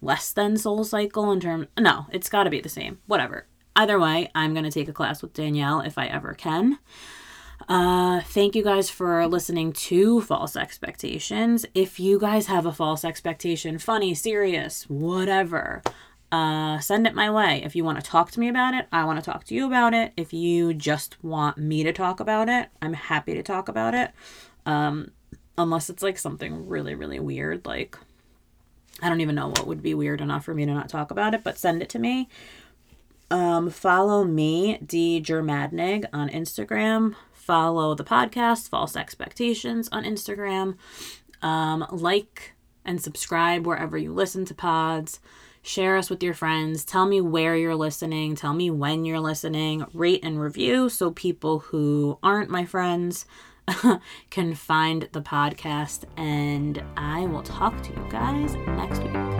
less 0.00 0.32
than 0.32 0.56
Soul 0.56 0.84
Cycle 0.84 1.32
in 1.32 1.40
terms. 1.40 1.66
No, 1.76 2.06
it's 2.12 2.28
got 2.28 2.44
to 2.44 2.50
be 2.50 2.60
the 2.60 2.68
same. 2.68 2.98
Whatever. 3.06 3.46
Either 3.74 3.98
way, 3.98 4.30
I'm 4.34 4.52
going 4.52 4.64
to 4.64 4.70
take 4.70 4.88
a 4.88 4.92
class 4.92 5.22
with 5.22 5.32
Danielle 5.32 5.80
if 5.80 5.96
I 5.96 6.06
ever 6.06 6.34
can. 6.34 6.78
Uh, 7.68 8.20
thank 8.20 8.54
you 8.54 8.62
guys 8.62 8.90
for 8.90 9.26
listening 9.26 9.72
to 9.72 10.20
False 10.20 10.56
Expectations. 10.56 11.64
If 11.74 12.00
you 12.00 12.18
guys 12.18 12.46
have 12.46 12.66
a 12.66 12.72
false 12.72 13.04
expectation, 13.04 13.78
funny, 13.78 14.14
serious, 14.14 14.84
whatever, 14.90 15.82
uh, 16.32 16.80
send 16.80 17.06
it 17.06 17.14
my 17.14 17.30
way. 17.30 17.62
If 17.64 17.76
you 17.76 17.84
want 17.84 18.02
to 18.02 18.10
talk 18.10 18.30
to 18.32 18.40
me 18.40 18.48
about 18.48 18.74
it, 18.74 18.88
I 18.90 19.04
want 19.04 19.22
to 19.22 19.30
talk 19.30 19.44
to 19.44 19.54
you 19.54 19.66
about 19.66 19.94
it. 19.94 20.12
If 20.16 20.32
you 20.32 20.74
just 20.74 21.22
want 21.22 21.56
me 21.56 21.82
to 21.84 21.92
talk 21.92 22.20
about 22.20 22.48
it, 22.48 22.68
I'm 22.80 22.94
happy 22.94 23.34
to 23.34 23.42
talk 23.42 23.68
about 23.68 23.94
it. 23.94 24.10
Um, 24.66 25.12
unless 25.56 25.88
it's 25.88 26.02
like 26.02 26.18
something 26.18 26.66
really, 26.68 26.94
really 26.94 27.20
weird. 27.20 27.64
Like, 27.64 27.96
I 29.00 29.08
don't 29.08 29.20
even 29.20 29.34
know 29.34 29.48
what 29.48 29.66
would 29.66 29.82
be 29.82 29.94
weird 29.94 30.20
enough 30.20 30.44
for 30.44 30.54
me 30.54 30.66
to 30.66 30.74
not 30.74 30.88
talk 30.88 31.10
about 31.10 31.34
it, 31.34 31.44
but 31.44 31.58
send 31.58 31.82
it 31.82 31.88
to 31.90 31.98
me. 31.98 32.28
Um, 33.32 33.70
follow 33.70 34.24
me, 34.24 34.78
D. 34.84 35.18
Germadnig, 35.18 36.04
on 36.12 36.28
Instagram. 36.28 37.14
Follow 37.32 37.94
the 37.94 38.04
podcast, 38.04 38.68
False 38.68 38.94
Expectations, 38.94 39.88
on 39.90 40.04
Instagram. 40.04 40.76
Um, 41.40 41.86
like 41.90 42.52
and 42.84 43.00
subscribe 43.00 43.66
wherever 43.66 43.96
you 43.96 44.12
listen 44.12 44.44
to 44.44 44.54
pods. 44.54 45.18
Share 45.62 45.96
us 45.96 46.10
with 46.10 46.22
your 46.22 46.34
friends. 46.34 46.84
Tell 46.84 47.06
me 47.06 47.22
where 47.22 47.56
you're 47.56 47.74
listening. 47.74 48.34
Tell 48.34 48.52
me 48.52 48.70
when 48.70 49.06
you're 49.06 49.18
listening. 49.18 49.86
Rate 49.94 50.20
and 50.22 50.38
review 50.38 50.90
so 50.90 51.10
people 51.10 51.60
who 51.60 52.18
aren't 52.22 52.50
my 52.50 52.66
friends 52.66 53.24
can 54.30 54.54
find 54.54 55.08
the 55.12 55.22
podcast. 55.22 56.04
And 56.18 56.84
I 56.98 57.26
will 57.26 57.42
talk 57.42 57.82
to 57.84 57.92
you 57.92 58.06
guys 58.10 58.54
next 58.66 59.02
week. 59.02 59.31